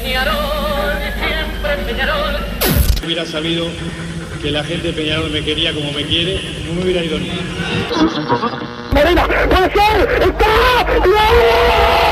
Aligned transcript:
Peñarol, 0.00 0.34
siempre 1.20 1.76
Peñarol. 1.84 2.36
Hubiera 3.04 3.26
sabido 3.26 3.66
que 4.40 4.50
la 4.50 4.64
gente 4.64 4.86
de 4.86 4.94
Peñarol 4.94 5.30
me 5.30 5.44
quería 5.44 5.74
como 5.74 5.92
me 5.92 6.02
quiere, 6.06 6.40
no 6.66 6.72
me 6.72 6.84
hubiera 6.84 7.04
ido 7.04 7.18
ni. 7.18 7.28
Marina, 8.94 9.26
puede 9.26 9.70
ser, 9.70 10.22
está, 10.22 10.86
No 11.04 12.11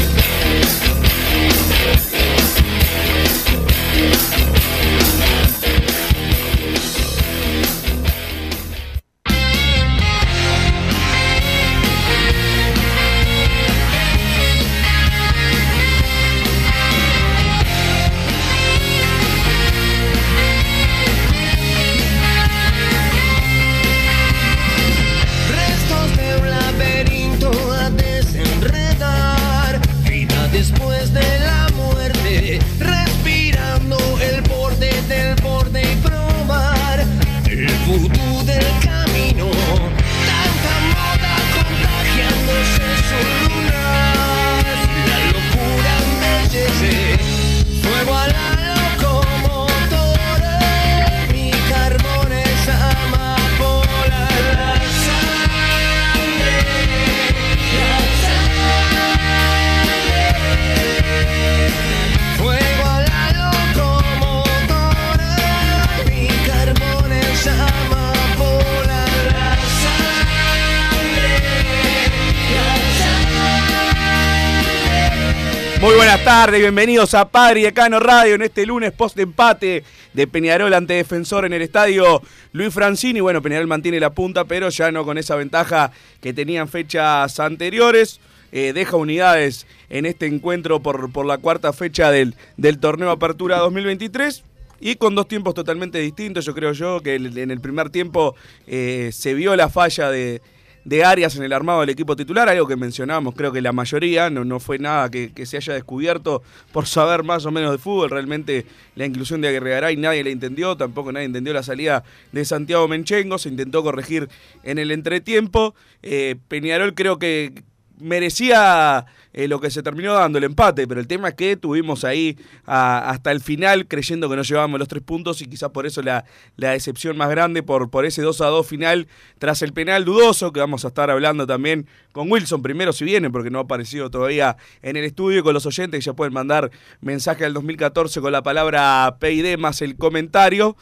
Tardes, 76.45 76.59
bienvenidos 76.59 77.13
a 77.13 77.29
Padre 77.29 77.59
y 77.59 77.63
Decano 77.65 77.99
Radio 77.99 78.33
en 78.33 78.41
este 78.41 78.65
lunes 78.65 78.91
post 78.93 79.15
empate 79.19 79.83
de 80.11 80.25
Peñarol 80.25 80.73
ante 80.73 80.95
Defensor 80.95 81.45
en 81.45 81.53
el 81.53 81.61
estadio 81.61 82.19
Luis 82.51 82.73
Francini. 82.73 83.19
Bueno, 83.19 83.43
Peñarol 83.43 83.67
mantiene 83.67 83.99
la 83.99 84.09
punta, 84.09 84.45
pero 84.45 84.69
ya 84.69 84.91
no 84.91 85.05
con 85.05 85.19
esa 85.19 85.35
ventaja 85.35 85.91
que 86.19 86.33
tenían 86.33 86.67
fechas 86.67 87.39
anteriores. 87.39 88.19
Eh, 88.51 88.73
deja 88.73 88.97
unidades 88.97 89.67
en 89.91 90.07
este 90.07 90.25
encuentro 90.25 90.81
por, 90.81 91.11
por 91.11 91.27
la 91.27 91.37
cuarta 91.37 91.73
fecha 91.73 92.09
del, 92.09 92.33
del 92.57 92.79
torneo 92.79 93.11
Apertura 93.11 93.59
2023. 93.59 94.43
Y 94.79 94.95
con 94.95 95.13
dos 95.13 95.27
tiempos 95.27 95.53
totalmente 95.53 95.99
distintos, 95.99 96.43
yo 96.43 96.55
creo 96.55 96.71
yo 96.71 97.01
que 97.01 97.17
en 97.17 97.51
el 97.51 97.61
primer 97.61 97.91
tiempo 97.91 98.33
eh, 98.65 99.11
se 99.13 99.35
vio 99.35 99.55
la 99.55 99.69
falla 99.69 100.09
de, 100.09 100.41
de 100.83 101.03
Arias 101.03 101.35
en 101.35 101.43
el 101.43 101.53
armado 101.53 101.81
del 101.81 101.89
equipo 101.89 102.15
titular, 102.15 102.49
algo 102.49 102.67
que 102.67 102.75
mencionábamos, 102.75 103.35
creo 103.35 103.51
que 103.51 103.61
la 103.61 103.71
mayoría, 103.71 104.29
no, 104.29 104.43
no 104.43 104.59
fue 104.59 104.79
nada 104.79 105.09
que, 105.09 105.31
que 105.31 105.45
se 105.45 105.57
haya 105.57 105.73
descubierto 105.73 106.41
por 106.71 106.87
saber 106.87 107.23
más 107.23 107.45
o 107.45 107.51
menos 107.51 107.71
de 107.71 107.77
fútbol, 107.77 108.09
realmente 108.09 108.65
la 108.95 109.05
inclusión 109.05 109.41
de 109.41 109.49
Aguirre 109.49 109.71
Garay 109.71 109.97
nadie 109.97 110.23
la 110.23 110.31
entendió, 110.31 110.75
tampoco 110.75 111.11
nadie 111.11 111.25
entendió 111.27 111.53
la 111.53 111.63
salida 111.63 112.03
de 112.31 112.45
Santiago 112.45 112.87
Menchengo, 112.87 113.37
se 113.37 113.49
intentó 113.49 113.83
corregir 113.83 114.29
en 114.63 114.79
el 114.79 114.91
entretiempo, 114.91 115.75
Eh, 116.03 116.35
Peñarol 116.47 116.95
creo 116.95 117.19
que 117.19 117.63
merecía 117.99 119.05
eh, 119.33 119.47
lo 119.47 119.59
que 119.59 119.69
se 119.69 119.83
terminó 119.83 120.13
dando 120.13 120.37
el 120.37 120.43
empate, 120.43 120.87
pero 120.87 120.99
el 120.99 121.07
tema 121.07 121.29
es 121.29 121.35
que 121.35 121.57
tuvimos 121.57 122.03
ahí 122.03 122.37
hasta 122.65 123.31
el 123.31 123.41
final 123.41 123.87
creyendo 123.87 124.29
que 124.29 124.35
no 124.35 124.43
llevábamos 124.43 124.79
los 124.79 124.87
tres 124.87 125.03
puntos 125.03 125.41
y 125.41 125.47
quizás 125.47 125.69
por 125.69 125.85
eso 125.85 126.01
la, 126.01 126.25
la 126.57 126.71
decepción 126.71 127.17
más 127.17 127.29
grande 127.29 127.63
por, 127.63 127.89
por 127.89 128.05
ese 128.05 128.21
2 128.21 128.41
a 128.41 128.47
2 128.47 128.67
final 128.67 129.07
tras 129.39 129.61
el 129.61 129.73
penal 129.73 130.05
dudoso 130.05 130.51
que 130.51 130.59
vamos 130.59 130.85
a 130.85 130.89
estar 130.89 131.09
hablando 131.09 131.47
también 131.47 131.87
con 132.11 132.31
Wilson 132.31 132.61
primero 132.61 132.93
si 132.93 133.05
viene 133.05 133.29
porque 133.29 133.49
no 133.49 133.59
ha 133.59 133.63
aparecido 133.63 134.09
todavía 134.09 134.57
en 134.81 134.97
el 134.97 135.05
estudio 135.05 135.43
con 135.43 135.53
los 135.53 135.65
oyentes 135.65 135.99
que 135.99 136.05
ya 136.05 136.13
pueden 136.13 136.33
mandar 136.33 136.71
mensaje 137.01 137.45
al 137.45 137.53
2014 137.53 138.21
con 138.21 138.31
la 138.31 138.43
palabra 138.43 139.17
PID 139.19 139.57
más 139.57 139.81
el 139.81 139.95
comentario. 139.97 140.75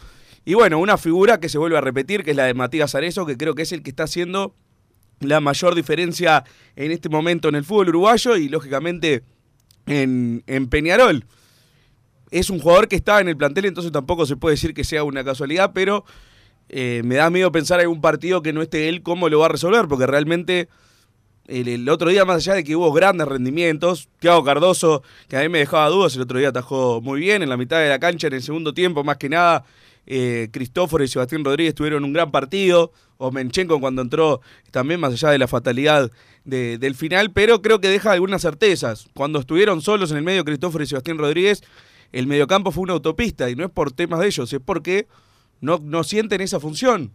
Y 0.46 0.54
bueno, 0.54 0.80
una 0.80 0.98
figura 0.98 1.40
que 1.40 1.50
se 1.50 1.58
vuelve 1.58 1.78
a 1.78 1.82
repetir, 1.82 2.24
que 2.24 2.32
es 2.32 2.38
la 2.38 2.46
de 2.46 2.54
Matías 2.54 2.96
Arezo, 2.96 3.26
que 3.26 3.38
creo 3.38 3.56
que 3.56 3.64
es 3.64 3.72
el 3.72 3.84
que 3.84 3.90
está 3.90 4.04
haciendo 4.04 4.56
la 5.20 5.40
mayor 5.40 5.76
diferencia 5.76 6.44
en 6.76 6.92
este 6.92 7.10
momento 7.10 7.50
en 7.50 7.56
el 7.56 7.64
fútbol 7.64 7.90
uruguayo 7.90 8.36
y 8.36 8.50
lógicamente 8.50 9.24
en, 9.86 10.44
en 10.48 10.68
Peñarol. 10.68 11.26
Es 12.32 12.50
un 12.50 12.60
jugador 12.60 12.88
que 12.88 12.96
estaba 12.96 13.22
en 13.22 13.28
el 13.28 13.38
plantel, 13.38 13.66
entonces 13.66 13.92
tampoco 13.92 14.26
se 14.26 14.36
puede 14.36 14.54
decir 14.54 14.74
que 14.74 14.84
sea 14.84 15.04
una 15.04 15.24
casualidad, 15.24 15.72
pero 15.74 16.06
eh, 16.70 17.02
me 17.04 17.16
da 17.16 17.30
miedo 17.30 17.52
pensar 17.52 17.82
en 17.82 17.88
un 17.88 18.02
partido 18.02 18.42
que 18.42 18.54
no 18.54 18.62
esté 18.62 18.88
él, 18.88 19.02
cómo 19.02 19.30
lo 19.30 19.40
va 19.40 19.48
a 19.48 19.50
resolver, 19.50 19.88
porque 19.88 20.06
realmente 20.06 20.70
el, 21.48 21.68
el 21.68 21.90
otro 21.90 22.10
día, 22.10 22.26
más 22.26 22.38
allá 22.38 22.54
de 22.54 22.64
que 22.64 22.76
hubo 22.76 22.94
grandes 22.94 23.28
rendimientos, 23.28 24.08
Thiago 24.20 24.44
Cardoso, 24.44 25.02
que 25.28 25.38
a 25.38 25.42
mí 25.42 25.50
me 25.50 25.58
dejaba 25.58 25.90
dudas, 25.90 26.16
el 26.16 26.22
otro 26.22 26.38
día 26.38 26.50
atajó 26.50 27.02
muy 27.02 27.20
bien 27.20 27.42
en 27.42 27.50
la 27.50 27.58
mitad 27.58 27.80
de 27.80 27.90
la 27.90 27.98
cancha, 27.98 28.28
en 28.28 28.34
el 28.34 28.44
segundo 28.44 28.74
tiempo, 28.76 29.04
más 29.04 29.18
que 29.18 29.30
nada, 29.30 29.66
eh, 30.10 30.50
Cristóforo 30.52 31.04
y 31.04 31.08
Sebastián 31.08 31.46
Rodríguez 31.46 31.74
tuvieron 31.76 32.04
un 32.04 32.12
gran 32.12 32.32
partido, 32.32 32.92
o 33.18 33.32
Menchenko 33.32 33.80
cuando 33.80 34.02
entró, 34.02 34.42
también 34.72 35.00
más 35.00 35.14
allá 35.14 35.30
de 35.30 35.38
la 35.38 35.48
fatalidad 35.48 36.12
de- 36.44 36.78
del 36.78 36.96
final, 36.96 37.32
pero 37.32 37.62
creo 37.62 37.80
que 37.80 37.88
deja 37.88 38.12
algunas 38.12 38.42
certezas. 38.42 39.08
Cuando 39.14 39.40
estuvieron 39.40 39.82
solos 39.82 40.12
en 40.12 40.18
el 40.18 40.24
medio 40.24 40.44
Cristóforo 40.44 40.84
y 40.84 40.88
Sebastián 40.88 41.18
Rodríguez, 41.18 41.62
el 42.12 42.28
mediocampo 42.28 42.72
fue 42.72 42.84
una 42.84 42.94
autopista, 42.94 43.50
y 43.50 43.56
no 43.56 43.64
es 43.64 43.72
por 43.72 43.92
temas 43.92 44.20
de 44.20 44.28
ellos, 44.28 44.52
es 44.52 44.60
porque 44.60 45.08
no, 45.62 45.80
no 45.82 46.04
sienten 46.04 46.42
esa 46.42 46.60
función. 46.60 47.12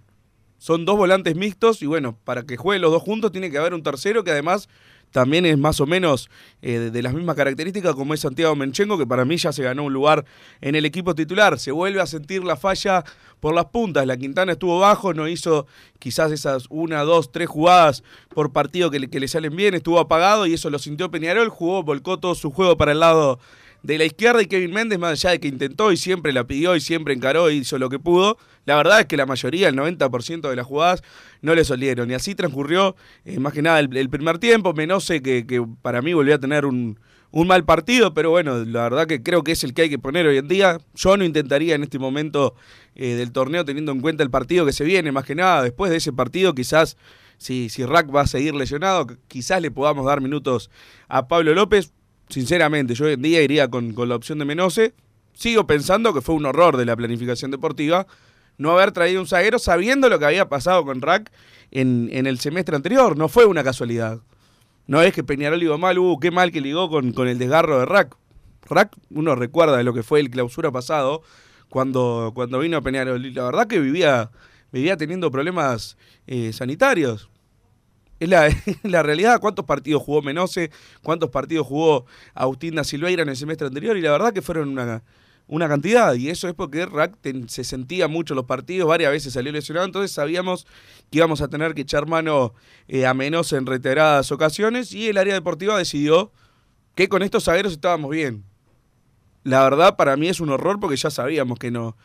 Son 0.59 0.85
dos 0.85 0.97
volantes 0.97 1.35
mixtos 1.37 1.83
y 1.83 1.87
bueno, 1.87 2.17
para 2.25 2.45
que 2.45 2.57
jueguen 2.57 2.81
los 2.83 2.93
dos 2.93 3.03
juntos 3.03 3.33
tiene 3.33 3.51
que 3.51 3.59
haber 3.59 3.75
un 3.75 3.83
tercero 3.83 4.23
que 4.25 4.31
además 4.31 4.69
también 5.11 5.47
es 5.47 5.59
más 5.59 5.81
o 5.81 5.87
menos 5.87 6.31
eh, 6.63 6.91
de, 6.93 7.03
las 7.03 7.15
mismas 7.15 7.37
características 7.37 7.95
como 7.95 8.15
es 8.15 8.21
Santiago 8.21 8.57
Menchengo, 8.57 8.99
que 8.99 9.07
para 9.07 9.25
mí 9.25 9.37
ya 9.37 9.53
se 9.53 9.63
ganó 9.63 9.85
un 9.85 9.93
lugar 9.93 10.25
en 10.61 10.75
el 10.75 10.85
equipo 10.85 11.15
titular. 11.15 11.59
Se 11.59 11.71
vuelve 11.71 12.01
a 12.01 12.07
sentir 12.07 12.45
la 12.45 12.57
falla 12.57 13.05
por 13.41 13.55
las 13.55 13.67
puntas. 13.67 14.07
La 14.07 14.17
Quintana 14.17 14.53
estuvo 14.53 14.79
bajo, 14.79 15.15
no 15.15 15.29
hizo 15.29 15.67
quizás 15.99 16.33
esas 16.33 16.67
una, 16.71 17.03
dos, 17.03 17.31
tres 17.31 17.49
jugadas 17.49 18.03
por 18.31 18.53
partido 18.53 18.91
que 18.91 18.99
le, 18.99 19.09
que 19.09 19.21
le 19.21 19.29
salen 19.29 19.55
bien, 19.55 19.75
estuvo 19.75 19.99
apagado 19.99 20.47
y 20.47 20.55
eso 20.55 20.71
lo 20.71 20.79
sintió 20.79 21.11
Peñarol, 21.11 21.49
jugó, 21.49 21.83
volcó 21.83 22.19
todo 22.19 22.35
su 22.35 22.51
juego 22.51 22.77
para 22.77 22.93
el 22.93 23.01
lado 23.01 23.39
de 23.85 23.99
la 23.99 24.07
izquierda 24.07 24.41
y 24.41 24.47
Kevin 24.47 24.73
Méndez, 24.73 24.99
más 24.99 25.13
allá 25.13 25.33
de 25.33 25.41
que 25.41 25.47
intentó 25.47 25.93
y 25.93 25.99
siempre 25.99 26.33
la 26.33 26.47
pidió 26.47 26.75
y 26.75 26.81
siempre 26.81 27.13
encaró 27.13 27.51
y 27.51 27.57
hizo 27.57 27.79
lo 27.79 27.91
que 27.91 27.99
pudo, 27.99 28.39
la 28.65 28.77
verdad 28.77 29.01
es 29.01 29.07
que 29.07 29.19
la 29.19 29.27
mayoría, 29.27 29.69
el 29.69 29.77
90% 29.77 30.49
de 30.49 30.57
las 30.57 30.67
jugadas, 30.67 31.03
no 31.43 31.55
le 31.55 31.65
solieron. 31.65 32.11
Y 32.11 32.15
así 32.15 32.35
transcurrió 32.35 32.97
eh, 33.27 33.39
más 33.39 33.53
que 33.53 33.61
nada 33.61 33.79
el, 33.81 34.09
primer 34.09 34.39
tiempo. 34.39 34.73
Menose, 34.73 35.21
que, 35.21 35.47
que 35.47 35.63
para 35.83 36.01
mí 36.01 36.15
volvió 36.15 36.35
a 36.35 36.39
tener 36.39 36.65
un, 36.65 36.99
un 37.31 37.47
mal 37.47 37.67
partido, 37.67 38.15
pero 38.15 38.31
bueno, 38.31 38.65
la 38.65 38.85
verdad 38.85 39.07
que 39.07 39.23
creo 39.23 39.45
que 39.45 39.53
es 39.53 39.63
el 39.65 39.75
que 39.75 39.83
hay 39.83 39.91
que 39.91 39.99
poner 39.99 40.27
hoy 40.27 40.39
en 40.39 40.49
día. 40.49 40.79
Yo 40.95 41.19
no 41.19 41.25
intentaría 41.25 41.75
en 41.75 41.83
este 41.83 41.99
momento 41.99 42.55
eh, 42.95 43.17
del 43.17 43.33
torneo, 43.33 43.67
teniendo 43.67 43.93
en 43.93 44.01
cuenta 44.01 44.23
el 44.23 44.31
partido 44.31 44.65
que 44.65 44.73
se 44.73 44.85
viene, 44.85 45.13
más 45.13 45.27
que 45.27 45.35
nada, 45.35 45.63
después 45.63 45.91
de 45.91 45.99
ese 45.99 46.11
partido, 46.11 46.55
quizás 46.55 46.97
si, 47.37 47.69
si 47.69 47.85
Rack 47.85 48.15
va 48.15 48.23
a 48.23 48.27
seguir 48.27 48.55
lesionado, 48.55 49.09
quizás 49.29 49.61
le 49.61 49.71
podamos 49.71 50.07
dar 50.07 50.23
minutos 50.23 50.71
a 51.07 51.29
Pablo 51.29 51.53
López. 51.53 51.93
Sinceramente, 52.29 52.95
yo 52.95 53.07
hoy 53.07 53.13
en 53.13 53.23
día 53.23 53.43
iría 53.43 53.69
con, 53.69 53.93
con 53.93 54.09
la 54.09 54.17
opción 54.17 54.39
de 54.39 54.45
Menose. 54.45 54.95
Sigo 55.35 55.67
pensando 55.67 56.15
que 56.15 56.21
fue 56.21 56.35
un 56.35 56.47
horror 56.47 56.77
de 56.77 56.85
la 56.85 56.97
planificación 56.97 57.51
deportiva, 57.51 58.07
no 58.57 58.71
haber 58.71 58.93
traído 58.93 59.21
un 59.21 59.27
zaguero 59.27 59.59
sabiendo 59.59 60.09
lo 60.09 60.19
que 60.19 60.27
había 60.27 60.49
pasado 60.49 60.85
con 60.85 61.03
Rack 61.03 61.33
en, 61.73 62.09
en 62.13 62.27
el 62.27 62.39
semestre 62.39 62.77
anterior. 62.77 63.19
No 63.19 63.29
fue 63.29 63.45
una 63.45 63.65
casualidad. 63.65 64.21
No 64.87 65.03
es 65.03 65.13
que 65.13 65.25
Peñarol 65.25 65.59
ligó 65.59 65.79
mal, 65.79 65.99
uh, 65.99 66.19
qué 66.21 66.31
mal 66.31 66.53
que 66.53 66.61
ligó 66.61 66.89
con, 66.89 67.13
con 67.13 67.27
el 67.27 67.39
desgarro 67.39 67.81
de 67.81 67.87
Rack. 67.87 68.17
Rack, 68.69 68.97
uno 69.11 69.35
recuerda 69.35 69.77
de 69.77 69.85
lo 69.85 69.93
que 69.93 70.03
fue 70.03 70.21
el 70.21 70.31
clausura 70.31 70.71
pasado, 70.71 71.23
cuando, 71.69 72.33
cuando 72.35 72.59
vino 72.61 72.77
a 72.77 72.83
Peñarol. 72.83 73.35
La 73.35 73.45
verdad 73.45 73.67
que 73.67 73.81
vivía, 73.81 74.31
vivía 74.73 74.97
teniendo 74.97 75.31
problemas 75.31 75.97
eh, 76.27 76.53
sanitarios. 76.53 77.29
Es 78.21 78.29
la, 78.29 78.49
la 78.83 79.03
realidad. 79.03 79.41
¿Cuántos 79.41 79.65
partidos 79.65 80.03
jugó 80.03 80.23
Menose? 80.23 80.71
¿Cuántos 81.03 81.31
partidos 81.31 81.67
jugó 81.67 82.07
Agustín 82.35 82.75
da 82.75 82.85
Silveira 82.85 83.23
en 83.23 83.29
el 83.29 83.37
semestre 83.37 83.67
anterior? 83.67 83.97
Y 83.97 84.01
la 84.01 84.13
verdad 84.13 84.33
que 84.33 84.43
fueron 84.43 84.69
una, 84.69 85.03
una 85.47 85.69
cantidad. 85.69 86.15
Y 86.15 86.31
eso 86.31 86.49
es 86.49 86.55
porque 86.55 86.87
Rack 86.87 87.19
se 87.49 87.65
sentía 87.65 88.09
mucho 88.09 88.35
los 88.35 88.45
partidos, 88.45 88.89
varias 88.89 89.13
veces 89.13 89.33
salió 89.33 89.53
lesionado. 89.53 89.87
Entonces 89.87 90.13
sabíamos 90.13 90.67
que 91.11 91.19
íbamos 91.19 91.41
a 91.41 91.49
tener 91.49 91.75
que 91.75 91.83
echar 91.83 92.07
mano 92.07 92.55
eh, 92.89 93.07
a 93.07 93.15
Menose 93.15 93.57
en 93.57 93.67
reiteradas 93.67 94.31
ocasiones. 94.33 94.93
Y 94.93 95.09
el 95.09 95.19
área 95.19 95.35
deportiva 95.35 95.77
decidió 95.77 96.33
que 96.95 97.09
con 97.09 97.23
estos 97.23 97.45
zagueros 97.45 97.73
estábamos 97.73 98.11
bien. 98.11 98.45
La 99.43 99.63
verdad, 99.63 99.97
para 99.97 100.17
mí 100.17 100.29
es 100.29 100.41
un 100.41 100.51
horror 100.51 100.81
porque 100.81 100.97
ya 100.97 101.11
sabíamos 101.11 101.59
que 101.59 101.71
no, 101.71 101.97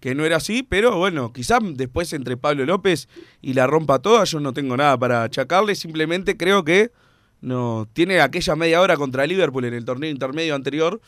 que 0.00 0.14
no 0.14 0.24
era 0.24 0.36
así, 0.36 0.62
pero 0.62 0.96
bueno, 0.96 1.32
quizás 1.32 1.60
después 1.74 2.12
entre 2.14 2.36
Pablo 2.36 2.64
López 2.64 3.08
y 3.42 3.52
la 3.52 3.66
rompa 3.66 4.00
toda, 4.00 4.24
yo 4.24 4.40
no 4.40 4.52
tengo 4.52 4.76
nada 4.76 4.98
para 4.98 5.22
achacarle, 5.22 5.74
simplemente 5.74 6.36
creo 6.36 6.64
que 6.64 6.90
no 7.42 7.88
tiene 7.92 8.20
aquella 8.20 8.56
media 8.56 8.80
hora 8.80 8.96
contra 8.96 9.26
Liverpool 9.26 9.64
en 9.66 9.74
el 9.74 9.84
torneo 9.84 10.10
intermedio 10.10 10.54
anterior, 10.54 11.00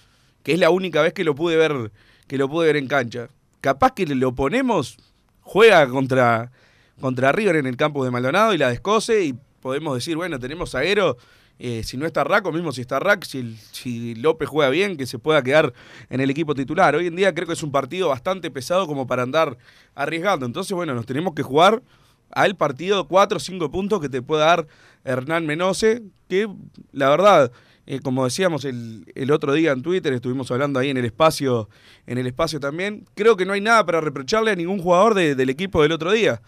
que 0.43 0.53
es 0.53 0.59
la 0.59 0.71
única 0.71 1.01
vez 1.01 1.15
que 1.15 1.25
lo 1.25 1.35
pude 1.35 1.57
ver, 1.57 1.91
que 2.27 2.37
lo 2.37 2.49
pude 2.49 2.67
ver 2.67 2.77
en 2.77 2.87
cancha. 2.87 3.29
Capaz 3.61 3.93
que 3.93 4.07
lo 4.07 4.35
ponemos, 4.35 4.99
juega 5.41 5.89
contra, 5.89 6.53
contra 7.01 7.33
River 7.33 7.57
en 7.57 7.67
el 7.67 7.77
campo 7.77 8.05
de 8.05 8.11
Maldonado 8.11 8.53
y 8.53 8.59
la 8.59 8.69
descose 8.69 9.25
y 9.25 9.35
podemos 9.61 9.95
decir, 9.95 10.17
bueno, 10.17 10.39
tenemos 10.39 10.73
zaguero, 10.73 11.17
eh, 11.59 11.83
si 11.85 11.97
no 11.97 12.07
está 12.07 12.25
Rack, 12.25 12.47
o 12.47 12.53
mismo 12.53 12.73
si 12.73 12.81
está 12.81 12.99
Rack, 12.99 13.25
si, 13.25 13.57
si 13.73 14.15
López 14.17 14.49
juega 14.49 14.71
bien, 14.71 14.97
que 14.97 15.07
se 15.07 15.19
pueda 15.19 15.43
quedar 15.43 15.73
en 16.11 16.21
el 16.21 16.31
equipo 16.31 16.55
titular. 16.55 16.95
Hoy 16.97 17.07
en 17.07 17.17
día 17.17 17.35
creo 17.35 17.47
que 17.47 17.53
es 17.53 17.63
un 17.63 17.71
partido 17.73 18.09
bastante 18.09 18.51
pesado 18.51 18.87
como 18.87 19.07
para 19.07 19.23
andar 19.23 19.57
arriesgando. 19.95 20.45
Entonces, 20.47 20.73
bueno, 20.73 20.95
nos 20.95 21.07
tenemos 21.07 21.35
que 21.35 21.43
jugar 21.43 21.83
al 22.31 22.57
partido 22.57 23.07
4 23.07 23.37
o 23.37 23.41
5 23.41 23.71
puntos 23.71 24.01
que 24.01 24.09
te 24.09 24.23
pueda 24.23 24.47
dar 24.47 24.67
Hernán 25.05 25.47
Menose, 25.47 26.03
que 26.29 26.49
la 26.93 27.11
verdad, 27.11 27.53
eh, 27.87 28.01
como 28.01 28.25
decíamos 28.25 28.65
el, 28.65 29.05
el 29.15 29.31
otro 29.31 29.53
día 29.53 29.73
en 29.73 29.83
Twitter, 29.83 30.13
estuvimos 30.15 30.51
hablando 30.51 30.79
ahí 30.81 30.89
en 30.89 30.97
el 30.97 31.05
espacio, 31.05 31.69
en 32.07 32.17
el 32.19 32.27
espacio 32.27 32.59
también, 32.59 33.05
creo 33.15 33.37
que 33.37 33.45
no 33.45 33.53
hay 33.53 33.61
nada 33.61 33.85
para 33.85 34.01
reprocharle 34.01 34.51
a 34.53 34.57
ningún 34.57 34.79
jugador 34.81 35.15
de- 35.15 35.35
del 35.35 35.51
equipo 35.51 35.83
del 35.83 35.93
otro 35.93 36.11
día. 36.13 36.41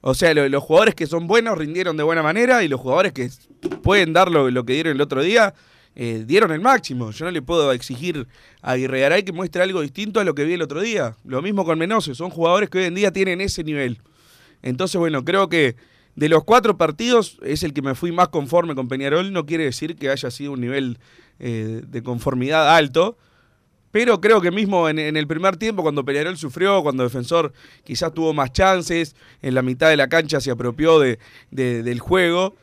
O 0.00 0.14
sea, 0.14 0.34
lo- 0.34 0.48
los 0.48 0.62
jugadores 0.62 0.94
que 0.94 1.06
son 1.06 1.26
buenos 1.26 1.58
rindieron 1.58 1.96
de 1.96 2.02
buena 2.02 2.22
manera 2.22 2.62
y 2.62 2.68
los 2.68 2.80
jugadores 2.80 3.12
que 3.12 3.28
pueden 3.82 4.12
dar 4.12 4.30
lo, 4.30 4.64
que 4.64 4.72
dieron 4.74 4.92
el 4.92 5.00
otro 5.00 5.22
día, 5.22 5.54
eh, 5.96 6.24
dieron 6.26 6.52
el 6.52 6.60
máximo. 6.60 7.10
Yo 7.10 7.24
no 7.24 7.30
le 7.30 7.42
puedo 7.42 7.72
exigir 7.72 8.26
a 8.62 8.72
Aguirre 8.72 9.00
Garay 9.00 9.22
que 9.24 9.32
muestre 9.32 9.62
algo 9.62 9.80
distinto 9.80 10.20
a 10.20 10.24
lo 10.24 10.34
que 10.34 10.44
vi 10.44 10.52
el 10.52 10.62
otro 10.62 10.80
día. 10.80 11.16
Lo 11.24 11.42
mismo 11.42 11.64
con 11.64 11.78
Menose, 11.78 12.14
son 12.14 12.30
jugadores 12.30 12.68
que 12.70 12.78
hoy 12.78 12.84
en 12.84 12.94
día 12.94 13.10
tienen 13.12 13.40
ese 13.40 13.64
nivel. 13.64 13.98
Entonces, 14.62 14.98
bueno, 14.98 15.24
creo 15.24 15.48
que 15.48 15.76
de 16.14 16.28
los 16.28 16.44
cuatro 16.44 16.76
partidos 16.76 17.38
es 17.42 17.62
el 17.62 17.72
que 17.72 17.82
me 17.82 17.94
fui 17.94 18.12
más 18.12 18.28
conforme 18.28 18.74
con 18.74 18.88
Peñarol. 18.88 19.32
No 19.32 19.44
quiere 19.46 19.64
decir 19.64 19.96
que 19.96 20.10
haya 20.10 20.30
sido 20.30 20.52
un 20.52 20.60
nivel 20.60 20.98
eh, 21.38 21.82
de 21.86 22.02
conformidad 22.02 22.74
alto. 22.76 23.18
Pero 23.90 24.20
creo 24.20 24.40
que 24.40 24.50
mismo 24.50 24.88
en, 24.88 24.98
el 24.98 25.26
primer 25.26 25.56
tiempo, 25.56 25.82
cuando 25.82 26.04
Peñarol 26.04 26.36
sufrió, 26.36 26.82
cuando 26.82 27.02
Defensor 27.02 27.52
quizás 27.84 28.12
tuvo 28.12 28.34
más 28.34 28.52
chances, 28.52 29.16
en 29.40 29.54
la 29.54 29.62
mitad 29.62 29.88
de 29.88 29.96
la 29.96 30.08
cancha 30.08 30.40
se 30.40 30.50
apropió 30.50 30.98
de- 31.00 31.18
del 31.50 32.00
juego. 32.00 32.54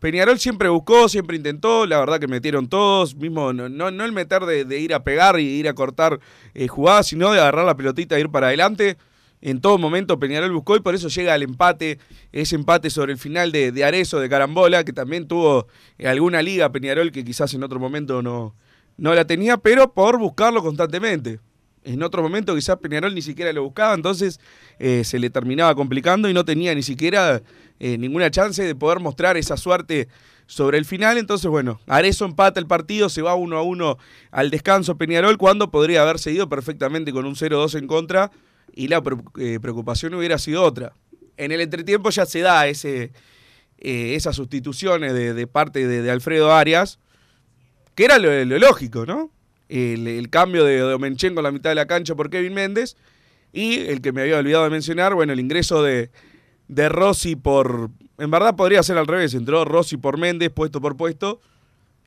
Peñarol 0.00 0.38
siempre 0.38 0.68
buscó, 0.68 1.08
siempre 1.08 1.36
intentó, 1.36 1.86
la 1.86 2.00
verdad 2.00 2.18
que 2.18 2.26
metieron 2.26 2.68
todos, 2.68 3.14
mismo 3.14 3.52
no, 3.52 3.68
no, 3.68 3.90
no 3.90 4.04
el 4.04 4.12
meter 4.12 4.42
de, 4.46 4.64
de 4.64 4.80
ir 4.80 4.94
a 4.94 5.04
pegar 5.04 5.38
y 5.38 5.44
ir 5.44 5.68
a 5.68 5.74
cortar 5.74 6.18
eh, 6.54 6.66
jugadas, 6.66 7.06
sino 7.06 7.30
de 7.30 7.38
agarrar 7.38 7.64
la 7.64 7.76
pelotita 7.76 8.16
e 8.16 8.20
ir 8.20 8.28
para 8.28 8.48
adelante. 8.48 8.96
En 9.40 9.60
todo 9.60 9.76
momento 9.78 10.18
Peñarol 10.18 10.52
buscó 10.52 10.76
y 10.76 10.80
por 10.80 10.94
eso 10.94 11.08
llega 11.08 11.34
al 11.34 11.42
empate, 11.42 11.98
ese 12.32 12.56
empate 12.56 12.90
sobre 12.90 13.12
el 13.12 13.18
final 13.18 13.52
de, 13.52 13.70
de 13.72 13.84
Arezo, 13.84 14.18
de 14.20 14.28
Carambola, 14.28 14.84
que 14.84 14.92
también 14.92 15.28
tuvo 15.28 15.66
eh, 15.98 16.08
alguna 16.08 16.42
liga 16.42 16.72
Peñarol 16.72 17.12
que 17.12 17.24
quizás 17.24 17.52
en 17.54 17.62
otro 17.62 17.78
momento 17.78 18.22
no, 18.22 18.54
no 18.96 19.14
la 19.14 19.24
tenía, 19.26 19.56
pero 19.56 19.92
por 19.92 20.18
buscarlo 20.18 20.62
constantemente. 20.62 21.40
En 21.84 22.02
otro 22.02 22.22
momento 22.22 22.54
quizás 22.54 22.76
Peñarol 22.76 23.14
ni 23.14 23.22
siquiera 23.22 23.52
lo 23.52 23.64
buscaba, 23.64 23.94
entonces 23.94 24.38
eh, 24.78 25.02
se 25.04 25.18
le 25.18 25.30
terminaba 25.30 25.74
complicando 25.74 26.28
y 26.28 26.34
no 26.34 26.44
tenía 26.44 26.74
ni 26.74 26.82
siquiera 26.82 27.42
eh, 27.80 27.98
ninguna 27.98 28.30
chance 28.30 28.62
de 28.62 28.74
poder 28.76 29.00
mostrar 29.00 29.36
esa 29.36 29.56
suerte 29.56 30.08
sobre 30.46 30.78
el 30.78 30.84
final. 30.84 31.18
Entonces, 31.18 31.50
bueno, 31.50 31.80
Arezo 31.88 32.24
empata 32.24 32.60
el 32.60 32.66
partido, 32.66 33.08
se 33.08 33.22
va 33.22 33.34
uno 33.34 33.56
a 33.56 33.62
uno 33.62 33.98
al 34.30 34.50
descanso 34.50 34.96
Peñarol, 34.96 35.38
cuando 35.38 35.70
podría 35.70 36.02
haber 36.02 36.18
seguido 36.18 36.48
perfectamente 36.48 37.12
con 37.12 37.26
un 37.26 37.34
0-2 37.34 37.78
en 37.78 37.86
contra 37.86 38.30
y 38.74 38.88
la 38.88 39.02
eh, 39.38 39.58
preocupación 39.60 40.14
hubiera 40.14 40.38
sido 40.38 40.62
otra. 40.62 40.94
En 41.36 41.50
el 41.52 41.60
entretiempo 41.60 42.10
ya 42.10 42.26
se 42.26 42.40
da 42.40 42.66
ese, 42.68 43.12
eh, 43.78 44.14
esas 44.14 44.36
sustituciones 44.36 45.12
de, 45.14 45.46
parte 45.46 45.86
de 45.86 46.10
Alfredo 46.10 46.52
Arias, 46.52 47.00
que 47.94 48.04
era 48.04 48.18
lo, 48.18 48.44
lógico, 48.58 49.06
¿no? 49.06 49.30
El, 49.68 50.06
el 50.06 50.28
cambio 50.28 50.64
de 50.64 50.78
Domenchenko 50.78 51.40
en 51.40 51.44
la 51.44 51.52
mitad 51.52 51.70
de 51.70 51.76
la 51.76 51.86
cancha 51.86 52.14
por 52.14 52.30
Kevin 52.30 52.54
Méndez 52.54 52.96
y 53.52 53.78
el 53.80 54.00
que 54.00 54.12
me 54.12 54.22
había 54.22 54.38
olvidado 54.38 54.64
de 54.64 54.70
mencionar, 54.70 55.14
bueno, 55.14 55.32
el 55.32 55.40
ingreso 55.40 55.82
de, 55.82 56.10
de 56.68 56.88
Rossi 56.88 57.36
por... 57.36 57.90
En 58.18 58.30
verdad 58.30 58.56
podría 58.56 58.82
ser 58.82 58.98
al 58.98 59.06
revés, 59.06 59.34
entró 59.34 59.64
Rossi 59.64 59.96
por 59.96 60.18
Méndez, 60.18 60.50
puesto 60.50 60.80
por 60.80 60.96
puesto, 60.96 61.40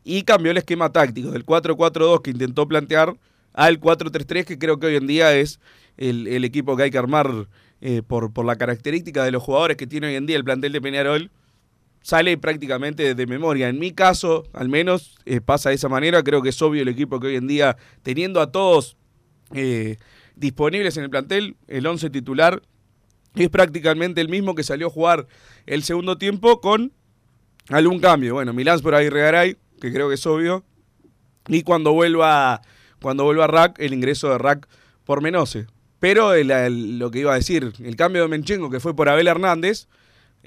y 0.03 0.23
cambió 0.23 0.51
el 0.51 0.57
esquema 0.57 0.91
táctico 0.91 1.31
del 1.31 1.45
4-4-2 1.45 2.21
que 2.21 2.31
intentó 2.31 2.67
plantear 2.67 3.15
al 3.53 3.79
4-3-3, 3.79 4.45
que 4.45 4.57
creo 4.57 4.79
que 4.79 4.87
hoy 4.87 4.95
en 4.95 5.07
día 5.07 5.35
es 5.35 5.59
el, 5.97 6.27
el 6.27 6.45
equipo 6.45 6.75
que 6.75 6.83
hay 6.83 6.91
que 6.91 6.97
armar 6.97 7.47
eh, 7.81 8.01
por, 8.05 8.31
por 8.31 8.45
la 8.45 8.55
característica 8.55 9.23
de 9.23 9.31
los 9.31 9.43
jugadores 9.43 9.77
que 9.77 9.87
tiene 9.87 10.07
hoy 10.07 10.15
en 10.15 10.25
día 10.25 10.37
el 10.37 10.43
plantel 10.43 10.71
de 10.71 10.81
Peñarol, 10.81 11.31
sale 12.06 12.38
prácticamente 12.38 13.16
de 13.16 13.26
memoria. 13.26 13.68
En 13.68 13.80
mi 13.80 13.92
caso, 13.92 14.44
al 14.54 14.69
menos, 14.69 15.16
eh, 15.26 15.42
pasa 15.42 15.69
de 15.69 15.76
esa 15.76 15.90
manera. 15.90 16.21
Creo 16.21 16.44
que 16.44 16.50
es 16.50 16.62
obvio 16.62 16.83
el 16.83 16.88
equipo 16.88 17.19
que 17.19 17.28
hoy 17.28 17.35
en 17.35 17.47
día, 17.47 17.78
teniendo 18.04 18.42
a 18.42 18.52
todos 18.52 18.95
eh, 19.56 19.97
disponibles 20.35 20.95
en 20.97 21.06
el 21.06 21.09
plantel, 21.09 21.56
el 21.68 21.88
11 21.88 22.12
titular 22.12 22.62
es 23.33 23.50
prácticamente 23.50 24.21
el 24.21 24.30
mismo 24.30 24.54
que 24.54 24.62
salió 24.62 24.85
a 24.85 24.90
jugar 24.92 25.26
el 25.66 25.81
segundo 25.81 26.16
tiempo 26.19 26.62
con 26.62 26.94
algún 27.69 28.00
cambio. 28.00 28.35
Bueno, 28.35 28.54
Milán 28.54 28.81
por 28.81 28.94
ahí 28.94 29.09
Regaray, 29.09 29.57
que 29.81 29.92
creo 29.92 30.07
que 30.07 30.14
es 30.14 30.26
obvio. 30.28 30.64
Y 31.47 31.64
cuando 31.64 31.92
vuelva, 31.92 32.62
cuando 33.02 33.24
vuelva 33.24 33.47
Rack, 33.47 33.80
el 33.80 33.95
ingreso 33.95 34.30
de 34.30 34.38
Rack 34.38 34.68
por 35.06 35.24
Menose. 35.24 35.66
Pero 35.97 36.35
lo 36.35 37.09
que 37.09 37.19
iba 37.21 37.31
a 37.31 37.35
decir, 37.35 37.74
el 37.83 37.95
cambio 37.95 38.21
de 38.21 38.28
Menchenko, 38.28 38.69
que 38.69 38.80
fue 38.80 38.95
por 38.95 39.09
Abel 39.09 39.28
Hernández, 39.28 39.88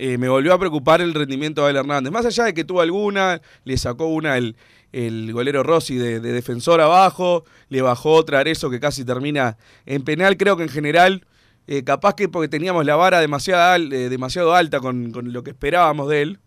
eh, 0.00 0.16
me 0.16 0.28
volvió 0.28 0.54
a 0.54 0.58
preocupar 0.60 1.00
el 1.00 1.12
rendimiento 1.12 1.60
de 1.60 1.66
Abel 1.66 1.76
Hernández. 1.78 2.12
Más 2.12 2.24
allá 2.24 2.44
de 2.44 2.54
que 2.54 2.62
tuvo 2.62 2.80
alguna, 2.80 3.42
le 3.64 3.76
sacó 3.76 4.06
una 4.06 4.38
el, 4.38 4.56
el 4.92 5.32
golero 5.32 5.64
Rossi 5.64 5.96
de, 5.96 6.20
de 6.20 6.32
defensor 6.32 6.80
abajo, 6.80 7.44
le 7.68 7.82
bajó 7.82 8.12
otra 8.12 8.38
Arezo 8.38 8.70
que 8.70 8.78
casi 8.78 9.04
termina 9.04 9.58
en 9.86 10.04
penal. 10.04 10.36
Creo 10.36 10.56
que 10.56 10.62
en 10.62 10.68
general, 10.68 11.26
eh, 11.66 11.82
capaz 11.82 12.14
que 12.14 12.28
porque 12.28 12.46
teníamos 12.46 12.86
la 12.86 12.94
vara 12.94 13.20
demasiado, 13.20 13.74
eh, 13.76 14.08
demasiado 14.08 14.54
alta 14.54 14.78
con, 14.78 15.10
con 15.10 15.32
lo 15.32 15.42
que 15.42 15.50
esperábamos 15.50 16.08
de 16.08 16.22
él. 16.22 16.38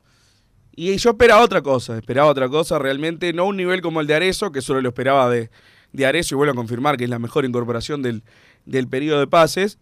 Y 0.74 0.96
yo 0.96 1.10
esperaba 1.10 1.42
otra 1.42 1.62
cosa, 1.62 1.98
esperaba 1.98 2.30
otra 2.30 2.48
cosa, 2.48 2.80
realmente 2.80 3.34
no 3.34 3.46
un 3.46 3.58
nivel 3.58 3.82
como 3.82 4.00
el 4.00 4.08
de 4.08 4.16
Arezo, 4.16 4.54
que 4.54 4.62
solo 4.62 4.80
lo 4.80 4.88
esperaba 4.88 5.30
de, 5.30 5.50
de 5.92 6.06
Arezo 6.06 6.36
y 6.36 6.38
vuelvo 6.38 6.54
a 6.54 6.56
confirmar 6.56 6.96
que 6.96 7.04
es 7.04 7.10
la 7.10 7.20
mejor 7.20 7.44
incorporación 7.44 8.02
del, 8.02 8.24
del 8.66 8.88
periodo 8.88 9.20
de 9.20 9.28
pases, 9.28 9.78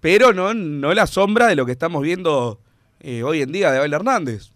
pero 0.00 0.32
no, 0.32 0.54
no 0.54 0.92
la 0.94 1.06
sombra 1.06 1.46
de 1.48 1.56
lo 1.56 1.66
que 1.66 1.72
estamos 1.72 2.02
viendo 2.02 2.60
eh, 3.00 3.22
hoy 3.22 3.42
en 3.42 3.52
día 3.52 3.70
de 3.72 3.78
Abel 3.78 3.92
Hernández. 3.94 4.52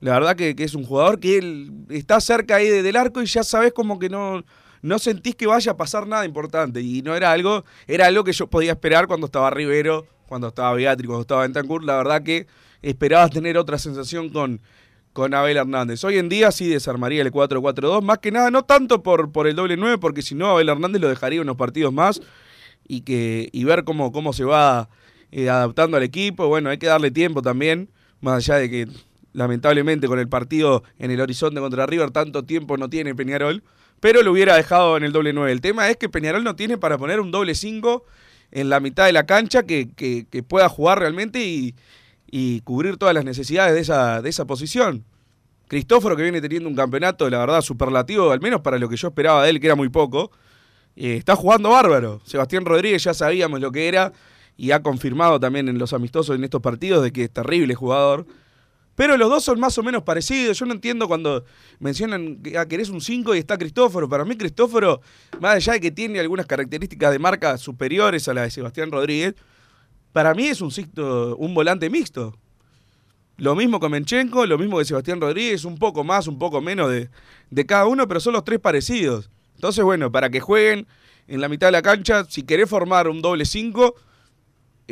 La 0.00 0.12
verdad 0.12 0.36
que, 0.36 0.54
que 0.54 0.64
es 0.64 0.74
un 0.74 0.84
jugador 0.84 1.18
que 1.18 1.38
él 1.38 1.72
está 1.90 2.20
cerca 2.20 2.56
ahí 2.56 2.68
de- 2.68 2.82
del 2.82 2.96
arco 2.96 3.20
y 3.20 3.26
ya 3.26 3.42
sabes 3.42 3.72
como 3.72 3.98
que 3.98 4.08
no, 4.08 4.44
no 4.80 4.98
sentís 5.00 5.34
que 5.34 5.46
vaya 5.46 5.72
a 5.72 5.76
pasar 5.76 6.06
nada 6.06 6.24
importante. 6.24 6.80
Y 6.80 7.02
no 7.02 7.16
era 7.16 7.32
algo, 7.32 7.64
era 7.88 8.06
algo 8.06 8.22
que 8.22 8.32
yo 8.32 8.46
podía 8.46 8.72
esperar 8.72 9.08
cuando 9.08 9.26
estaba 9.26 9.50
Rivero, 9.50 10.06
cuando 10.28 10.48
estaba 10.48 10.72
Beatriz, 10.74 11.06
cuando 11.08 11.22
estaba 11.22 11.42
Bentancur. 11.42 11.82
La 11.84 11.96
verdad 11.96 12.22
que 12.22 12.46
esperabas 12.80 13.32
tener 13.32 13.58
otra 13.58 13.76
sensación 13.76 14.28
con, 14.28 14.60
con 15.12 15.34
Abel 15.34 15.56
Hernández. 15.56 16.04
Hoy 16.04 16.18
en 16.18 16.28
día 16.28 16.52
sí 16.52 16.68
desarmaría 16.68 17.22
el 17.22 17.32
4-4-2, 17.32 18.00
más 18.02 18.18
que 18.18 18.30
nada, 18.30 18.52
no 18.52 18.62
tanto 18.62 19.02
por, 19.02 19.32
por 19.32 19.48
el 19.48 19.56
doble 19.56 19.76
9, 19.76 19.98
porque 19.98 20.22
si 20.22 20.36
no, 20.36 20.46
Abel 20.50 20.68
Hernández 20.68 21.02
lo 21.02 21.08
dejaría 21.08 21.40
unos 21.42 21.56
partidos 21.56 21.92
más 21.92 22.20
y, 22.88 23.02
que, 23.02 23.48
y 23.52 23.64
ver 23.64 23.84
cómo, 23.84 24.10
cómo 24.12 24.32
se 24.32 24.44
va 24.44 24.88
eh, 25.30 25.48
adaptando 25.50 25.96
al 25.96 26.02
equipo. 26.02 26.48
Bueno, 26.48 26.70
hay 26.70 26.78
que 26.78 26.86
darle 26.86 27.10
tiempo 27.10 27.42
también, 27.42 27.90
más 28.20 28.36
allá 28.48 28.56
de 28.58 28.70
que 28.70 28.88
lamentablemente 29.32 30.08
con 30.08 30.18
el 30.18 30.28
partido 30.28 30.82
en 30.98 31.10
el 31.10 31.20
horizonte 31.20 31.60
contra 31.60 31.86
River 31.86 32.10
tanto 32.10 32.44
tiempo 32.44 32.76
no 32.76 32.88
tiene 32.88 33.14
Peñarol, 33.14 33.62
pero 34.00 34.22
lo 34.22 34.32
hubiera 34.32 34.56
dejado 34.56 34.96
en 34.96 35.04
el 35.04 35.12
doble 35.12 35.32
9. 35.32 35.52
El 35.52 35.60
tema 35.60 35.88
es 35.90 35.96
que 35.96 36.08
Peñarol 36.08 36.42
no 36.42 36.56
tiene 36.56 36.78
para 36.78 36.98
poner 36.98 37.20
un 37.20 37.30
doble 37.30 37.54
5 37.54 38.04
en 38.50 38.70
la 38.70 38.80
mitad 38.80 39.04
de 39.06 39.12
la 39.12 39.26
cancha 39.26 39.62
que, 39.64 39.90
que- 39.94 40.24
pueda 40.42 40.68
jugar 40.68 40.98
realmente 41.00 41.44
y, 41.44 41.74
y 42.30 42.60
cubrir 42.62 42.96
todas 42.96 43.14
las 43.14 43.24
necesidades 43.24 43.74
de 43.74 43.80
esa, 43.80 44.22
de 44.22 44.30
esa 44.30 44.46
posición. 44.46 45.04
Cristóforo 45.68 46.16
que 46.16 46.22
viene 46.22 46.40
teniendo 46.40 46.68
un 46.68 46.74
campeonato, 46.74 47.28
la 47.28 47.38
verdad, 47.38 47.60
superlativo, 47.60 48.30
al 48.30 48.40
menos 48.40 48.62
para 48.62 48.78
lo 48.78 48.88
que 48.88 48.96
yo 48.96 49.08
esperaba 49.08 49.44
de 49.44 49.50
él, 49.50 49.60
que 49.60 49.66
era 49.66 49.76
muy 49.76 49.90
poco, 49.90 50.30
está 51.06 51.36
jugando 51.36 51.70
bárbaro. 51.70 52.20
Sebastián 52.24 52.64
Rodríguez 52.64 53.04
ya 53.04 53.14
sabíamos 53.14 53.60
lo 53.60 53.70
que 53.70 53.88
era 53.88 54.12
y 54.56 54.72
ha 54.72 54.82
confirmado 54.82 55.38
también 55.38 55.68
en 55.68 55.78
los 55.78 55.92
amistosos 55.92 56.36
en 56.36 56.44
estos 56.44 56.60
partidos 56.60 57.04
de 57.04 57.12
que 57.12 57.24
es 57.24 57.30
terrible 57.30 57.74
jugador. 57.74 58.26
Pero 58.96 59.16
los 59.16 59.30
dos 59.30 59.44
son 59.44 59.60
más 59.60 59.78
o 59.78 59.84
menos 59.84 60.02
parecidos. 60.02 60.58
Yo 60.58 60.66
no 60.66 60.72
entiendo 60.72 61.06
cuando 61.06 61.44
mencionan 61.78 62.42
que 62.42 62.58
ah, 62.58 62.66
querés 62.66 62.88
un 62.88 63.00
5 63.00 63.36
y 63.36 63.38
está 63.38 63.56
Cristóforo. 63.56 64.08
Para 64.08 64.24
mí 64.24 64.36
Cristóforo, 64.36 65.00
más 65.38 65.54
allá 65.54 65.74
de 65.74 65.80
que 65.80 65.92
tiene 65.92 66.18
algunas 66.18 66.46
características 66.46 67.12
de 67.12 67.20
marca 67.20 67.56
superiores 67.58 68.26
a 68.26 68.34
la 68.34 68.42
de 68.42 68.50
Sebastián 68.50 68.90
Rodríguez, 68.90 69.36
para 70.12 70.34
mí 70.34 70.48
es 70.48 70.60
un, 70.60 70.72
un 71.38 71.54
volante 71.54 71.88
mixto. 71.88 72.36
Lo 73.36 73.54
mismo 73.54 73.78
con 73.78 73.92
Menchenko, 73.92 74.46
lo 74.46 74.58
mismo 74.58 74.78
que 74.78 74.84
Sebastián 74.84 75.20
Rodríguez, 75.20 75.64
un 75.64 75.78
poco 75.78 76.02
más, 76.02 76.26
un 76.26 76.40
poco 76.40 76.60
menos 76.60 76.90
de, 76.90 77.08
de 77.50 77.66
cada 77.66 77.86
uno, 77.86 78.08
pero 78.08 78.18
son 78.18 78.32
los 78.32 78.42
tres 78.42 78.58
parecidos. 78.58 79.30
Entonces, 79.58 79.82
bueno, 79.82 80.12
para 80.12 80.30
que 80.30 80.38
jueguen 80.38 80.86
en 81.26 81.40
la 81.40 81.48
mitad 81.48 81.66
de 81.66 81.72
la 81.72 81.82
cancha, 81.82 82.24
si 82.28 82.44
querés 82.44 82.70
formar 82.70 83.08
un 83.08 83.20
doble 83.20 83.44
5, 83.44 83.92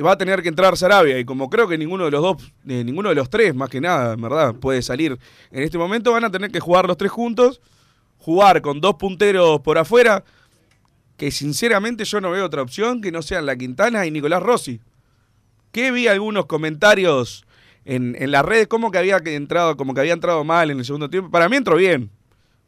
va 0.05 0.11
a 0.11 0.19
tener 0.19 0.43
que 0.43 0.49
entrar 0.49 0.77
Sarabia. 0.77 1.21
Y 1.21 1.25
como 1.25 1.49
creo 1.49 1.69
que 1.69 1.79
ninguno 1.79 2.07
de 2.07 2.11
los 2.11 2.21
dos, 2.21 2.53
eh, 2.67 2.83
ninguno 2.83 3.11
de 3.11 3.15
los 3.15 3.31
tres, 3.31 3.55
más 3.55 3.71
que 3.71 3.81
nada, 3.81 4.15
en 4.15 4.21
verdad, 4.21 4.57
puede 4.57 4.83
salir 4.83 5.17
en 5.53 5.63
este 5.63 5.79
momento, 5.79 6.11
van 6.11 6.25
a 6.25 6.31
tener 6.33 6.51
que 6.51 6.59
jugar 6.59 6.89
los 6.89 6.97
tres 6.97 7.13
juntos, 7.13 7.61
jugar 8.19 8.61
con 8.61 8.81
dos 8.81 8.97
punteros 8.97 9.61
por 9.61 9.79
afuera, 9.79 10.25
que 11.17 11.31
sinceramente 11.31 12.05
yo 12.05 12.21
no 12.21 12.33
veo 12.33 12.45
otra 12.45 12.61
opción 12.61 13.01
que 13.01 13.13
no 13.13 13.23
sean 13.23 13.47
la 13.47 13.55
Quintana 13.55 14.05
y 14.05 14.11
Nicolás 14.11 14.43
Rossi. 14.43 14.81
Que 15.71 15.93
vi 15.93 16.09
algunos 16.09 16.47
comentarios 16.47 17.47
en, 17.85 18.17
en 18.19 18.33
las 18.33 18.45
redes 18.45 18.67
como 18.67 18.91
que 18.91 18.99
había 18.99 19.19
entrado, 19.25 19.77
como 19.77 19.95
que 19.95 20.01
había 20.01 20.13
entrado 20.13 20.43
mal 20.43 20.73
en 20.73 20.79
el 20.81 20.85
segundo 20.85 21.09
tiempo. 21.09 21.31
Para 21.31 21.49
mí 21.49 21.55
entró 21.55 21.77
bien. 21.77 22.11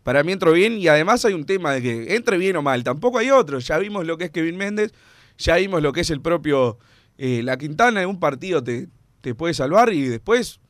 Para 0.08 0.22
mí 0.22 0.32
entró 0.32 0.52
bien 0.52 0.78
y 0.78 0.88
además 0.88 1.22
hay 1.26 1.34
un 1.34 1.44
tema 1.44 1.74
de 1.74 1.82
que 1.82 2.16
entre 2.16 2.38
bien 2.38 2.56
o 2.56 2.62
mal. 2.62 2.82
Tampoco 2.82 3.18
hay 3.18 3.30
otro. 3.30 3.58
Ya 3.58 3.76
vimos 3.76 4.06
lo 4.06 4.16
que 4.16 4.24
es 4.24 4.30
Kevin 4.30 4.56
Méndez, 4.56 4.94
ya 5.36 5.56
vimos 5.56 5.82
lo 5.82 5.92
que 5.92 6.00
es 6.00 6.08
el 6.08 6.22
propio 6.22 6.78
eh, 7.18 7.42
La 7.42 7.58
Quintana. 7.58 8.00
En 8.00 8.08
un 8.08 8.18
partido 8.18 8.64
te, 8.64 8.88
te 9.20 9.34
puede 9.34 9.52
salvar 9.52 9.92
y 9.92 10.04
después, 10.04 10.60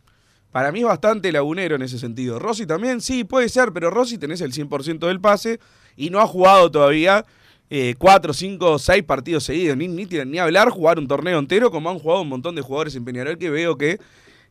para 0.50 0.72
mí 0.72 0.80
es 0.80 0.86
bastante 0.86 1.30
lagunero 1.30 1.76
en 1.76 1.82
ese 1.82 2.00
sentido. 2.00 2.40
Rossi 2.40 2.66
también, 2.66 3.00
sí, 3.00 3.22
puede 3.22 3.48
ser, 3.48 3.72
pero 3.72 3.90
Rossi 3.90 4.18
tenés 4.18 4.40
el 4.40 4.52
100% 4.52 5.06
del 5.06 5.20
pase 5.20 5.60
y 5.94 6.10
no 6.10 6.18
ha 6.18 6.26
jugado 6.26 6.68
todavía 6.72 7.24
eh, 7.70 7.94
cuatro, 7.96 8.32
cinco, 8.32 8.76
seis 8.80 9.04
partidos 9.04 9.44
seguidos. 9.44 9.76
Ni, 9.76 9.86
ni, 9.86 10.04
ni 10.04 10.38
hablar 10.40 10.70
jugar 10.70 10.98
un 10.98 11.06
torneo 11.06 11.38
entero 11.38 11.70
como 11.70 11.90
han 11.90 12.00
jugado 12.00 12.22
un 12.22 12.28
montón 12.28 12.56
de 12.56 12.62
jugadores 12.62 12.96
en 12.96 13.04
Peñarol 13.04 13.38
que 13.38 13.50
veo 13.50 13.78
que 13.78 14.00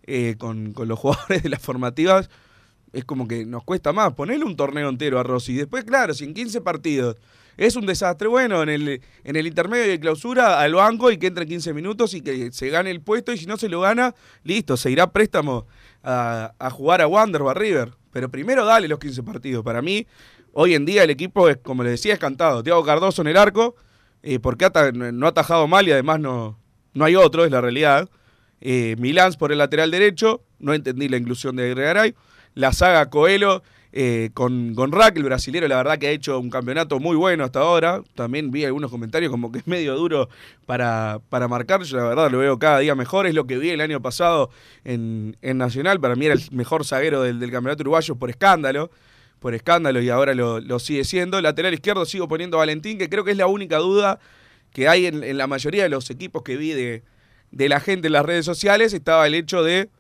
eh, 0.04 0.36
con, 0.38 0.72
con 0.72 0.88
los 0.88 0.98
jugadores 1.00 1.44
de 1.44 1.50
las 1.50 1.62
formativas 1.62 2.30
es 2.94 3.06
como 3.06 3.28
que 3.28 3.46
nos 3.46 3.64
cuesta 3.64 3.94
más 3.94 4.14
ponerle 4.14 4.46
un 4.46 4.56
torneo 4.56 4.90
entero 4.90 5.20
a 5.20 5.24
Rossi. 5.24 5.54
Después, 5.54 5.84
claro, 5.84 6.14
si 6.14 6.24
en 6.24 6.34
15 6.34 6.62
partidos 6.62 7.18
es 7.58 7.76
un 7.76 7.86
desastre, 7.86 8.28
bueno, 8.28 8.62
en 8.64 8.70
el, 8.70 9.02
en 9.24 9.36
el 9.36 9.48
intermedio 9.48 9.88
de 9.88 10.00
clausura 10.00 10.60
al 10.60 10.76
banco 10.76 11.12
y 11.12 11.18
que 11.18 11.28
entre 11.28 11.46
15 11.48 11.74
minutos 11.74 12.14
y 12.14 12.22
que 12.22 12.52
se 12.52 12.70
gane 12.70 12.92
el 12.92 13.02
puesto 13.02 13.34
y 13.34 13.38
si 13.38 13.46
no 13.46 13.58
se 13.58 13.68
lo 13.68 13.82
gana, 13.82 14.14
listo, 14.44 14.78
se 14.78 14.92
irá 14.92 15.12
préstamo 15.12 15.66
a, 16.04 16.54
a 16.60 16.70
jugar 16.70 17.02
a 17.02 17.08
Wander 17.08 17.42
o 17.42 17.50
a 17.50 17.54
River. 17.54 17.94
Pero 18.12 18.30
primero 18.30 18.66
dale 18.66 18.88
los 18.88 19.00
15 19.00 19.24
partidos. 19.24 19.64
Para 19.64 19.82
mí, 19.82 20.08
hoy 20.54 20.76
en 20.76 20.86
día 20.86 21.04
el 21.04 21.10
equipo, 21.10 21.50
es, 21.50 21.58
como 21.58 21.84
les 21.84 21.94
decía, 21.94 22.14
es 22.14 22.20
cantado. 22.20 22.64
Tiago 22.64 22.84
Cardoso 22.84 23.22
en 23.22 23.28
el 23.28 23.38
arco, 23.38 23.76
eh, 24.24 24.40
porque 24.40 24.70
no 24.94 25.26
ha 25.26 25.30
atajado 25.30 25.68
mal 25.68 25.88
y 25.88 25.92
además 25.92 26.20
no, 26.20 26.60
no 26.94 27.06
hay 27.06 27.16
otro, 27.16 27.46
es 27.46 27.52
la 27.52 27.62
realidad. 27.62 28.10
Eh, 28.60 28.96
Milans 28.98 29.38
por 29.38 29.52
el 29.52 29.60
lateral 29.60 29.92
derecho, 29.92 30.44
no 30.60 30.74
entendí 30.74 31.10
la 31.10 31.18
inclusión 31.18 31.56
de 31.56 31.70
Gregaray. 31.70 32.16
La 32.58 32.74
saga 32.74 33.08
Coelho 33.12 33.62
eh, 33.94 34.32
con, 34.34 34.74
con 34.74 34.92
Rack, 34.92 35.16
el 35.18 35.24
brasilero, 35.24 35.68
la 35.68 35.78
verdad 35.78 36.00
que 36.00 36.08
ha 36.08 36.12
hecho 36.12 36.40
un 36.40 36.50
campeonato 36.50 37.00
muy 37.00 37.16
bueno 37.16 37.44
hasta 37.44 37.60
ahora. 37.60 38.02
También 38.16 38.50
vi 38.50 38.66
algunos 38.66 38.90
comentarios 38.90 39.30
como 39.30 39.52
que 39.52 39.60
es 39.60 39.68
medio 39.68 39.96
duro 39.96 40.28
para, 40.66 41.20
para 41.30 41.48
marcar. 41.48 41.84
Yo 41.84 41.98
la 41.98 42.06
verdad 42.06 42.32
lo 42.32 42.40
veo 42.40 42.58
cada 42.58 42.80
día 42.80 42.96
mejor. 42.96 43.28
Es 43.28 43.36
lo 43.36 43.46
que 43.46 43.60
vi 43.60 43.70
el 43.70 43.80
año 43.80 44.02
pasado 44.02 44.50
en, 44.84 45.38
en 45.44 45.60
Nacional. 45.60 46.00
Para 46.00 46.16
mí 46.16 46.26
era 46.26 46.34
el 46.34 46.42
mejor 46.50 46.84
zaguero 46.84 47.22
del, 47.22 47.40
del 47.40 47.52
campeonato 47.52 47.84
uruguayo 47.84 48.16
por 48.16 48.32
escándalo. 48.32 48.90
Por 49.38 49.54
escándalo 49.54 50.02
y 50.02 50.10
ahora 50.10 50.34
lo, 50.34 50.80
sigue 50.80 51.04
siendo. 51.04 51.40
Lateral 51.40 51.76
izquierdo 51.76 52.08
sigo 52.08 52.28
poniendo 52.28 52.58
a 52.58 52.62
Valentín, 52.62 52.98
que 52.98 53.08
creo 53.08 53.24
que 53.24 53.32
es 53.32 53.38
la 53.38 53.46
única 53.46 53.78
duda 53.78 54.20
que 54.74 54.88
hay 54.88 55.06
en, 55.06 55.24
en 55.24 55.38
la 55.38 55.46
mayoría 55.46 55.84
de 55.84 55.90
los 55.90 56.10
equipos 56.10 56.42
que 56.42 56.58
vi 56.58 56.72
de, 56.72 57.04
de 57.52 57.70
la 57.70 57.80
gente 57.80 58.08
en 58.08 58.14
las 58.14 58.26
redes 58.26 58.46
sociales. 58.46 58.94
Estaba 58.94 59.28
el 59.28 59.36
hecho 59.36 59.64
de 59.64 59.92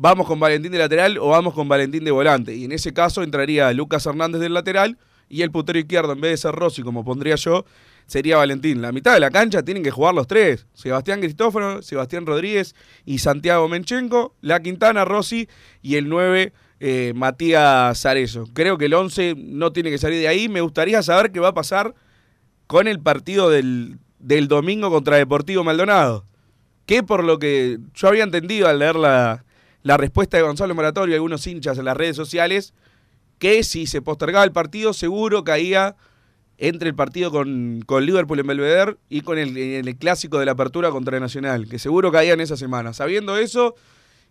vamos 0.00 0.28
con 0.28 0.38
Valentín 0.38 0.70
de 0.70 0.78
lateral 0.78 1.18
o 1.18 1.28
vamos 1.28 1.54
con 1.54 1.68
Valentín 1.68 2.04
de 2.04 2.12
volante. 2.12 2.54
Y 2.54 2.64
en 2.64 2.72
ese 2.72 2.92
caso 2.92 3.24
entraría 3.24 3.72
Lucas 3.72 4.06
Hernández 4.06 4.40
del 4.40 4.54
lateral 4.54 4.96
y 5.28 5.42
el 5.42 5.50
putero 5.50 5.78
izquierdo, 5.78 6.12
en 6.12 6.20
vez 6.20 6.30
de 6.30 6.36
ser 6.36 6.54
Rossi, 6.54 6.82
como 6.82 7.04
pondría 7.04 7.34
yo, 7.34 7.64
sería 8.06 8.36
Valentín. 8.36 8.80
La 8.80 8.92
mitad 8.92 9.12
de 9.12 9.20
la 9.20 9.30
cancha 9.30 9.64
tienen 9.64 9.82
que 9.82 9.90
jugar 9.90 10.14
los 10.14 10.28
tres. 10.28 10.66
Sebastián 10.72 11.20
Cristóforo, 11.20 11.82
Sebastián 11.82 12.26
Rodríguez 12.26 12.76
y 13.04 13.18
Santiago 13.18 13.68
Menchenko, 13.68 14.36
La 14.40 14.62
Quintana, 14.62 15.04
Rossi 15.04 15.48
y 15.82 15.96
el 15.96 16.08
9, 16.08 16.52
eh, 16.78 17.12
Matías 17.16 18.00
Zarezo. 18.00 18.44
Creo 18.54 18.78
que 18.78 18.84
el 18.84 18.94
11 18.94 19.34
no 19.36 19.72
tiene 19.72 19.90
que 19.90 19.98
salir 19.98 20.20
de 20.20 20.28
ahí. 20.28 20.48
Me 20.48 20.60
gustaría 20.60 21.02
saber 21.02 21.32
qué 21.32 21.40
va 21.40 21.48
a 21.48 21.54
pasar 21.54 21.94
con 22.68 22.86
el 22.86 23.00
partido 23.00 23.50
del, 23.50 23.98
del 24.20 24.46
domingo 24.46 24.90
contra 24.90 25.16
Deportivo 25.16 25.64
Maldonado. 25.64 26.24
Que 26.86 27.02
por 27.02 27.24
lo 27.24 27.40
que 27.40 27.78
yo 27.94 28.08
había 28.08 28.22
entendido 28.22 28.68
al 28.68 28.78
leer 28.78 28.94
la, 28.94 29.44
la 29.82 29.96
respuesta 29.96 30.36
de 30.36 30.42
Gonzalo 30.42 30.74
Moratorio 30.74 31.14
y 31.14 31.16
algunos 31.16 31.46
hinchas 31.46 31.78
en 31.78 31.84
las 31.84 31.96
redes 31.96 32.16
sociales, 32.16 32.74
que 33.38 33.62
si 33.62 33.86
se 33.86 34.02
postergaba 34.02 34.44
el 34.44 34.52
partido, 34.52 34.92
seguro 34.92 35.44
caía 35.44 35.96
entre 36.58 36.88
el 36.88 36.94
partido 36.94 37.30
con, 37.30 37.82
con 37.86 38.04
Liverpool 38.04 38.40
en 38.40 38.46
Belvedere 38.48 38.96
y 39.08 39.20
con 39.20 39.38
el, 39.38 39.56
el 39.56 39.96
clásico 39.96 40.38
de 40.38 40.46
la 40.46 40.52
apertura 40.52 40.90
contra 40.90 41.20
Nacional, 41.20 41.68
que 41.68 41.78
seguro 41.78 42.10
caía 42.10 42.32
en 42.32 42.40
esa 42.40 42.56
semana. 42.56 42.92
Sabiendo 42.92 43.36
eso, 43.36 43.76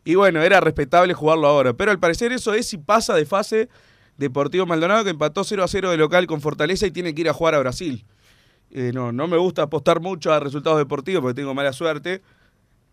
y 0.04 0.16
bueno, 0.16 0.42
era 0.42 0.60
respetable 0.60 1.14
jugarlo 1.14 1.48
ahora. 1.48 1.74
Pero 1.74 1.92
al 1.92 2.00
parecer 2.00 2.32
eso 2.32 2.54
es 2.54 2.68
si 2.68 2.78
pasa 2.78 3.16
de 3.16 3.26
fase 3.26 3.70
Deportivo 4.18 4.66
Maldonado, 4.66 5.04
que 5.04 5.12
empató 5.12 5.44
0 5.44 5.64
a 5.64 5.68
0 5.68 5.92
de 5.92 5.98
local 5.98 6.28
con 6.28 6.42
Fortaleza 6.42 6.88
y 6.88 6.92
tiene 6.92 7.14
que 7.14 7.22
ir 7.22 7.30
a 7.30 7.34
jugar 7.34 7.56
a 7.56 7.60
Brasil. 7.60 8.06
Eh, 8.72 8.92
no, 8.94 9.12
no 9.12 9.28
me 9.28 9.38
gusta 9.38 9.64
apostar 9.64 10.02
mucho 10.02 10.34
a 10.34 10.40
resultados 10.40 10.80
deportivos 10.80 11.22
porque 11.22 11.36
tengo 11.36 11.54
mala 11.54 11.72
suerte. 11.72 12.22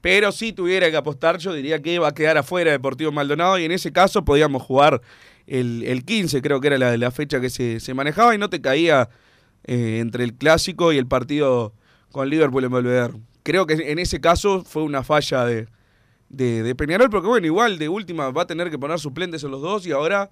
Pero 0.04 0.32
si 0.32 0.52
tuviera 0.52 0.90
que 0.90 0.99
apostar, 0.99 1.38
yo 1.38 1.54
diría 1.54 1.80
que 1.80 1.99
va 1.99 2.08
a 2.08 2.14
quedar 2.14 2.37
afuera 2.37 2.70
Deportivo 2.70 3.11
Maldonado 3.11 3.58
y 3.58 3.64
en 3.64 3.73
ese 3.73 3.90
caso 3.90 4.23
podíamos 4.23 4.61
jugar 4.61 5.00
el, 5.46 5.82
el 5.82 6.04
15, 6.04 6.42
creo 6.42 6.61
que 6.61 6.66
era 6.66 6.76
la, 6.76 6.94
la 6.99 7.11
fecha 7.11 7.40
que 7.40 7.49
se, 7.49 7.80
se 7.80 7.94
manejaba 7.94 8.34
y 8.34 8.38
no 8.38 8.50
te 8.50 8.61
caía 8.61 9.08
eh, 9.64 10.00
entre 10.00 10.25
el 10.25 10.34
clásico 10.34 10.92
y 10.92 10.99
el 10.99 11.06
partido 11.06 11.73
con 12.12 12.28
Liverpool 12.28 12.64
en 12.64 12.73
Belvedere. 12.73 13.14
Creo 13.44 13.66
que 13.66 13.73
en 13.90 13.99
ese 13.99 14.20
caso 14.20 14.62
fue 14.62 14.82
una 14.82 15.02
falla 15.02 15.46
de, 15.46 15.68
de, 16.28 16.62
de 16.62 16.75
Peñarol, 16.75 17.08
porque 17.08 17.28
bueno, 17.28 17.46
igual 17.46 17.78
de 17.78 17.88
última 17.88 18.30
va 18.30 18.42
a 18.42 18.46
tener 18.46 18.68
que 18.68 18.78
poner 18.78 18.99
suplentes 18.99 19.42
en 19.42 19.52
los 19.52 19.62
dos 19.62 19.87
y 19.87 19.92
ahora 19.92 20.28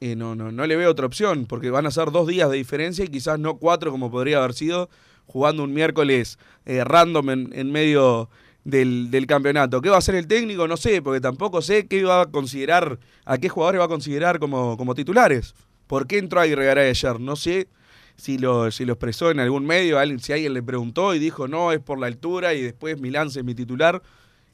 eh, 0.00 0.16
no, 0.16 0.34
no, 0.34 0.50
no 0.50 0.66
le 0.66 0.76
veo 0.76 0.90
otra 0.90 1.04
opción, 1.04 1.44
porque 1.44 1.68
van 1.68 1.84
a 1.84 1.90
ser 1.90 2.10
dos 2.10 2.26
días 2.26 2.50
de 2.50 2.56
diferencia 2.56 3.04
y 3.04 3.08
quizás 3.08 3.38
no 3.38 3.58
cuatro 3.58 3.90
como 3.90 4.10
podría 4.10 4.38
haber 4.38 4.54
sido 4.54 4.88
jugando 5.26 5.62
un 5.62 5.74
miércoles 5.74 6.38
eh, 6.64 6.84
random 6.84 7.28
en 7.52 7.70
medio 7.70 8.30
del, 8.66 9.12
del, 9.12 9.26
campeonato. 9.28 9.80
¿Qué 9.80 9.88
va 9.88 9.94
a 9.94 9.98
hacer 10.00 10.16
el 10.16 10.26
técnico? 10.26 10.66
No 10.66 10.76
sé, 10.76 11.00
porque 11.00 11.20
tampoco 11.20 11.62
sé 11.62 11.86
qué 11.86 12.02
va 12.02 12.22
a 12.22 12.26
considerar, 12.26 12.98
a 13.24 13.38
qué 13.38 13.48
jugadores 13.48 13.80
va 13.80 13.84
a 13.84 13.88
considerar 13.88 14.40
como, 14.40 14.76
como 14.76 14.94
titulares. 14.94 15.54
¿Por 15.86 16.08
qué 16.08 16.18
entró 16.18 16.40
Aguirre 16.40 16.66
Garay 16.66 16.88
ayer? 16.90 17.20
No 17.20 17.36
sé 17.36 17.68
si 18.16 18.38
lo, 18.38 18.72
si 18.72 18.84
lo 18.84 18.94
expresó 18.94 19.30
en 19.30 19.38
algún 19.38 19.64
medio, 19.66 19.98
si 20.18 20.32
alguien 20.32 20.52
le 20.52 20.64
preguntó 20.64 21.14
y 21.14 21.20
dijo 21.20 21.46
no, 21.46 21.70
es 21.70 21.78
por 21.78 22.00
la 22.00 22.08
altura 22.08 22.54
y 22.54 22.62
después 22.62 23.00
Milán 23.00 23.28
es 23.28 23.44
mi 23.44 23.54
titular. 23.54 24.02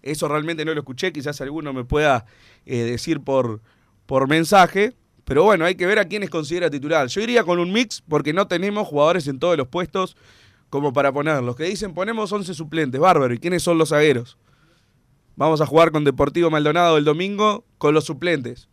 Eso 0.03 0.29
realmente 0.29 0.67
no 0.67 0.75
lo 0.75 0.81
escuché, 0.81 1.11
quizás 1.11 1.41
alguno 1.41 1.73
me 1.73 1.85
pueda 1.85 2.27
eh, 2.67 2.83
decir 2.83 3.21
por, 3.21 3.63
por 4.05 4.29
mensaje. 4.29 4.93
Pero 5.25 5.45
bueno, 5.45 5.65
hay 5.65 5.77
que 5.77 5.87
ver 5.87 5.99
a 5.99 6.05
quiénes 6.05 6.29
considera 6.29 6.69
titular. 6.69 7.07
Yo 7.07 7.23
iría 7.23 7.45
con 7.45 7.59
un 7.59 7.73
mix 7.73 8.03
porque 8.07 8.35
no 8.35 8.47
tenemos 8.47 8.87
jugadores 8.89 9.27
en 9.27 9.39
todos 9.39 9.57
los 9.57 9.69
puestos 9.69 10.17
como 10.73 10.95
para 10.95 11.13
poner. 11.13 11.43
Los 11.43 11.55
que 11.55 11.65
dicen 11.65 11.93
ponemos 11.93 12.33
11 12.33 12.55
suplentes, 12.55 12.99
bárbaro. 12.99 13.35
¿Y 13.35 13.39
quiénes 13.39 13.63
son 13.63 13.77
los 13.77 13.91
zagueros? 13.91 14.39
Vamos 15.37 15.61
a 15.61 15.67
jugar 15.67 15.93
con 15.93 16.03
Deportivo 16.03 16.51
Maldonado 16.51 16.97
el 16.97 17.05
domingo 17.05 17.67
con 17.77 17.93
los 17.93 18.05
suplentes. 18.05 18.71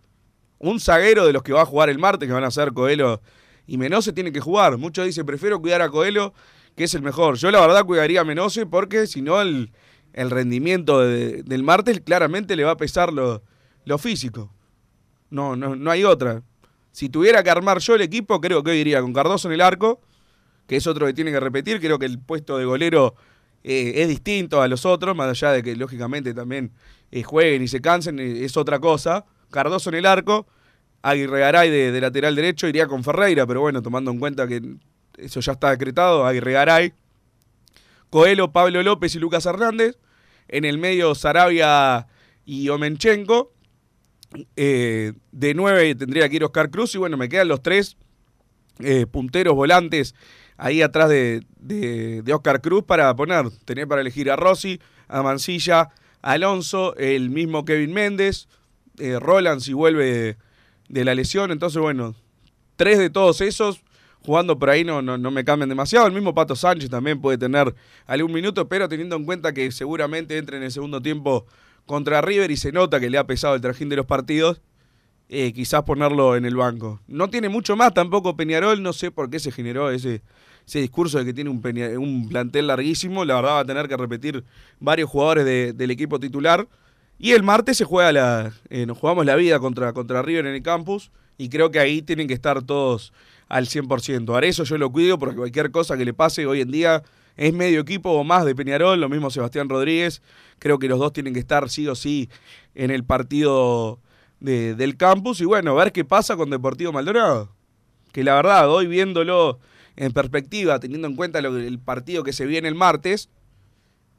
Un 0.59 0.79
zaguero 0.79 1.25
de 1.25 1.33
los 1.33 1.43
que 1.43 1.51
va 1.51 1.63
a 1.63 1.65
jugar 1.65 1.89
el 1.89 1.99
martes, 1.99 2.25
que 2.25 2.31
van 2.33 2.45
a 2.45 2.51
ser 2.51 2.71
Coelho 2.71 3.21
y 3.67 3.77
Menose, 3.77 4.13
tiene 4.13 4.31
que 4.31 4.39
jugar. 4.39 4.77
Muchos 4.77 5.05
dicen, 5.05 5.25
prefiero 5.25 5.59
cuidar 5.59 5.81
a 5.81 5.89
Coelho, 5.89 6.33
que 6.77 6.85
es 6.85 6.95
el 6.95 7.01
mejor. 7.01 7.35
Yo 7.35 7.51
la 7.51 7.59
verdad 7.59 7.83
cuidaría 7.83 8.21
a 8.21 8.23
Menose 8.23 8.65
porque 8.65 9.05
si 9.05 9.21
no 9.21 9.41
el, 9.41 9.73
el 10.13 10.29
rendimiento 10.29 11.01
de, 11.01 11.43
del 11.43 11.63
martes 11.63 11.99
claramente 11.99 12.55
le 12.55 12.63
va 12.63 12.71
a 12.71 12.77
pesar 12.77 13.11
lo, 13.11 13.43
lo 13.83 13.97
físico. 13.97 14.53
No, 15.29 15.57
no, 15.57 15.75
no 15.75 15.91
hay 15.91 16.05
otra. 16.05 16.43
Si 16.93 17.09
tuviera 17.09 17.43
que 17.43 17.49
armar 17.49 17.79
yo 17.79 17.95
el 17.95 18.01
equipo, 18.01 18.39
creo 18.39 18.63
que 18.63 18.71
hoy 18.71 18.77
iría 18.77 19.01
con 19.01 19.11
Cardoso 19.11 19.49
en 19.49 19.55
el 19.55 19.61
arco, 19.61 19.99
que 20.69 20.75
es 20.75 20.85
otro 20.85 21.07
que 21.07 21.13
tiene 21.13 21.31
que 21.31 21.39
repetir. 21.39 21.81
Creo 21.81 21.97
que 21.97 22.05
el 22.05 22.19
puesto 22.19 22.59
de 22.59 22.63
golero 22.63 23.15
eh, 23.63 23.93
es 23.95 24.07
distinto 24.07 24.61
a 24.61 24.67
los 24.67 24.85
otros, 24.85 25.15
más 25.15 25.27
allá 25.27 25.51
de 25.51 25.63
que 25.63 25.75
lógicamente 25.75 26.31
también 26.35 26.71
eh, 27.11 27.23
jueguen 27.23 27.63
y 27.63 27.67
se 27.67 27.81
cansen, 27.81 28.19
eh, 28.19 28.45
es 28.45 28.55
otra 28.55 28.79
cosa. 28.79 29.25
Cardoso 29.49 29.89
en 29.89 29.95
el 29.95 30.05
arco, 30.05 30.47
Aguirre 31.01 31.39
Garay 31.39 31.71
de, 31.71 31.91
de 31.91 32.01
lateral 32.01 32.35
derecho, 32.35 32.67
iría 32.67 32.85
con 32.85 33.03
Ferreira, 33.03 33.47
pero 33.47 33.61
bueno, 33.61 33.81
tomando 33.81 34.11
en 34.11 34.19
cuenta 34.19 34.47
que 34.47 34.61
eso 35.17 35.39
ya 35.39 35.53
está 35.53 35.71
decretado, 35.71 36.23
Aguirre 36.27 36.53
Garay. 36.53 36.93
Coelho, 38.11 38.51
Pablo 38.51 38.83
López 38.83 39.15
y 39.15 39.19
Lucas 39.19 39.47
Hernández. 39.47 39.97
En 40.47 40.65
el 40.65 40.77
medio, 40.77 41.15
Sarabia 41.15 42.07
y 42.45 42.69
Omenchenko. 42.69 43.53
De 44.55 45.53
9 45.55 45.95
tendría 45.95 46.29
que 46.29 46.35
ir 46.35 46.43
Oscar 46.43 46.69
Cruz. 46.71 46.93
Y 46.95 46.97
bueno, 46.97 47.17
me 47.17 47.29
quedan 47.29 47.47
los 47.47 47.61
tres 47.61 47.97
punteros 49.11 49.53
volantes 49.53 50.15
ahí 50.59 50.81
atrás 50.81 51.09
de, 51.09 51.41
de, 51.57 52.21
de, 52.21 52.33
Oscar 52.33 52.61
Cruz 52.61 52.83
para 52.83 53.15
poner. 53.15 53.49
Tener 53.65 53.87
para 53.87 54.01
elegir 54.01 54.29
a 54.29 54.35
Rossi, 54.35 54.79
a 55.07 55.23
Mancilla, 55.23 55.89
a 56.21 56.31
Alonso, 56.31 56.95
el 56.97 57.29
mismo 57.29 57.65
Kevin 57.65 57.93
Méndez, 57.93 58.47
eh, 58.99 59.17
Roland 59.19 59.61
si 59.61 59.73
vuelve 59.73 60.37
de, 60.89 61.05
la 61.05 61.15
lesión. 61.15 61.51
Entonces, 61.51 61.81
bueno, 61.81 62.13
tres 62.75 62.99
de 62.99 63.09
todos 63.09 63.41
esos 63.41 63.81
jugando 64.25 64.59
por 64.59 64.69
ahí 64.69 64.83
no, 64.83 65.01
no, 65.01 65.17
no, 65.17 65.31
me 65.31 65.45
cambian 65.45 65.69
demasiado. 65.69 66.05
El 66.05 66.13
mismo 66.13 66.35
Pato 66.35 66.55
Sánchez 66.55 66.89
también 66.89 67.21
puede 67.21 67.37
tener 67.37 67.73
algún 68.05 68.33
minuto, 68.33 68.67
pero 68.67 68.89
teniendo 68.89 69.15
en 69.15 69.23
cuenta 69.23 69.53
que 69.53 69.71
seguramente 69.71 70.37
entre 70.37 70.57
en 70.57 70.63
el 70.63 70.71
segundo 70.71 71.01
tiempo 71.01 71.45
contra 71.85 72.21
River 72.21 72.51
y 72.51 72.57
se 72.57 72.73
nota 72.73 72.99
que 72.99 73.09
le 73.09 73.17
ha 73.17 73.25
pesado 73.25 73.55
el 73.55 73.61
trajín 73.61 73.87
de 73.87 73.95
los 73.95 74.05
partidos, 74.05 74.61
eh, 75.29 75.53
quizás 75.53 75.83
ponerlo 75.83 76.35
en 76.35 76.43
el 76.43 76.57
banco. 76.57 76.99
No 77.07 77.29
tiene 77.29 77.47
mucho 77.47 77.77
más 77.77 77.93
tampoco 77.93 78.35
Peñarol, 78.35 78.83
no 78.83 78.91
sé 78.91 79.09
por 79.09 79.29
qué 79.29 79.39
se 79.39 79.51
generó 79.51 79.89
ese, 79.89 80.21
ese 80.69 80.79
discurso 80.79 81.17
de 81.17 81.25
que 81.25 81.33
tiene 81.33 81.49
un, 81.49 81.61
un, 81.97 82.29
plantel 82.29 82.67
larguísimo, 82.67 83.25
la 83.25 83.35
verdad 83.35 83.53
va 83.53 83.59
a 83.61 83.65
tener 83.65 83.87
que 83.87 83.97
repetir 83.97 84.43
varios 84.79 85.09
jugadores 85.09 85.43
de, 85.43 85.73
del 85.73 85.89
equipo 85.89 86.19
titular. 86.19 86.67
Y 87.17 87.31
el 87.31 87.41
martes 87.41 87.77
se 87.77 87.85
juega 87.85 88.11
la, 88.11 88.53
eh, 88.69 88.85
nos 88.85 88.97
jugamos 88.99 89.25
la 89.25 89.35
vida 89.35 89.59
contra, 89.59 89.93
contra 89.93 90.21
River 90.21 90.45
en 90.45 90.53
el 90.53 90.61
campus 90.61 91.11
y 91.37 91.49
creo 91.49 91.71
que 91.71 91.79
ahí 91.79 92.03
tienen 92.03 92.27
que 92.27 92.35
estar 92.35 92.61
todos 92.61 93.13
al 93.47 93.65
100%. 93.65 94.29
Ahora 94.29 94.45
eso 94.45 94.63
yo 94.63 94.77
lo 94.77 94.91
cuido 94.91 95.17
porque 95.17 95.37
cualquier 95.37 95.71
cosa 95.71 95.97
que 95.97 96.05
le 96.05 96.13
pase 96.13 96.45
hoy 96.45 96.61
en 96.61 96.69
día 96.69 97.01
es 97.35 97.51
medio 97.51 97.79
equipo 97.79 98.11
o 98.11 98.23
más 98.23 98.45
de 98.45 98.53
Peñarol, 98.53 99.01
lo 99.01 99.09
mismo 99.09 99.31
Sebastián 99.31 99.69
Rodríguez. 99.69 100.21
Creo 100.59 100.77
que 100.77 100.87
los 100.87 100.99
dos 100.99 101.13
tienen 101.13 101.33
que 101.33 101.39
estar 101.39 101.67
sí 101.69 101.87
o 101.87 101.95
sí 101.95 102.29
en 102.75 102.91
el 102.91 103.03
partido 103.03 103.99
de, 104.39 104.75
del 104.75 104.97
campus. 104.97 105.41
Y 105.41 105.45
bueno, 105.45 105.73
ver 105.73 105.91
qué 105.91 106.05
pasa 106.05 106.37
con 106.37 106.51
Deportivo 106.51 106.91
Maldonado. 106.91 107.49
Que 108.11 108.23
la 108.23 108.35
verdad, 108.35 108.69
hoy 108.69 108.85
viéndolo 108.85 109.59
en 109.99 110.13
perspectiva, 110.13 110.79
teniendo 110.79 111.09
en 111.09 111.15
cuenta 111.15 111.39
el 111.39 111.79
partido 111.79 112.23
que 112.23 112.31
se 112.31 112.45
viene 112.45 112.69
el 112.69 112.75
martes, 112.75 113.29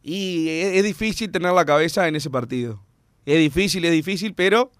y 0.02 0.48
es, 0.48 0.76
es 0.76 0.84
difícil 0.84 1.32
tener 1.32 1.52
la 1.52 1.64
cabeza 1.64 2.06
en 2.06 2.16
ese 2.16 2.28
partido. 2.28 2.82
Es 3.24 3.38
difícil, 3.38 3.84
es 3.86 3.92
difícil, 3.92 4.34
pero 4.34 4.70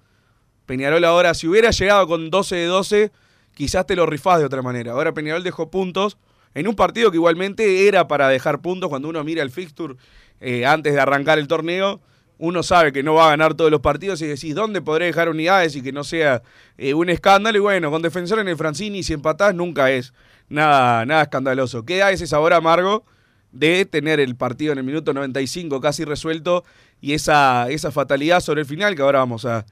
Peñarol 0.66 1.02
ahora, 1.04 1.32
si 1.32 1.48
hubiera 1.48 1.70
llegado 1.70 2.06
con 2.06 2.28
12 2.28 2.54
de 2.54 2.66
12, 2.66 3.12
quizás 3.54 3.86
te 3.86 3.96
lo 3.96 4.04
rifás 4.04 4.40
de 4.40 4.44
otra 4.44 4.60
manera. 4.60 4.92
Ahora 4.92 5.14
Peñarol 5.14 5.42
dejó 5.42 5.70
puntos 5.70 6.18
en 6.54 6.68
un 6.68 6.76
partido 6.76 7.10
que 7.10 7.16
igualmente 7.16 7.88
era 7.88 8.06
para 8.06 8.28
dejar 8.28 8.60
puntos 8.60 8.90
cuando 8.90 9.08
uno 9.08 9.24
mira 9.24 9.42
el 9.42 9.50
fixture 9.50 9.96
eh, 10.38 10.66
antes 10.66 10.92
de 10.92 11.00
arrancar 11.00 11.38
el 11.38 11.48
torneo. 11.48 12.00
Uno 12.42 12.62
sabe 12.62 12.90
que 12.90 13.02
no 13.02 13.12
va 13.14 13.26
a 13.26 13.30
ganar 13.30 13.52
todos 13.52 13.70
los 13.70 13.80
partidos 13.80 14.22
y 14.22 14.26
decís, 14.26 14.54
¿dónde 14.54 14.80
podré 14.80 15.04
dejar 15.04 15.28
unidades 15.28 15.76
y 15.76 15.82
que 15.82 15.92
no 15.92 16.04
sea 16.04 16.42
eh, 16.78 16.94
un 16.94 17.10
escándalo? 17.10 17.58
Y 17.58 17.60
bueno, 17.60 17.90
con 17.90 18.00
defensor 18.00 18.38
en 18.38 18.48
el 18.48 18.56
Francini, 18.56 19.02
si 19.02 19.12
empatás, 19.12 19.54
nunca 19.54 19.90
es 19.90 20.14
nada, 20.48 21.04
nada 21.04 21.22
escandaloso. 21.22 21.84
Queda 21.84 22.10
ese 22.10 22.26
sabor 22.26 22.54
amargo 22.54 23.04
de 23.52 23.84
tener 23.84 24.20
el 24.20 24.36
partido 24.36 24.72
en 24.72 24.78
el 24.78 24.84
minuto 24.84 25.12
95 25.12 25.82
casi 25.82 26.06
resuelto 26.06 26.64
y 27.02 27.12
esa, 27.12 27.68
esa 27.68 27.90
fatalidad 27.90 28.40
sobre 28.40 28.62
el 28.62 28.66
final 28.66 28.96
que 28.96 29.02
ahora 29.02 29.18
vamos 29.18 29.44
a, 29.44 29.66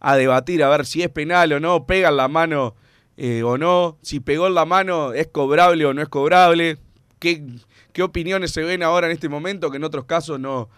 a 0.00 0.16
debatir 0.16 0.62
a 0.62 0.70
ver 0.70 0.86
si 0.86 1.02
es 1.02 1.10
penal 1.10 1.52
o 1.52 1.60
no, 1.60 1.86
pegan 1.86 2.16
la 2.16 2.28
mano 2.28 2.74
eh, 3.16 3.42
o 3.42 3.58
no, 3.58 3.98
si 4.02 4.20
pegó 4.20 4.46
en 4.46 4.54
la 4.54 4.64
mano 4.64 5.12
es 5.12 5.26
cobrable 5.26 5.84
o 5.84 5.94
no 5.94 6.00
es 6.00 6.08
cobrable, 6.08 6.78
qué, 7.18 7.44
qué 7.92 8.02
opiniones 8.02 8.50
se 8.50 8.62
ven 8.62 8.82
ahora 8.82 9.08
en 9.08 9.12
este 9.12 9.28
momento 9.28 9.70
que 9.70 9.76
en 9.76 9.84
otros 9.84 10.04
casos 10.04 10.38
no, 10.38 10.68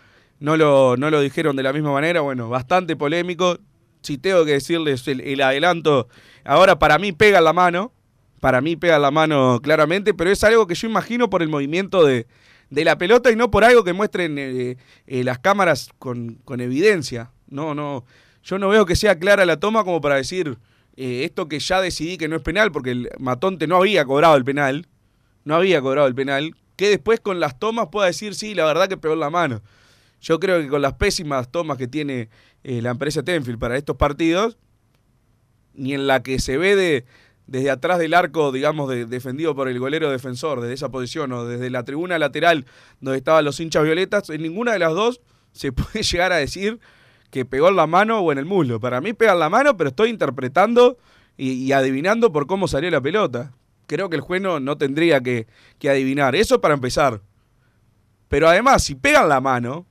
no, 0.40 0.56
lo, 0.56 0.96
no 0.96 1.10
lo 1.10 1.20
dijeron 1.20 1.56
de 1.56 1.62
la 1.62 1.72
misma 1.72 1.92
manera, 1.92 2.20
bueno, 2.20 2.48
bastante 2.48 2.96
polémico, 2.96 3.58
si 4.02 4.18
tengo 4.18 4.44
que 4.44 4.52
decirles 4.52 5.06
el, 5.08 5.20
el 5.20 5.40
adelanto, 5.40 6.08
ahora 6.44 6.78
para 6.78 6.98
mí 6.98 7.12
pega 7.12 7.40
la 7.40 7.52
mano, 7.52 7.92
para 8.40 8.60
mí 8.60 8.76
pega 8.76 8.98
la 8.98 9.10
mano 9.10 9.60
claramente, 9.62 10.14
pero 10.14 10.30
es 10.30 10.44
algo 10.44 10.66
que 10.66 10.74
yo 10.74 10.88
imagino 10.88 11.30
por 11.30 11.42
el 11.42 11.48
movimiento 11.48 12.04
de, 12.04 12.26
de 12.70 12.84
la 12.84 12.98
pelota 12.98 13.30
y 13.30 13.36
no 13.36 13.50
por 13.50 13.64
algo 13.64 13.84
que 13.84 13.92
muestren 13.92 14.36
eh, 14.38 14.76
eh, 15.06 15.24
las 15.24 15.38
cámaras 15.38 15.90
con, 15.98 16.36
con 16.44 16.60
evidencia, 16.60 17.32
no, 17.48 17.74
no, 17.74 18.04
yo 18.42 18.58
no 18.58 18.68
veo 18.68 18.86
que 18.86 18.96
sea 18.96 19.18
clara 19.18 19.44
la 19.44 19.58
toma 19.58 19.84
como 19.84 20.00
para 20.00 20.16
decir 20.16 20.58
eh, 20.96 21.24
esto 21.24 21.48
que 21.48 21.58
ya 21.58 21.80
decidí 21.80 22.16
que 22.16 22.28
no 22.28 22.36
es 22.36 22.42
penal, 22.42 22.72
porque 22.72 22.92
el 22.92 23.10
Matonte 23.18 23.66
no 23.66 23.76
había 23.76 24.04
cobrado 24.04 24.36
el 24.36 24.44
penal, 24.44 24.86
no 25.44 25.54
había 25.54 25.80
cobrado 25.80 26.08
el 26.08 26.14
penal, 26.14 26.54
que 26.76 26.88
después 26.88 27.20
con 27.20 27.40
las 27.40 27.58
tomas 27.58 27.88
pueda 27.90 28.06
decir, 28.06 28.34
sí, 28.34 28.54
la 28.54 28.64
verdad 28.64 28.88
que 28.88 28.96
pegó 28.96 29.14
la 29.14 29.30
mano. 29.30 29.62
Yo 30.20 30.40
creo 30.40 30.60
que 30.60 30.68
con 30.68 30.82
las 30.82 30.94
pésimas 30.94 31.50
tomas 31.50 31.78
que 31.78 31.88
tiene 31.88 32.28
eh, 32.64 32.82
la 32.82 32.90
empresa 32.90 33.22
Tenfield 33.22 33.58
para 33.58 33.76
estos 33.76 33.96
partidos, 33.96 34.58
ni 35.74 35.94
en 35.94 36.06
la 36.06 36.22
que 36.22 36.38
se 36.38 36.56
ve 36.56 36.74
de, 36.74 37.04
desde 37.46 37.70
atrás 37.70 37.98
del 37.98 38.14
arco, 38.14 38.50
digamos, 38.50 38.88
de, 38.88 39.06
defendido 39.06 39.54
por 39.54 39.68
el 39.68 39.78
golero 39.78 40.10
defensor, 40.10 40.60
desde 40.60 40.74
esa 40.74 40.88
posición, 40.90 41.32
o 41.32 41.44
desde 41.44 41.70
la 41.70 41.84
tribuna 41.84 42.18
lateral 42.18 42.66
donde 43.00 43.18
estaban 43.18 43.44
los 43.44 43.60
hinchas 43.60 43.84
violetas, 43.84 44.30
en 44.30 44.42
ninguna 44.42 44.72
de 44.72 44.78
las 44.78 44.94
dos 44.94 45.20
se 45.52 45.72
puede 45.72 46.02
llegar 46.02 46.32
a 46.32 46.36
decir 46.36 46.80
que 47.30 47.44
pegó 47.44 47.68
en 47.68 47.76
la 47.76 47.86
mano 47.86 48.20
o 48.20 48.32
en 48.32 48.38
el 48.38 48.44
muslo. 48.44 48.80
Para 48.80 49.00
mí 49.00 49.12
pega 49.12 49.32
en 49.32 49.40
la 49.40 49.48
mano, 49.48 49.76
pero 49.76 49.90
estoy 49.90 50.10
interpretando 50.10 50.98
y, 51.36 51.72
adivinando 51.72 52.32
por 52.32 52.46
cómo 52.46 52.68
salió 52.68 52.90
la 52.90 53.00
pelota. 53.00 53.52
Creo 53.86 54.08
que 54.08 54.16
el 54.16 54.22
juez 54.22 54.40
no, 54.40 54.58
no 54.58 54.78
tendría 54.78 55.20
que, 55.20 55.46
que, 55.78 55.90
adivinar. 55.90 56.34
Eso 56.34 56.60
para 56.60 56.74
empezar. 56.74 57.20
Pero 58.28 58.48
además, 58.48 58.82
si 58.82 58.94
pega 58.94 59.22
en 59.22 59.28
la 59.28 59.40
mano, 59.40 59.86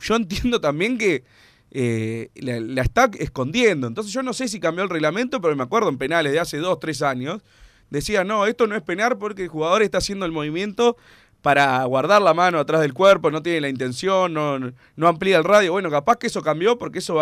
yo 0.00 0.16
entiendo 0.16 0.60
también 0.60 0.98
que 0.98 1.24
eh, 1.70 2.30
la, 2.36 2.82
está 2.82 3.10
escondiendo. 3.18 3.86
Entonces 3.86 4.12
yo 4.12 4.22
no 4.22 4.32
sé 4.32 4.48
si 4.48 4.60
cambió 4.60 4.84
el 4.84 4.90
reglamento, 4.90 5.40
pero 5.40 5.54
me 5.56 5.62
acuerdo 5.62 5.88
en 5.88 5.98
penales 5.98 6.32
de 6.32 6.40
hace 6.40 6.58
dos, 6.58 6.80
tres 6.80 7.02
años. 7.02 7.42
Decía, 7.90 8.24
no, 8.24 8.46
esto 8.46 8.66
no 8.66 8.74
es 8.76 8.82
penal 8.82 9.18
porque 9.18 9.44
el 9.44 9.48
jugador 9.48 9.82
está 9.82 9.98
haciendo 9.98 10.26
el 10.26 10.32
movimiento 10.32 10.96
para 11.42 11.84
guardar 11.84 12.22
la 12.22 12.34
mano 12.34 12.58
atrás 12.58 12.80
del 12.80 12.92
cuerpo, 12.92 13.30
no 13.30 13.40
tiene 13.40 13.60
la 13.60 13.68
intención, 13.68 14.34
no, 14.34 14.58
no 14.96 15.06
amplía 15.06 15.36
el 15.36 15.44
radio. 15.44 15.70
Bueno, 15.70 15.90
capaz 15.90 16.16
que 16.16 16.26
eso 16.26 16.42
cambió 16.42 16.76
porque 16.76 16.98
eso 16.98 17.20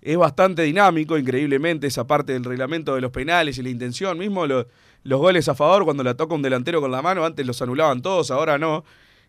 es 0.00 0.16
bastante 0.16 0.62
dinámico, 0.62 1.18
increíblemente, 1.18 1.88
esa 1.88 2.06
parte 2.06 2.34
del 2.34 2.44
reglamento 2.44 2.94
de 2.94 3.00
los 3.00 3.10
penales 3.10 3.58
y 3.58 3.62
la 3.62 3.70
intención. 3.70 4.16
Mismo 4.16 4.46
lo, 4.46 4.68
los 5.02 5.18
goles 5.18 5.48
a 5.48 5.54
favor, 5.56 5.84
cuando 5.84 6.04
la 6.04 6.14
toca 6.14 6.34
un 6.34 6.42
delantero 6.42 6.80
con 6.80 6.92
la 6.92 7.02
mano, 7.02 7.24
antes 7.24 7.44
los 7.44 7.60
anulaban 7.62 8.00
todos, 8.00 8.30
ahora 8.30 8.58
no. 8.58 8.84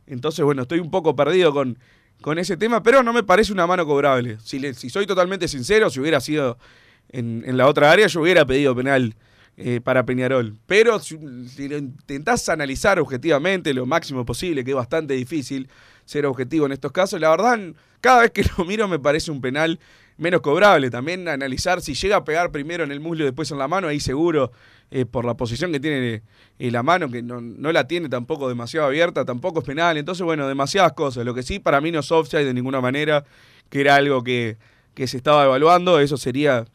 Entonces, 0.06 0.46
bueno, 0.46 0.64
estoy 0.64 0.80
un 0.80 0.92
poco 0.92 1.16
perdido 1.16 1.52
con, 1.52 1.80
con 2.22 2.40
ese 2.40 2.58
tema, 2.58 2.82
pero 2.82 3.04
no 3.04 3.14
me 3.14 3.24
parece 3.24 3.54
una 3.54 3.68
mano 3.68 3.86
cobrable. 3.86 4.38
Si, 4.44 4.60
le, 4.60 4.74
si 4.74 4.90
soy 4.90 5.06
totalmente 5.06 5.48
sincero, 5.48 5.90
si 5.90 6.00
hubiera 6.00 6.20
sido 6.20 6.58
en, 7.10 7.44
en 7.46 7.58
la 7.58 7.68
otra 7.68 7.92
área, 7.92 8.08
yo 8.08 8.22
hubiera 8.22 8.46
pedido 8.46 8.76
penal 8.76 9.16
eh, 9.58 9.80
para 9.82 10.06
Peñarol. 10.06 10.58
Pero 10.66 11.00
si, 11.00 11.18
si, 11.48 11.70
lo 11.70 11.78
intentás 11.78 12.50
analizar 12.50 13.00
objetivamente 13.00 13.74
lo 13.74 13.86
máximo 13.86 14.26
posible, 14.26 14.66
que 14.66 14.72
es 14.72 14.76
bastante 14.76 15.14
difícil 15.14 15.70
ser 16.04 16.26
objetivo 16.26 16.66
en 16.66 16.74
estos 16.74 16.92
casos, 16.92 17.22
la 17.22 17.30
verdad, 17.30 17.58
cada 18.02 18.24
vez 18.24 18.32
que 18.32 18.44
lo 18.58 18.66
miro 18.66 18.88
me 18.90 19.00
parece 19.00 19.32
un 19.32 19.40
penal 19.40 19.80
menos 20.18 20.42
cobrable. 20.42 20.90
También 20.90 21.28
analizar 21.28 21.82
si 21.82 21.94
llega 21.94 22.18
a 22.18 22.24
pegar 22.24 22.52
primero 22.52 22.84
en 22.84 22.92
el 22.92 23.00
muslo 23.00 23.24
y 23.24 23.26
después 23.26 23.52
en 23.52 23.58
la 23.58 23.68
mano, 23.68 23.88
ahí 23.88 24.00
seguro, 24.00 24.52
eh, 24.92 25.06
por 25.06 25.26
la 25.26 25.36
posición 25.36 25.72
que 25.72 25.80
tiene 25.80 26.24
eh, 26.60 26.72
la 26.72 26.84
mano, 26.84 27.10
que 27.10 27.22
no, 27.22 27.42
no, 27.42 27.72
la 27.72 27.88
tiene 27.88 28.10
tampoco 28.10 28.48
demasiado 28.48 28.88
abierta, 28.88 29.26
tampoco 29.26 29.60
es 29.60 29.66
penal. 29.66 29.98
Entonces, 29.98 30.24
bueno, 30.24 30.48
demasiadas 30.48 30.94
cosas. 30.94 31.26
Lo 31.26 31.34
que 31.34 31.44
sí, 31.44 31.60
para 31.60 31.82
mí 31.82 31.92
no 31.92 32.00
es 32.00 32.12
offside 32.12 32.46
de 32.46 32.54
ninguna 32.54 32.82
manera, 32.82 33.26
que 33.70 33.82
era 33.82 33.96
algo 33.96 34.24
que, 34.24 34.58
que 34.94 35.08
se 35.08 35.18
estaba 35.18 35.46
evaluando. 35.46 36.00
Eso 36.00 36.18
sería 36.18 36.66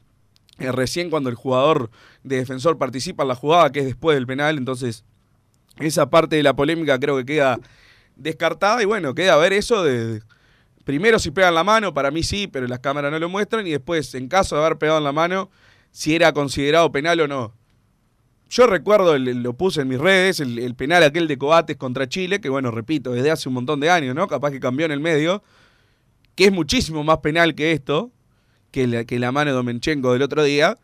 eh, 0.61 0.73
recién 0.73 1.09
cuando 1.09 1.31
el 1.31 1.37
jugador 1.37 1.91
de 2.23 2.37
defensor 2.37 2.77
participa 2.77 3.23
en 3.23 3.29
la 3.29 3.35
jugada, 3.35 3.73
que 3.73 3.81
es 3.81 3.87
después 3.87 4.15
del 4.15 4.27
penal, 4.27 4.59
entonces 4.59 5.05
esa 5.79 6.11
parte 6.11 6.37
de 6.37 6.43
la 6.43 6.55
polémica 6.55 6.99
creo 6.99 7.17
que 7.17 7.25
queda 7.25 7.59
descartada 8.17 8.83
y 8.83 8.85
bueno, 8.85 9.15
queda 9.15 9.37
ver 9.37 9.53
eso 9.53 9.83
de... 9.83 10.21
Primero 10.91 11.21
si 11.21 11.31
pegan 11.31 11.55
la 11.55 11.63
mano, 11.63 11.95
para 11.95 12.11
mí 12.11 12.25
sí, 12.25 12.49
pero 12.49 12.67
las 12.67 12.81
cámaras 12.81 13.13
no 13.13 13.21
lo 13.21 13.29
muestran 13.29 13.65
y 13.65 13.71
después, 13.71 14.13
en 14.17 14.27
caso 14.27 14.57
de 14.57 14.63
haber 14.65 14.77
pegado 14.77 14.99
en 14.99 15.05
la 15.05 15.13
mano, 15.13 15.49
si 15.93 16.17
era 16.17 16.33
considerado 16.33 16.91
penal 16.91 17.21
o 17.21 17.29
no. 17.29 17.55
Yo 18.49 18.67
recuerdo, 18.67 19.17
lo 19.17 19.53
puse 19.53 19.83
en 19.83 19.89
mis 19.89 20.01
redes, 20.01 20.41
el, 20.41 20.59
el, 20.59 20.75
penal 20.75 21.05
aquel 21.05 21.29
de 21.29 21.39
Coates 21.39 21.77
contra 21.77 22.09
Chile, 22.09 22.41
que 22.41 22.49
bueno, 22.49 22.73
repito, 22.73 23.13
desde 23.13 23.31
hace 23.31 23.49
un 23.49 23.55
montón 23.55 23.79
de 23.79 23.89
años, 23.89 24.17
¿no? 24.17 24.27
Capaz 24.27 24.51
que 24.51 24.59
cambió 24.59 24.85
en 24.85 24.91
el 24.91 24.99
medio, 24.99 25.45
que 26.35 26.47
es 26.47 26.53
muchísimo 26.53 27.05
más 27.05 27.19
penal 27.19 27.55
que 27.55 27.71
esto, 27.71 28.11
que 28.73 28.89
la, 28.89 29.05
que 29.05 29.21
la 29.21 29.31
mano 29.31 29.53
de 29.53 29.57
Domenchenko 29.59 30.13
del 30.13 30.23
otro 30.23 30.43
día. 30.43 30.77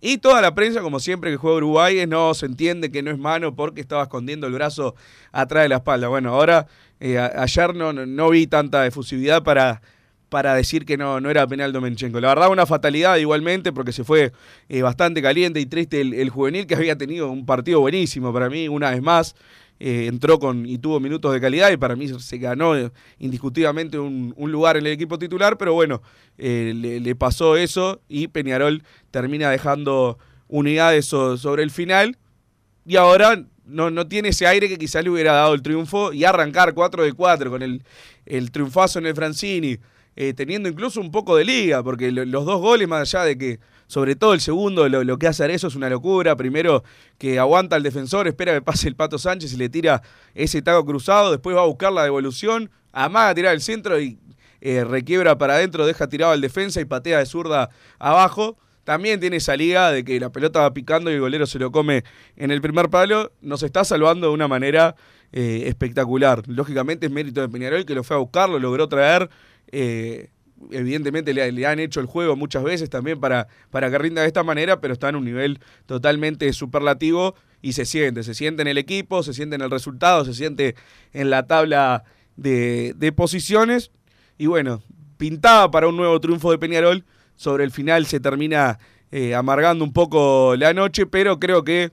Y 0.00 0.18
toda 0.18 0.40
la 0.42 0.54
prensa, 0.54 0.82
como 0.82 1.00
siempre 1.00 1.30
que 1.30 1.36
juega 1.36 1.56
Uruguay, 1.56 1.98
es, 1.98 2.08
no 2.08 2.34
se 2.34 2.46
entiende 2.46 2.90
que 2.90 3.02
no 3.02 3.10
es 3.10 3.18
mano 3.18 3.54
porque 3.54 3.80
estaba 3.80 4.02
escondiendo 4.02 4.46
el 4.46 4.52
brazo 4.52 4.94
atrás 5.32 5.64
de 5.64 5.70
la 5.70 5.76
espalda. 5.76 6.08
Bueno, 6.08 6.34
ahora, 6.34 6.66
eh, 7.00 7.18
ayer 7.18 7.74
no, 7.74 7.92
no, 7.92 8.30
vi 8.30 8.46
tanta 8.46 8.86
efusividad 8.86 9.42
para, 9.42 9.80
para 10.28 10.54
decir 10.54 10.84
que 10.84 10.98
no, 10.98 11.20
no 11.20 11.30
era 11.30 11.46
penal 11.46 11.72
Domenchenko. 11.72 12.20
La 12.20 12.28
verdad, 12.28 12.50
una 12.50 12.66
fatalidad 12.66 13.16
igualmente, 13.16 13.72
porque 13.72 13.92
se 13.92 14.04
fue 14.04 14.32
eh, 14.68 14.82
bastante 14.82 15.22
caliente 15.22 15.60
y 15.60 15.66
triste 15.66 16.02
el 16.02 16.28
juvenil, 16.28 16.66
que 16.66 16.74
había 16.74 16.96
tenido 16.96 17.30
un 17.30 17.46
partido 17.46 17.80
buenísimo 17.80 18.32
para 18.32 18.50
mí, 18.50 18.68
una 18.68 18.90
vez 18.90 19.02
más. 19.02 19.34
Eh, 19.78 20.06
entró 20.06 20.38
con 20.38 20.64
y 20.64 20.78
tuvo 20.78 21.00
minutos 21.00 21.32
de 21.34 21.40
calidad 21.40 21.70
y 21.70 21.76
para 21.76 21.96
mí 21.96 22.08
se 22.08 22.38
ganó 22.38 22.74
eh, 22.76 22.90
indiscutiblemente 23.18 23.98
un, 23.98 24.32
un 24.36 24.50
lugar 24.50 24.76
en 24.78 24.86
el 24.86 24.92
equipo 24.92 25.18
titular, 25.18 25.58
pero 25.58 25.74
bueno, 25.74 26.00
eh, 26.38 26.72
le, 27.02 27.14
pasó 27.14 27.56
eso 27.56 28.00
y 28.08 28.28
Peñarol 28.28 28.82
termina 29.10 29.50
dejando 29.50 30.18
unidades 30.48 31.04
so- 31.06 31.36
sobre 31.36 31.62
el 31.62 31.70
final. 31.70 32.16
Y 32.86 32.96
ahora 32.96 33.44
no, 33.66 33.90
no 33.90 34.06
tiene 34.06 34.28
ese 34.30 34.46
aire 34.46 34.68
que 34.68 34.78
quizás 34.78 35.02
le 35.04 35.10
hubiera 35.10 35.32
dado 35.32 35.54
el 35.54 35.62
triunfo 35.62 36.12
y 36.12 36.24
arrancar 36.24 36.72
4 36.72 37.02
de 37.02 37.12
4 37.12 37.50
con 37.50 37.62
el, 37.62 37.82
el 38.24 38.50
triunfazo 38.52 38.98
en 39.00 39.06
el 39.06 39.14
Francini, 39.14 39.78
eh, 40.16 40.32
teniendo 40.34 40.68
incluso 40.68 41.00
un 41.00 41.10
poco 41.10 41.36
de 41.36 41.44
liga, 41.44 41.82
porque 41.82 42.10
lo- 42.10 42.24
los 42.24 42.44
dos 42.44 42.60
goles, 42.60 42.88
más 42.88 43.02
allá 43.14 43.24
de 43.24 43.38
que, 43.38 43.60
sobre 43.86 44.16
todo 44.16 44.34
el 44.34 44.40
segundo, 44.40 44.88
lo, 44.88 45.04
lo 45.04 45.18
que 45.18 45.28
hace 45.28 45.52
eso 45.52 45.68
es 45.68 45.76
una 45.76 45.88
locura. 45.88 46.34
Primero 46.36 46.82
que 47.18 47.38
aguanta 47.38 47.76
al 47.76 47.82
defensor, 47.82 48.26
espera 48.26 48.52
que 48.54 48.62
pase 48.62 48.88
el 48.88 48.96
Pato 48.96 49.18
Sánchez 49.18 49.52
y 49.52 49.56
le 49.56 49.68
tira 49.68 50.02
ese 50.34 50.60
taco 50.62 50.84
cruzado, 50.84 51.30
después 51.30 51.54
va 51.56 51.60
a 51.62 51.66
buscar 51.66 51.92
la 51.92 52.02
devolución, 52.02 52.70
amaga 52.92 53.28
a 53.28 53.34
tirar 53.34 53.54
el 53.54 53.60
centro 53.60 54.00
y 54.00 54.18
eh, 54.62 54.82
requiebra 54.84 55.38
para 55.38 55.54
adentro, 55.54 55.86
deja 55.86 56.08
tirado 56.08 56.32
al 56.32 56.40
defensa 56.40 56.80
y 56.80 56.84
patea 56.86 57.18
de 57.18 57.26
zurda 57.26 57.68
abajo. 57.98 58.56
También 58.84 59.18
tiene 59.20 59.36
esa 59.36 59.56
liga 59.56 59.90
de 59.90 60.04
que 60.04 60.18
la 60.20 60.30
pelota 60.30 60.60
va 60.60 60.72
picando 60.72 61.10
y 61.10 61.14
el 61.14 61.20
golero 61.20 61.44
se 61.46 61.58
lo 61.58 61.72
come 61.72 62.04
en 62.36 62.50
el 62.52 62.60
primer 62.60 62.88
palo. 62.88 63.32
Nos 63.42 63.62
está 63.64 63.84
salvando 63.84 64.28
de 64.28 64.32
una 64.32 64.46
manera 64.48 64.94
eh, 65.38 65.68
espectacular. 65.68 66.42
Lógicamente 66.46 67.04
es 67.04 67.12
mérito 67.12 67.42
de 67.42 67.50
Peñarol 67.50 67.84
que 67.84 67.94
lo 67.94 68.02
fue 68.02 68.16
a 68.16 68.20
buscar, 68.20 68.48
lo 68.48 68.58
logró 68.58 68.88
traer. 68.88 69.28
eh, 69.70 70.30
evidentemente 70.70 71.34
le, 71.34 71.66
han 71.66 71.78
hecho 71.78 72.00
el 72.00 72.06
juego 72.06 72.36
muchas 72.36 72.64
veces 72.64 72.88
también 72.88 73.20
para, 73.20 73.46
para 73.70 73.90
que 73.90 73.98
rinda 73.98 74.22
de 74.22 74.28
esta 74.28 74.42
manera, 74.42 74.80
pero 74.80 74.94
está 74.94 75.10
en 75.10 75.16
un 75.16 75.26
nivel 75.26 75.60
totalmente 75.84 76.50
superlativo 76.54 77.34
y 77.60 77.74
se 77.74 77.84
siente, 77.84 78.22
se 78.22 78.32
siente 78.32 78.62
en 78.62 78.68
el 78.68 78.78
equipo, 78.78 79.22
se 79.22 79.34
siente 79.34 79.56
en 79.56 79.60
el 79.60 79.70
resultado, 79.70 80.24
se 80.24 80.32
siente 80.32 80.74
en 81.12 81.28
la 81.28 81.46
tabla 81.46 82.04
de, 82.36 83.12
posiciones. 83.14 83.90
Y 84.38 84.46
bueno, 84.46 84.82
pintaba 85.18 85.70
para 85.70 85.86
un 85.86 85.98
nuevo 85.98 86.18
triunfo 86.18 86.50
de 86.50 86.56
Peñarol. 86.56 87.04
Sobre 87.34 87.62
el 87.64 87.72
final 87.72 88.06
se 88.06 88.20
termina 88.20 88.78
eh, 89.10 89.34
amargando 89.34 89.84
un 89.84 89.92
poco 89.92 90.56
la 90.56 90.72
noche, 90.72 91.04
pero 91.04 91.38
creo 91.38 91.62
que 91.62 91.92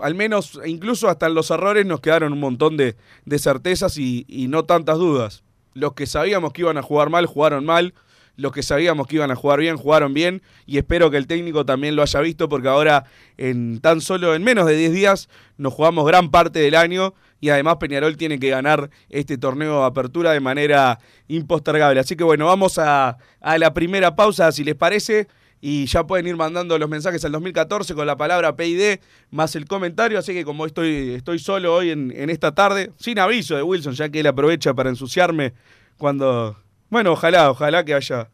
al 0.00 0.14
menos, 0.14 0.60
incluso 0.64 1.08
hasta 1.08 1.26
en 1.26 1.34
los 1.34 1.50
errores, 1.50 1.84
nos 1.86 2.00
quedaron 2.00 2.32
un 2.32 2.40
montón 2.40 2.76
de, 2.76 2.96
certezas 3.38 3.98
y, 3.98 4.24
y 4.28 4.48
no 4.48 4.64
tantas 4.64 4.98
dudas. 4.98 5.42
Los 5.74 5.94
que 5.94 6.06
sabíamos 6.06 6.52
que 6.52 6.62
iban 6.62 6.78
a 6.78 6.82
jugar 6.82 7.10
mal, 7.10 7.26
jugaron 7.26 7.64
mal. 7.64 7.94
Los 8.36 8.52
que 8.52 8.62
sabíamos 8.62 9.06
que 9.06 9.16
iban 9.16 9.30
a 9.30 9.36
jugar 9.36 9.60
bien, 9.60 9.76
jugaron 9.76 10.14
bien. 10.14 10.42
Y 10.64 10.78
espero 10.78 11.10
que 11.10 11.18
el 11.18 11.26
técnico 11.26 11.66
también 11.66 11.96
lo 11.96 12.02
haya 12.02 12.20
visto, 12.20 12.48
porque 12.48 12.68
ahora, 12.68 13.04
en 13.36 13.80
tan 13.80 14.00
solo, 14.00 14.34
en 14.34 14.42
menos 14.42 14.66
de 14.66 14.76
10 14.76 14.92
días, 14.92 15.28
nos 15.58 15.74
jugamos 15.74 16.06
gran 16.06 16.30
parte 16.30 16.58
del 16.58 16.74
año. 16.74 17.14
Y 17.40 17.50
además 17.50 17.76
Peñarol 17.76 18.16
tiene 18.16 18.38
que 18.38 18.48
ganar 18.48 18.88
este 19.10 19.36
torneo 19.36 19.80
de 19.80 19.86
apertura 19.86 20.32
de 20.32 20.40
manera 20.40 20.98
impostergable. 21.28 22.00
Así 22.00 22.16
que 22.16 22.24
bueno, 22.24 22.46
vamos 22.46 22.78
a, 22.78 23.18
a 23.40 23.58
la 23.58 23.74
primera 23.74 24.14
pausa, 24.16 24.50
si 24.52 24.64
les 24.64 24.76
parece. 24.76 25.28
Y 25.64 25.86
ya 25.86 26.04
pueden 26.04 26.26
ir 26.26 26.36
mandando 26.36 26.76
los 26.76 26.88
mensajes 26.88 27.24
al 27.24 27.30
2014 27.30 27.94
con 27.94 28.04
la 28.04 28.16
palabra 28.16 28.56
PID 28.56 28.98
más 29.30 29.54
el 29.54 29.64
comentario. 29.66 30.18
Así 30.18 30.34
que 30.34 30.44
como 30.44 30.66
estoy, 30.66 31.14
estoy 31.14 31.38
solo 31.38 31.72
hoy 31.72 31.90
en, 31.90 32.12
en 32.16 32.30
esta 32.30 32.52
tarde, 32.52 32.90
sin 32.98 33.20
aviso 33.20 33.54
de 33.54 33.62
Wilson, 33.62 33.94
ya 33.94 34.08
que 34.08 34.20
él 34.20 34.26
aprovecha 34.26 34.74
para 34.74 34.90
ensuciarme 34.90 35.54
cuando... 35.98 36.56
Bueno, 36.90 37.12
ojalá, 37.12 37.48
ojalá 37.48 37.84
que 37.84 37.94
haya, 37.94 38.28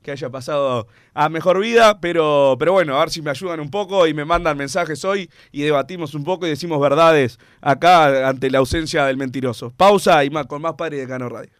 que 0.00 0.12
haya 0.12 0.30
pasado 0.30 0.86
a 1.12 1.28
mejor 1.28 1.60
vida, 1.60 2.00
pero, 2.00 2.54
pero 2.58 2.72
bueno, 2.72 2.96
a 2.96 3.00
ver 3.00 3.10
si 3.10 3.20
me 3.20 3.30
ayudan 3.30 3.58
un 3.58 3.70
poco 3.70 4.06
y 4.06 4.14
me 4.14 4.24
mandan 4.24 4.56
mensajes 4.56 5.04
hoy 5.04 5.28
y 5.50 5.62
debatimos 5.62 6.14
un 6.14 6.22
poco 6.22 6.46
y 6.46 6.50
decimos 6.50 6.80
verdades 6.80 7.38
acá 7.60 8.28
ante 8.28 8.48
la 8.48 8.58
ausencia 8.58 9.04
del 9.06 9.16
mentiroso. 9.16 9.72
Pausa 9.76 10.24
y 10.24 10.30
más, 10.30 10.46
con 10.46 10.62
más 10.62 10.74
Padre 10.74 10.98
de 10.98 11.08
Cano 11.08 11.28
Radio. 11.28 11.59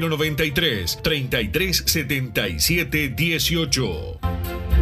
093 0.00 0.96
3377 1.02 3.14
18. 3.16 4.81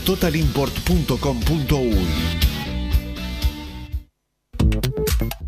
www.totalimport.com.uy. 0.05 2.60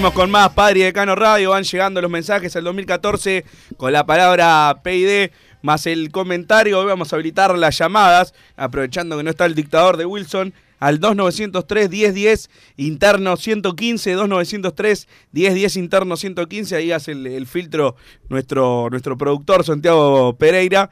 Seguimos 0.00 0.14
con 0.14 0.30
más 0.30 0.48
Padre 0.54 0.80
y 0.80 0.82
Decano 0.84 1.14
Radio. 1.14 1.50
Van 1.50 1.62
llegando 1.62 2.00
los 2.00 2.10
mensajes 2.10 2.56
al 2.56 2.64
2014 2.64 3.44
con 3.76 3.92
la 3.92 4.06
palabra 4.06 4.80
PID 4.82 5.30
más 5.60 5.84
el 5.84 6.10
comentario. 6.10 6.78
Hoy 6.78 6.86
vamos 6.86 7.12
a 7.12 7.16
habilitar 7.16 7.54
las 7.58 7.76
llamadas, 7.76 8.32
aprovechando 8.56 9.18
que 9.18 9.24
no 9.24 9.28
está 9.28 9.44
el 9.44 9.54
dictador 9.54 9.98
de 9.98 10.06
Wilson. 10.06 10.54
Al 10.78 11.00
2903-1010, 11.00 12.48
interno 12.78 13.36
115, 13.36 14.16
2903-1010, 14.16 15.76
interno 15.76 16.16
115. 16.16 16.76
Ahí 16.76 16.92
hace 16.92 17.12
el, 17.12 17.26
el 17.26 17.46
filtro 17.46 17.94
nuestro, 18.30 18.88
nuestro 18.90 19.18
productor 19.18 19.66
Santiago 19.66 20.34
Pereira. 20.38 20.88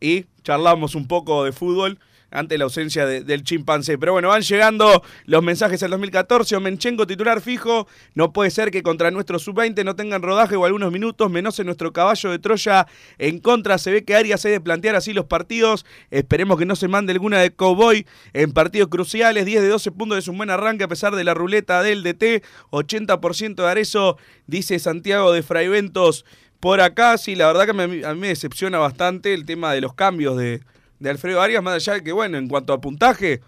Y 0.00 0.26
charlamos 0.44 0.94
un 0.94 1.08
poco 1.08 1.42
de 1.42 1.50
fútbol 1.50 1.98
ante 2.32 2.58
la 2.58 2.64
ausencia 2.64 3.06
de- 3.06 3.22
del 3.22 3.44
chimpancé. 3.44 3.98
Pero 3.98 4.12
bueno, 4.12 4.28
van 4.28 4.42
llegando 4.42 5.02
los 5.26 5.42
mensajes 5.42 5.82
al 5.82 5.90
2014. 5.90 6.56
Omenchenko 6.56 7.06
titular 7.06 7.40
fijo. 7.40 7.86
No 8.14 8.32
puede 8.32 8.50
ser 8.50 8.70
que 8.70 8.82
contra 8.82 9.10
nuestro 9.10 9.38
sub-20 9.38 9.84
no 9.84 9.94
tengan 9.94 10.22
rodaje 10.22 10.56
o 10.56 10.64
algunos 10.64 10.90
minutos, 10.92 11.30
menos 11.30 11.58
en 11.60 11.66
nuestro 11.66 11.92
caballo 11.92 12.30
de 12.30 12.38
Troya. 12.38 12.86
En 13.18 13.38
contra 13.38 13.78
se 13.78 13.90
ve 13.92 14.04
que 14.04 14.14
Arias 14.16 14.44
hay 14.44 14.52
de 14.52 14.60
plantear 14.60 14.96
así 14.96 15.12
los 15.12 15.26
partidos. 15.26 15.86
Esperemos 16.10 16.58
que 16.58 16.66
no 16.66 16.76
se 16.76 16.88
mande 16.88 17.12
alguna 17.12 17.38
de 17.40 17.50
Cowboy 17.52 18.06
en 18.32 18.52
partidos 18.52 18.88
cruciales. 18.88 19.44
10 19.46 19.62
de 19.62 19.68
12 19.68 19.90
puntos 19.92 20.18
es 20.18 20.28
un 20.28 20.36
buen 20.36 20.50
arranque 20.50 20.84
a 20.84 20.88
pesar 20.88 21.14
de 21.14 21.24
la 21.24 21.34
ruleta 21.34 21.82
del 21.82 22.02
DT. 22.02 22.42
80% 22.70 23.62
de 23.62 23.68
Arezo, 23.68 24.16
dice 24.46 24.78
Santiago 24.78 25.32
de 25.32 25.42
Fraiventos. 25.42 26.24
Por 26.60 26.80
acá, 26.80 27.18
sí, 27.18 27.34
la 27.34 27.46
verdad 27.48 27.64
que 27.64 27.70
a 28.06 28.14
mí 28.14 28.20
me 28.20 28.28
decepciona 28.28 28.78
bastante 28.78 29.34
el 29.34 29.44
tema 29.44 29.72
de 29.72 29.80
los 29.80 29.94
cambios 29.94 30.36
de, 30.36 30.60
de 31.02 31.10
Alfredo 31.10 31.40
Arias, 31.40 31.62
más 31.62 31.74
allá 31.74 31.94
de 31.94 32.04
que, 32.04 32.12
bueno, 32.12 32.38
en 32.38 32.48
cuanto 32.48 32.72
a 32.72 32.80
puntaje, 32.80 33.40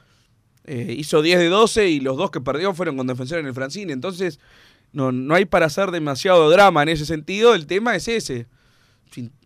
eh, 0.64 0.94
hizo 0.98 1.22
10 1.22 1.38
de 1.38 1.48
12 1.48 1.88
y 1.88 2.00
los 2.00 2.16
dos 2.16 2.30
que 2.30 2.40
perdió 2.40 2.74
fueron 2.74 2.96
con 2.96 3.06
defensor 3.06 3.38
en 3.38 3.46
el 3.46 3.54
Francine. 3.54 3.92
Entonces, 3.92 4.40
no, 4.92 5.12
no 5.12 5.34
hay 5.34 5.44
para 5.44 5.66
hacer 5.66 5.90
demasiado 5.92 6.50
drama 6.50 6.82
en 6.82 6.88
ese 6.88 7.06
sentido. 7.06 7.54
El 7.54 7.66
tema 7.66 7.94
es 7.94 8.08
ese. 8.08 8.46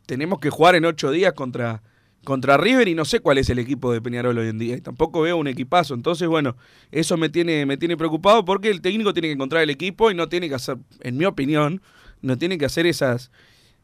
Tenemos 0.07 0.38
que 0.38 0.49
jugar 0.49 0.75
en 0.75 0.87
8 0.87 1.11
días 1.11 1.35
contra, 1.35 1.83
contra 2.25 2.57
River 2.57 2.88
y 2.88 2.94
no 2.94 3.05
sé 3.05 3.21
cuál 3.21 3.37
es 3.37 3.51
el 3.51 3.59
equipo 3.59 3.92
de 3.92 4.01
Peñarol 4.01 4.38
hoy 4.38 4.49
en 4.49 4.59
día. 4.59 4.77
Y 4.77 4.81
tampoco 4.81 5.21
veo 5.21 5.37
un 5.37 5.49
equipazo. 5.49 5.92
Entonces, 5.92 6.29
bueno, 6.29 6.57
eso 6.90 7.18
me 7.18 7.29
tiene, 7.29 7.66
me 7.66 7.77
tiene 7.77 7.99
preocupado 7.99 8.44
porque 8.47 8.71
el 8.71 8.81
técnico 8.81 9.12
tiene 9.12 9.29
que 9.29 9.35
encontrar 9.35 9.62
el 9.62 9.71
equipo 9.71 10.11
y 10.11 10.14
no 10.14 10.31
tiene 10.31 10.49
que 10.49 10.55
hacer, 10.55 10.79
en 11.01 11.18
mi 11.18 11.27
opinión, 11.27 11.83
no 12.23 12.38
tiene 12.38 12.57
que 12.57 12.64
hacer 12.64 12.87
esas, 12.87 13.31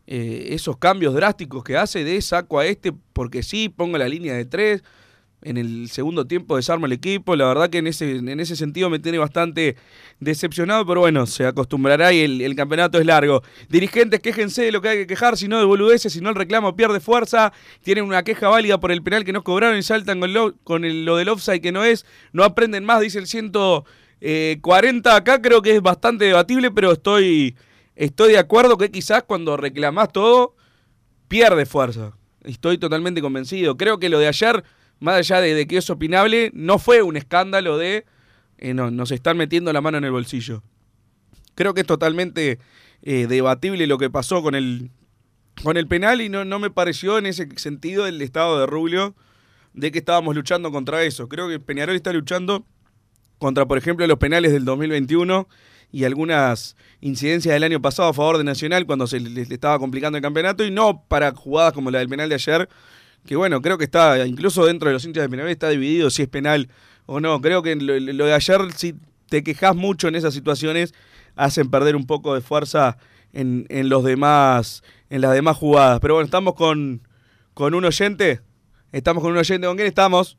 eh, 0.07 0.49
esos 0.51 0.77
cambios 0.77 1.15
drásticos 1.15 1.65
que 1.65 1.77
hace 1.77 2.05
de 2.05 2.21
saco 2.21 2.59
a 2.59 2.67
este 2.67 2.93
porque 3.13 3.43
sí, 3.43 3.69
pongo 3.69 3.97
la 3.99 4.09
línea 4.09 4.35
de 4.35 4.45
tres. 4.45 4.83
En 5.43 5.59
el 5.59 5.91
segundo 5.91 6.27
tiempo 6.27 6.57
desarma 6.57 6.87
el 6.87 6.93
equipo. 6.93 7.37
La 7.37 7.47
verdad 7.47 7.69
que 7.69 7.79
en 7.79 7.87
ese, 7.87 8.17
en 8.17 8.41
ese 8.41 8.57
sentido 8.57 8.89
me 8.89 8.99
tiene 8.99 9.19
bastante 9.19 9.77
decepcionado, 10.19 10.87
pero 10.87 11.01
bueno, 11.01 11.27
se 11.27 11.45
acostumbrará 11.47 12.15
y 12.15 12.21
el, 12.21 12.57
campeonato 12.57 12.99
es 12.99 13.05
largo. 13.05 13.43
Dirigentes, 13.69 14.21
quéjense 14.21 14.63
de 14.63 14.73
lo 14.73 14.81
que 14.81 14.89
hay 14.89 14.97
que 14.99 15.07
quejar, 15.07 15.37
si 15.37 15.47
no 15.47 15.59
de 15.59 15.67
boludeces, 15.67 16.15
si 16.15 16.23
no 16.23 16.31
el 16.31 16.35
reclamo 16.35 16.77
pierde 16.77 16.99
fuerza. 16.99 17.53
Tienen 17.83 18.05
una 18.05 18.23
queja 18.23 18.49
válida 18.49 18.81
por 18.81 18.91
el 18.91 19.03
penal 19.03 19.25
que 19.25 19.35
no 19.35 19.45
cobraron 19.45 19.77
y 19.77 19.83
saltan 19.83 20.19
con, 20.19 20.33
lo, 20.33 20.57
con 20.65 21.05
lo 21.05 21.17
del 21.17 21.29
offside 21.29 21.61
que 21.61 21.73
no 21.73 21.85
es. 21.85 22.07
No 22.33 22.43
aprenden 22.43 22.87
más, 22.87 23.03
dice 23.03 23.19
el 23.19 23.27
140. 23.27 25.15
Acá 25.15 25.43
creo 25.43 25.61
que 25.61 25.77
es 25.77 25.83
bastante 25.83 26.25
debatible, 26.25 26.71
pero 26.71 26.93
estoy, 26.93 27.55
estoy 27.97 28.33
de 28.33 28.39
acuerdo 28.39 28.79
que 28.79 28.91
quizás 28.91 29.23
cuando 29.23 29.57
reclamás 29.57 30.13
todo, 30.13 30.57
pierde 31.29 31.67
fuerza. 31.67 32.17
Estoy 32.43 32.79
totalmente 32.79 33.21
convencido. 33.21 33.77
Creo 33.77 33.99
que 33.99 34.09
lo 34.09 34.19
de 34.19 34.29
ayer, 34.29 34.65
más 35.01 35.17
allá 35.17 35.41
de, 35.41 35.67
que 35.67 35.79
es 35.79 35.91
opinable, 35.91 36.51
no 36.55 36.79
fue 36.79 37.03
un 37.03 37.17
escándalo 37.17 37.79
de 37.79 38.05
eh, 38.59 38.75
no, 38.75 38.91
nos 38.91 39.11
están 39.11 39.37
metiendo 39.37 39.73
la 39.73 39.81
mano 39.81 39.99
en 39.99 40.05
el 40.05 40.13
bolsillo. 40.13 40.63
Creo 41.55 41.75
que 41.75 41.83
es 41.83 41.87
totalmente 41.87 42.59
eh, 43.03 43.27
debatible 43.27 43.87
lo 43.87 43.99
que 43.99 44.11
pasó 44.11 44.43
con 44.43 44.55
el, 44.55 44.91
con 45.63 45.77
el 45.77 45.87
penal 45.87 46.21
y 46.21 46.29
no, 46.29 46.45
no 46.45 46.59
me 46.59 46.71
pareció 46.71 47.19
en 47.19 47.27
ese 47.27 47.49
sentido 47.57 48.07
el 48.07 48.21
estado 48.23 48.61
de 48.61 48.67
Rubio 48.67 49.15
de 49.73 49.91
que 49.91 49.99
estábamos 49.99 50.35
luchando 50.35 50.71
contra 50.71 51.03
eso. 51.03 51.29
Creo 51.29 51.49
que 51.49 51.59
Peñarol 51.61 51.97
está 51.97 52.13
luchando 52.13 52.65
contra, 53.39 53.67
por 53.67 53.79
ejemplo, 53.79 54.07
los 54.07 54.19
penales 54.19 54.53
del 54.53 54.65
2021 54.65 55.49
y 55.95 56.05
algunas 56.05 56.75
incidencias 57.01 57.55
del 57.55 57.63
año 57.63 57.81
pasado 57.81 58.09
a 58.09 58.13
favor 58.13 58.37
de 58.37 58.43
Nacional 58.43 58.85
cuando 58.85 59.07
se 59.07 59.21
le, 59.21 59.43
estaba 59.43 59.79
complicando 59.79 60.19
el 60.19 60.23
campeonato 60.23 60.65
y 60.65 60.73
no 60.73 61.05
para 61.07 61.31
jugadas 61.31 61.73
como 61.73 61.93
la 61.93 62.01
del 62.01 62.09
penal 62.09 62.29
de 62.29 62.35
ayer, 62.35 62.69
que 63.25 63.37
bueno, 63.37 63.63
creo 63.63 63.79
que 63.79 63.85
está, 63.85 64.27
incluso 64.27 64.67
dentro 64.67 64.89
de 64.89 64.95
los 64.95 65.05
hinchas 65.05 65.23
de 65.23 65.29
Peñarol 65.29 65.53
está 65.53 65.69
dividido 65.69 66.11
si 66.11 66.23
es 66.23 66.29
penal 66.29 66.69
o 67.07 67.21
no. 67.21 67.41
Creo 67.41 67.63
que 67.63 67.77
lo, 67.77 67.97
lo 68.01 68.27
de 68.27 68.35
ayer, 68.35 68.61
si 68.75 68.97
te 69.29 69.45
quejas 69.45 69.77
mucho 69.77 70.09
en 70.09 70.17
esas 70.17 70.35
situaciones, 70.35 70.95
hacen 71.37 71.71
perder 71.71 71.95
un 71.95 72.07
poco 72.07 72.35
de 72.35 72.41
fuerza 72.41 72.99
en, 73.33 73.65
en 73.69 73.89
los 73.89 74.03
demás, 74.03 74.83
en 75.11 75.21
las 75.21 75.33
demás 75.33 75.57
jugadas. 75.57 76.01
Pero 76.01 76.15
bueno, 76.15 76.25
estamos 76.25 76.55
con, 76.55 77.07
con 77.55 77.73
un 77.73 77.85
oyente. 77.85 78.41
Estamos 78.91 79.23
con 79.23 79.31
un 79.31 79.39
oyente. 79.39 79.69
¿Con 79.69 79.77
quién 79.77 79.87
estamos? 79.87 80.39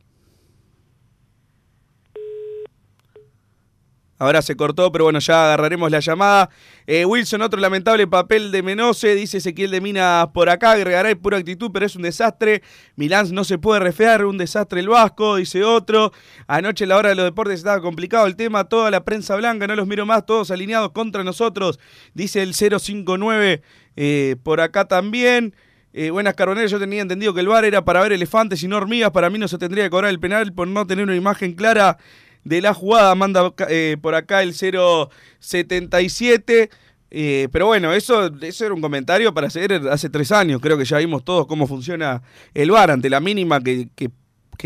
Ahora 4.17 4.41
se 4.41 4.55
cortó, 4.55 4.91
pero 4.93 5.03
bueno, 5.03 5.19
ya 5.19 5.45
agarraremos 5.45 5.91
la 5.91 5.99
llamada. 5.99 6.49
Eh, 6.87 7.03
Wilson, 7.03 7.41
otro 7.41 7.59
lamentable 7.59 8.07
papel 8.07 8.49
de 8.49 8.63
Menose, 8.63 9.13
dice 9.13 9.39
Ezequiel 9.39 9.71
de 9.71 9.81
Minas 9.81 10.27
por 10.33 10.49
acá, 10.49 10.71
agregará 10.71 11.13
pura 11.15 11.37
actitud, 11.37 11.69
pero 11.73 11.85
es 11.85 11.97
un 11.97 12.03
desastre. 12.03 12.63
Milán 12.95 13.27
no 13.33 13.43
se 13.43 13.57
puede 13.57 13.81
refear, 13.81 14.25
un 14.25 14.37
desastre 14.37 14.79
el 14.79 14.87
Vasco, 14.87 15.35
dice 15.35 15.65
otro. 15.65 16.13
Anoche 16.47 16.85
la 16.85 16.95
hora 16.95 17.09
de 17.09 17.15
los 17.15 17.25
deportes 17.25 17.55
estaba 17.55 17.81
complicado 17.81 18.25
el 18.25 18.37
tema, 18.37 18.63
toda 18.63 18.89
la 18.89 19.03
prensa 19.03 19.35
blanca, 19.35 19.67
no 19.67 19.75
los 19.75 19.87
miro 19.87 20.05
más, 20.05 20.25
todos 20.25 20.49
alineados 20.49 20.91
contra 20.91 21.25
nosotros, 21.25 21.79
dice 22.13 22.41
el 22.41 22.53
059 22.53 23.61
eh, 23.97 24.35
por 24.43 24.61
acá 24.61 24.85
también. 24.85 25.53
Eh, 25.97 26.09
buenas 26.09 26.33
carboneras, 26.33 26.71
yo 26.71 26.77
tenía 26.77 27.01
entendido 27.01 27.33
que 27.33 27.39
el 27.39 27.47
bar 27.47 27.63
era 27.63 27.85
para 27.85 28.01
ver 28.01 28.11
elefantes 28.11 28.61
y 28.63 28.67
no 28.67 28.75
hormigas, 28.75 29.11
para 29.11 29.29
mí 29.29 29.39
no 29.39 29.47
se 29.47 29.57
tendría 29.57 29.85
que 29.85 29.89
cobrar 29.89 30.11
el 30.11 30.19
penal 30.19 30.51
por 30.51 30.67
no 30.67 30.85
tener 30.85 31.05
una 31.05 31.15
imagen 31.15 31.53
clara 31.53 31.97
de 32.45 32.61
la 32.61 32.73
jugada. 32.73 33.13
Manda 33.15 33.53
eh, 33.67 33.97
por 34.01 34.15
acá 34.15 34.41
el 34.41 34.53
077. 34.53 36.69
Eh, 37.17 37.47
pero 37.51 37.67
bueno, 37.67 37.93
eso, 37.93 38.29
eso 38.41 38.65
era 38.65 38.73
un 38.73 38.81
comentario 38.81 39.33
para 39.33 39.47
hacer 39.47 39.73
hace 39.89 40.09
tres 40.09 40.31
años. 40.31 40.61
Creo 40.61 40.77
que 40.77 40.85
ya 40.85 40.97
vimos 40.99 41.25
todos 41.25 41.47
cómo 41.47 41.67
funciona 41.67 42.21
el 42.53 42.71
VAR. 42.71 42.91
Ante 42.91 43.09
la 43.09 43.19
mínima 43.19 43.59
que, 43.59 43.89
que, 43.95 44.09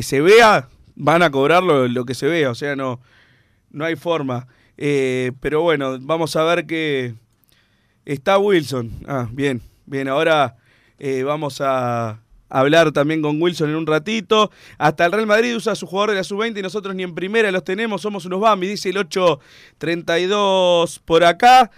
se 0.04 0.22
vea, 0.22 0.70
van 0.96 1.24
a 1.24 1.32
cobrar 1.32 1.64
lo, 1.64 2.06
que 2.06 2.14
se 2.14 2.28
vea. 2.28 2.52
O 2.52 2.56
sea, 2.56 2.76
no, 2.76 3.00
no 3.72 3.86
hay 3.86 3.96
forma. 3.96 4.48
Eh, 4.78 5.32
pero 5.40 5.62
bueno, 5.62 5.98
vamos 6.00 6.36
a 6.36 6.44
ver 6.44 6.68
que 6.68 7.16
está 8.06 8.38
Wilson. 8.38 8.92
Ah, 9.08 9.28
bien, 9.32 9.62
bien. 9.86 10.08
Ahora 10.08 10.58
vamos 11.26 11.62
a, 11.62 12.20
hablar 12.50 12.92
también 12.92 13.22
con 13.22 13.42
Wilson 13.42 13.70
en 13.70 13.76
un 13.76 13.88
ratito. 13.88 14.52
Hasta 14.78 15.06
el 15.06 15.12
Real 15.12 15.28
Madrid 15.28 15.56
usa 15.56 15.74
a 15.74 15.76
su 15.76 15.88
jugador 15.88 16.12
de 16.12 16.18
la 16.18 16.24
sub-20 16.24 16.60
y 16.60 16.62
nosotros 16.62 16.96
ni 16.96 17.04
en 17.04 17.16
primera 17.16 17.52
los 17.52 17.64
tenemos, 17.64 18.02
somos 18.02 18.26
unos 18.26 18.42
Bambi, 18.42 18.68
dice 18.68 18.90
el 18.90 18.98
832 18.98 21.00
por 21.06 21.24
acá. 21.24 21.72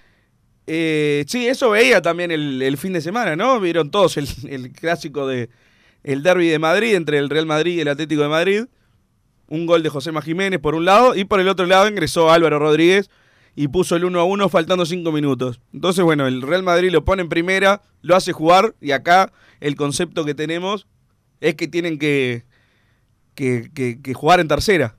Eh, 0.68 1.26
sí, 1.28 1.48
eso 1.48 1.72
veía 1.72 2.02
también 2.02 2.32
el, 2.32 2.78
fin 2.78 2.94
de 2.94 3.02
semana, 3.02 3.36
¿no? 3.36 3.60
Vieron 3.60 3.92
todos 3.92 4.18
el, 4.18 4.72
clásico 4.72 5.28
de 5.28 5.50
el 6.04 6.24
derby 6.24 6.48
de 6.48 6.60
Madrid 6.60 6.96
entre 6.96 7.18
el 7.18 7.30
Real 7.30 7.46
Madrid 7.46 7.78
y 7.78 7.82
el 7.82 7.88
Atlético 7.88 8.22
de 8.22 8.30
Madrid. 8.30 8.64
Un 9.48 9.66
gol 9.66 9.84
de 9.84 9.90
José 9.90 10.12
Jiménez 10.24 10.60
por 10.60 10.76
un 10.76 10.86
lado 10.86 11.14
y 11.14 11.26
por 11.26 11.42
el 11.42 11.50
otro 11.50 11.66
lado 11.66 11.90
ingresó 11.90 12.32
Álvaro 12.32 12.58
Rodríguez 12.58 13.10
y 13.56 13.68
puso 13.68 13.96
el 13.96 14.06
1 14.06 14.20
a 14.20 14.24
1 14.24 14.50
faltando 14.50 14.86
5 14.86 15.12
minutos. 15.12 15.60
Entonces, 15.74 16.04
bueno, 16.04 16.28
el 16.28 16.42
Real 16.42 16.64
Madrid 16.64 16.92
lo 16.92 17.04
pone 17.04 17.22
en 17.22 17.30
primera, 17.30 17.82
lo 18.02 18.16
hace 18.16 18.32
jugar 18.32 18.76
y 18.80 18.92
acá 18.92 19.32
el 19.62 19.76
concepto 19.76 20.26
que 20.26 20.36
tenemos 20.36 20.88
es 21.40 21.56
que 21.56 21.68
tienen 21.68 21.98
que, 21.98 22.44
que, 23.36 24.14
jugar 24.14 24.40
en 24.40 24.48
tercera. 24.48 24.98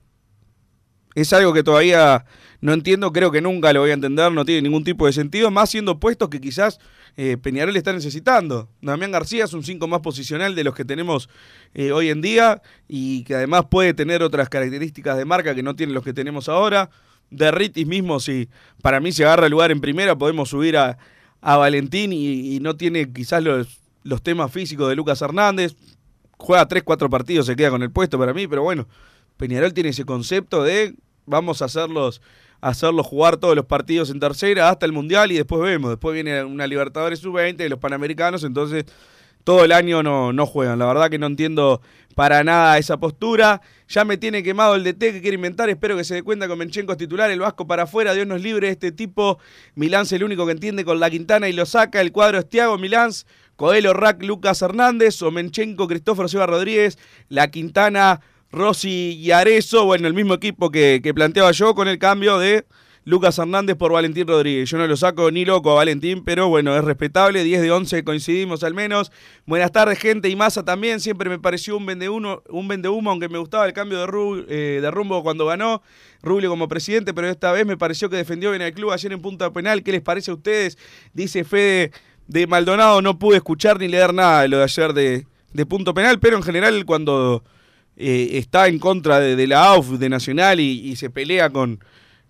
Es 1.15 1.33
algo 1.33 1.53
que 1.53 1.63
todavía 1.63 2.25
no 2.61 2.73
entiendo, 2.73 3.13
creo 3.13 3.31
que 3.31 3.43
nunca 3.43 3.73
lo 3.73 3.81
voy 3.81 3.91
a 3.91 3.95
entender, 3.95 4.33
no 4.33 4.45
tiene 4.45 4.63
ningún 4.63 4.85
tipo 4.85 5.05
de 5.05 5.13
sentido, 5.13 5.51
más 5.51 5.69
siendo 5.69 6.01
puestos 6.01 6.31
que 6.31 6.41
quizás 6.41 6.79
eh, 7.17 7.37
Peñarol 7.37 7.77
está 7.77 7.93
necesitando. 7.93 8.71
Damián 8.81 9.13
García 9.13 9.45
es 9.45 9.53
un 9.53 9.63
5 9.63 9.87
más 9.89 10.01
posicional 10.01 10.55
de 10.55 10.65
los 10.65 10.75
que 10.75 10.85
tenemos 10.85 11.29
eh, 11.75 11.93
hoy 11.93 12.09
en 12.09 12.23
día 12.23 12.63
y 12.89 13.25
que 13.25 13.35
además 13.35 13.67
puede 13.71 13.93
tener 13.95 14.23
otras 14.23 14.49
características 14.49 15.19
de 15.19 15.25
marca 15.25 15.55
que 15.55 15.63
no 15.63 15.77
tienen 15.77 15.95
los 15.95 16.05
que 16.05 16.15
tenemos 16.15 16.49
ahora. 16.49 16.89
Derritis 17.31 17.87
mismo, 17.87 18.21
si 18.21 18.49
para 18.81 19.01
mí 19.01 19.13
se 19.13 19.25
agarra 19.25 19.47
el 19.47 19.53
lugar 19.53 19.71
en 19.71 19.81
primera, 19.81 20.17
podemos 20.17 20.49
subir 20.49 20.77
a, 20.77 20.99
Valentín 21.41 22.13
y, 22.13 22.55
y, 22.55 22.61
no 22.61 22.77
tiene 22.77 23.13
quizás 23.13 23.43
los, 23.43 23.82
los 24.03 24.23
temas 24.23 24.51
físicos 24.51 24.89
de 24.89 24.97
Lucas 24.97 25.21
Hernández. 25.23 25.75
Juega 26.39 26.67
3, 26.67 26.83
4 26.83 27.09
partidos, 27.09 27.47
se 27.47 27.57
queda 27.57 27.71
con 27.71 27.83
el 27.83 27.91
puesto 27.91 28.19
para 28.19 28.35
mí, 28.35 28.49
pero 28.49 28.63
bueno, 28.63 28.89
Peñarol 29.37 29.73
tiene 29.73 29.91
ese 29.91 30.05
concepto 30.05 30.63
de 30.63 30.95
vamos 31.25 31.63
a 31.63 31.67
hacerlos, 31.67 32.21
hacerlos 32.61 33.07
jugar 33.07 33.37
todos 33.37 33.55
los 33.55 33.67
partidos 33.67 34.11
en 34.11 34.19
tercera 34.19 34.69
hasta 34.69 34.87
el 34.87 34.93
Mundial 34.93 35.31
y 35.33 35.37
después 35.37 35.63
vemos. 35.63 35.91
Después 35.91 36.15
viene 36.15 36.43
una 36.45 36.67
Libertadores 36.67 37.21
sub-20 37.21 37.57
de 37.57 37.69
los 37.69 37.79
Panamericanos, 37.79 38.43
entonces 38.45 38.87
todo 39.45 39.65
el 39.65 39.73
año 39.73 40.03
no, 40.03 40.33
no 40.33 40.47
juegan. 40.47 40.79
La 40.79 40.87
verdad 40.87 41.11
que 41.11 41.19
no 41.19 41.27
entiendo 41.27 41.81
para 42.15 42.45
nada 42.45 42.79
esa 42.79 42.99
postura. 42.99 43.61
Ya 43.89 44.05
me 44.05 44.17
tiene 44.17 44.43
quemado 44.43 44.75
el 44.75 44.85
DT 44.85 44.99
que 44.99 45.21
quiere 45.21 45.35
inventar. 45.35 45.69
Espero 45.69 45.97
que 45.97 46.05
se 46.05 46.15
dé 46.15 46.23
cuenta 46.23 46.49
con 46.49 46.59
Menchenko 46.59 46.97
titular. 46.97 47.31
El 47.31 47.41
Vasco 47.41 47.67
para 47.67 47.85
afuera. 47.85 48.15
Dios 48.15 48.27
nos 48.27 48.41
libre. 48.41 48.69
Este 48.69 48.93
tipo. 48.93 49.39
Milán 49.75 50.03
es 50.03 50.13
el 50.13 50.25
único 50.25 50.47
que 50.47 50.53
entiende 50.53 50.85
con 50.85 51.01
la 51.01 51.11
Quintana 51.11 51.49
y 51.49 51.53
lo 51.53 51.67
saca. 51.67 52.01
El 52.01 52.13
cuadro 52.13 52.39
es 52.39 52.49
Tiago 52.49 52.79
Milán. 52.79 53.11
Coelho, 53.63 53.93
Rack, 53.93 54.25
Lucas 54.25 54.61
Hernández. 54.61 55.23
Omenchenko, 55.23 55.87
Cristóforo 55.87 56.27
Silva 56.27 56.47
Rodríguez. 56.47 56.99
La 57.29 57.49
Quintana, 57.53 58.21
Rossi 58.51 59.17
y 59.17 59.31
Arezo. 59.31 59.85
Bueno, 59.85 60.09
el 60.09 60.15
mismo 60.15 60.35
equipo 60.35 60.73
que, 60.73 60.99
que 61.01 61.15
planteaba 61.15 61.53
yo 61.53 61.73
con 61.73 61.87
el 61.87 62.01
cambio 62.01 62.41
de 62.41 62.67
Lucas 63.05 63.39
Hernández 63.39 63.77
por 63.77 63.93
Valentín 63.93 64.27
Rodríguez. 64.27 64.69
Yo 64.69 64.79
no 64.79 64.87
lo 64.89 64.97
saco 64.97 65.31
ni 65.31 65.45
loco 65.45 65.71
a 65.71 65.75
Valentín, 65.75 66.25
pero 66.25 66.49
bueno, 66.49 66.77
es 66.77 66.85
respetable. 66.85 67.45
10 67.45 67.63
de 67.63 67.71
11 67.71 68.03
coincidimos 68.03 68.65
al 68.65 68.75
menos. 68.75 69.13
Buenas 69.47 69.71
tardes, 69.71 69.97
gente 70.01 70.29
y 70.29 70.35
masa 70.35 70.65
también. 70.65 70.99
Siempre 70.99 71.31
me 71.31 71.39
pareció 71.39 71.77
un 71.77 71.87
vende, 71.87 72.09
uno, 72.09 72.43
un 72.49 72.67
vende 72.67 72.89
humo, 72.89 73.11
aunque 73.11 73.29
me 73.29 73.39
gustaba 73.39 73.67
el 73.67 73.73
cambio 73.73 74.05
de, 74.05 74.45
eh, 74.49 74.81
de 74.81 74.91
rumbo 74.91 75.23
cuando 75.23 75.47
ganó. 75.47 75.83
Rubio 76.21 76.51
como 76.51 76.69
presidente, 76.69 77.15
pero 77.15 77.29
esta 77.29 77.51
vez 77.53 77.67
me 77.67 77.77
pareció 77.77 78.09
que 78.09 78.17
defendió 78.17 78.51
bien 78.51 78.63
al 78.63 78.73
club 78.73 78.91
ayer 78.91 79.13
en 79.13 79.21
punta 79.21 79.53
penal. 79.53 79.85
¿Qué 79.85 79.93
les 79.93 80.03
parece 80.03 80.33
a 80.33 80.35
ustedes? 80.35 80.79
Dice 81.13 81.43
Fede 81.45 81.93
de 82.29 82.47
Maldonado. 82.47 83.03
No 83.03 83.19
pude 83.19 83.37
escuchar 83.37 83.79
ni 83.79 83.89
leer 83.89 84.15
nada 84.15 84.43
de 84.43 84.49
lo 84.49 84.59
de 84.59 84.65
ayer 84.65 84.93
de, 84.93 85.27
de 85.53 85.67
punto 85.67 85.95
penal, 85.95 86.19
pero 86.19 86.37
en 86.37 86.43
general 86.43 86.85
cuando 86.85 87.45
eh, 87.97 88.31
está 88.33 88.69
en 88.69 88.79
contra 88.79 89.21
de, 89.21 89.47
la 89.47 89.65
AUF, 89.65 89.99
de 89.99 90.09
Nacional 90.09 90.61
y 90.61 90.97
se 90.97 91.11
pelea 91.11 91.51
con 91.51 91.81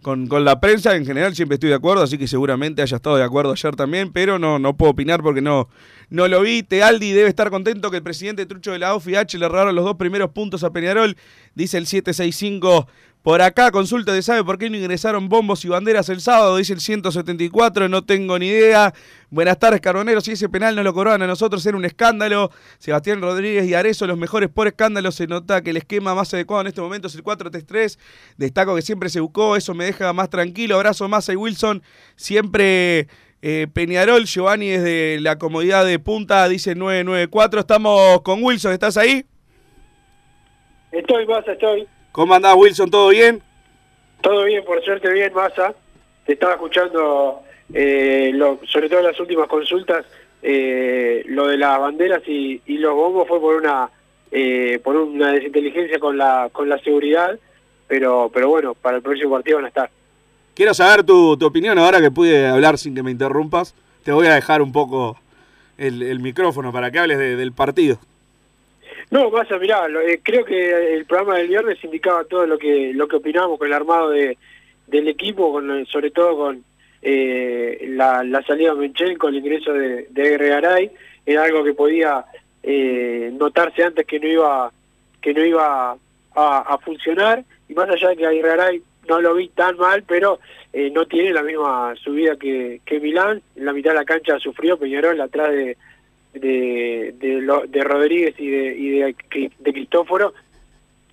con, 0.03 0.27
con, 0.27 0.45
la 0.45 0.61
prensa 0.61 0.95
en 0.97 1.07
general 1.07 1.35
siempre 1.35 1.55
estoy 1.55 1.71
de 1.71 1.77
acuerdo, 1.77 2.03
así 2.03 2.19
que 2.19 2.27
seguramente 2.27 2.83
haya 2.83 2.97
estado 2.97 3.17
de 3.17 3.23
acuerdo 3.23 3.53
ayer 3.53 3.77
también, 3.77 4.13
pero 4.13 4.39
no, 4.39 4.59
no 4.59 4.77
puedo 4.77 4.91
opinar 4.91 5.23
porque 5.23 5.41
no, 5.41 5.69
no 6.11 6.29
lo 6.29 6.43
vi. 6.43 6.65
Tealdi 6.65 7.13
debe 7.13 7.29
estar 7.29 7.51
contento 7.51 7.91
que 7.91 7.99
el 7.99 8.03
presidente 8.03 8.45
Trucho 8.45 8.73
de 8.73 8.81
la 8.81 8.95
OFIH 8.95 9.39
le 9.39 9.47
erraron 9.47 9.75
los 9.75 9.85
dos 9.85 9.97
primeros 9.97 10.31
puntos 10.31 10.65
a 10.65 10.73
Peñarol, 10.73 11.17
dice 11.55 11.79
el 11.79 11.87
765 11.87 12.89
por 13.23 13.41
acá, 13.41 13.71
consulta 13.71 14.13
de 14.13 14.21
sabe 14.21 14.43
por 14.43 14.59
qué 14.59 14.69
no 14.69 14.77
ingresaron 14.77 15.29
bombos 15.29 15.65
y 15.65 15.69
banderas 15.69 16.09
el 16.09 16.21
sábado, 16.21 16.57
dice 16.57 16.73
el 16.73 16.81
174, 16.81 17.89
no 17.89 18.03
tengo 18.05 18.37
ni 18.37 18.49
idea. 18.49 18.93
Buenas 19.31 19.61
tardes, 19.61 19.81
carboneros. 19.81 20.25
Si 20.25 20.33
ese 20.33 20.49
penal 20.49 20.75
no 20.75 20.83
lo 20.83 20.93
cobraban 20.93 21.23
a 21.23 21.29
nosotros, 21.29 21.65
era 21.65 21.77
un 21.77 21.85
escándalo. 21.85 22.51
Sebastián 22.79 23.23
Rodríguez 23.23 23.65
y 23.67 23.75
Arezo, 23.75 24.09
los 24.09 24.19
mejores 24.19 24.51
por 24.51 24.67
escándalo. 24.67 25.13
Se 25.13 25.29
nota 25.29 25.63
que 25.63 25.71
el 25.71 25.77
esquema 25.77 26.17
más 26.17 26.35
adecuado 26.35 26.63
en 26.63 26.67
este 26.67 26.81
momento 26.81 27.07
es 27.07 27.15
el 27.15 27.23
4-3-3. 27.23 27.97
Destaco 28.39 28.75
que 28.75 28.83
siempre 28.83 29.09
se 29.09 29.21
buscó, 29.21 29.55
eso 29.55 29.73
me 29.73 29.85
deja 29.85 30.13
más 30.13 30.29
tranquilo. 30.29 30.75
Abrazo, 30.75 31.09
Massa 31.09 31.33
y 31.33 31.37
Wilson. 31.37 31.81
Siempre 32.17 33.07
eh, 33.41 33.69
Peñarol, 33.73 34.25
Giovanni 34.25 34.69
desde 34.69 35.21
la 35.21 35.39
comodidad 35.39 35.87
de 35.87 36.01
punta, 36.01 36.49
dice 36.49 36.75
994. 36.75 37.61
Estamos 37.61 38.23
con 38.23 38.43
Wilson, 38.43 38.73
¿estás 38.73 38.97
ahí? 38.97 39.25
Estoy, 40.91 41.25
Massa, 41.27 41.53
estoy. 41.53 41.87
¿Cómo 42.13 42.35
andás, 42.35 42.55
Wilson? 42.57 42.91
¿Todo 42.91 43.09
bien? 43.09 43.43
Todo 44.21 44.45
bien, 44.45 44.63
por 44.65 44.83
suerte 44.85 45.11
bien, 45.11 45.33
Massa. 45.33 45.75
Te 46.27 46.35
estaba 46.35 46.53
escuchando, 46.53 47.43
eh, 47.73 48.33
sobre 48.67 48.89
todo 48.89 49.01
en 49.01 49.07
las 49.07 49.19
últimas 49.19 49.49
consultas, 49.49 50.05
eh, 50.43 51.25
lo 51.27 51.47
de 51.49 51.57
las 51.57 51.81
banderas 51.81 52.23
y, 52.27 52.61
los 52.67 52.95
bombos 52.95 53.27
fue 53.27 53.41
por 53.41 53.55
una 53.57 53.89
eh, 54.31 54.81
por 54.83 54.97
una 54.97 55.33
desinteligencia 55.33 55.99
con 55.99 56.17
la 56.17 56.49
con 56.53 56.69
la 56.69 56.79
seguridad, 56.79 57.39
pero 57.89 58.31
pero 58.33 58.49
bueno, 58.49 58.75
para 58.75 58.99
el 58.99 59.03
próximo 59.03 59.31
partido 59.31 59.57
van 59.57 59.67
a 59.67 59.69
estar. 59.69 59.91
Quiero 60.55 60.75
saber 60.75 61.05
tu, 61.05 61.37
tu 61.39 61.47
opinión 61.47 61.79
ahora 61.79 62.01
que 62.01 62.11
pude 62.11 62.47
hablar 62.47 62.77
sin 62.77 62.95
que 62.95 63.03
me 63.03 63.11
interrumpas. 63.11 63.75
Te 64.05 64.13
voy 64.13 64.27
a 64.27 64.35
dejar 64.35 64.61
un 64.61 64.73
poco 64.73 65.17
el, 65.79 66.21
micrófono 66.21 66.73
para 66.73 66.91
que 66.91 66.99
hables 66.99 67.19
del 67.19 67.53
partido. 67.53 67.99
No, 69.13 69.31
pasa, 69.31 69.59
mirá, 69.59 69.89
eh, 70.07 70.21
creo 70.23 70.43
que 70.43 70.95
el 70.95 71.05
programa 71.05 71.37
del 71.37 71.49
viernes 71.49 71.85
indicaba 71.85 72.25
todo 72.25 72.47
lo 72.47 72.57
que 72.57 72.95
lo 72.95 73.07
que 73.07 73.17
opinamos 73.17 73.59
con 73.59 73.69
el 73.69 73.75
armado 73.75 74.09
de, 74.09 74.39
del 74.87 75.07
equipo, 75.07 75.53
con 75.53 75.85
sobre 75.85 76.11
todo 76.11 76.35
con 76.35 76.65
eh, 77.03 77.85
la, 77.91 78.25
salida 78.47 78.73
de 78.73 78.81
Menchel, 78.81 79.19
con 79.19 79.35
el 79.35 79.41
ingreso 79.41 79.75
de, 79.75 80.07
de 80.09 80.39
Garay, 80.39 80.91
era 81.27 81.45
algo 81.45 81.63
que 81.63 81.75
podía 81.75 82.25
eh, 82.63 83.31
notarse 83.35 83.85
antes 83.85 84.07
que 84.07 84.19
no 84.19 84.29
iba 84.29 84.73
que 85.21 85.35
no 85.35 85.45
iba 85.45 85.95
a, 86.35 86.79
funcionar, 86.79 87.45
y 87.69 87.75
más 87.75 87.91
allá 87.91 88.09
de 88.09 88.17
que 88.17 88.41
Garay 88.41 88.83
no 89.07 89.21
lo 89.21 89.35
vi 89.35 89.49
tan 89.49 89.77
mal, 89.77 90.05
pero 90.05 90.41
no 90.73 91.05
tiene 91.05 91.35
la 91.35 91.43
misma 91.43 91.95
subida 92.03 92.37
que, 92.37 92.81
que 92.87 92.99
Milán, 92.99 93.43
en 93.57 93.67
la 93.67 93.75
mitad 93.75 93.91
de 93.91 93.97
la 93.97 94.07
cancha 94.07 94.39
sufrió 94.39 94.79
Peñarol 94.79 95.21
atrás 95.21 95.53
de 95.53 95.77
de, 96.35 97.15
de, 97.19 97.63
de 97.69 97.85
Rodríguez 97.85 98.35
y 98.39 98.49
de, 98.49 98.77
y 98.77 98.89
de, 98.91 99.15
de 99.59 99.73
Cristóforo, 99.73 100.35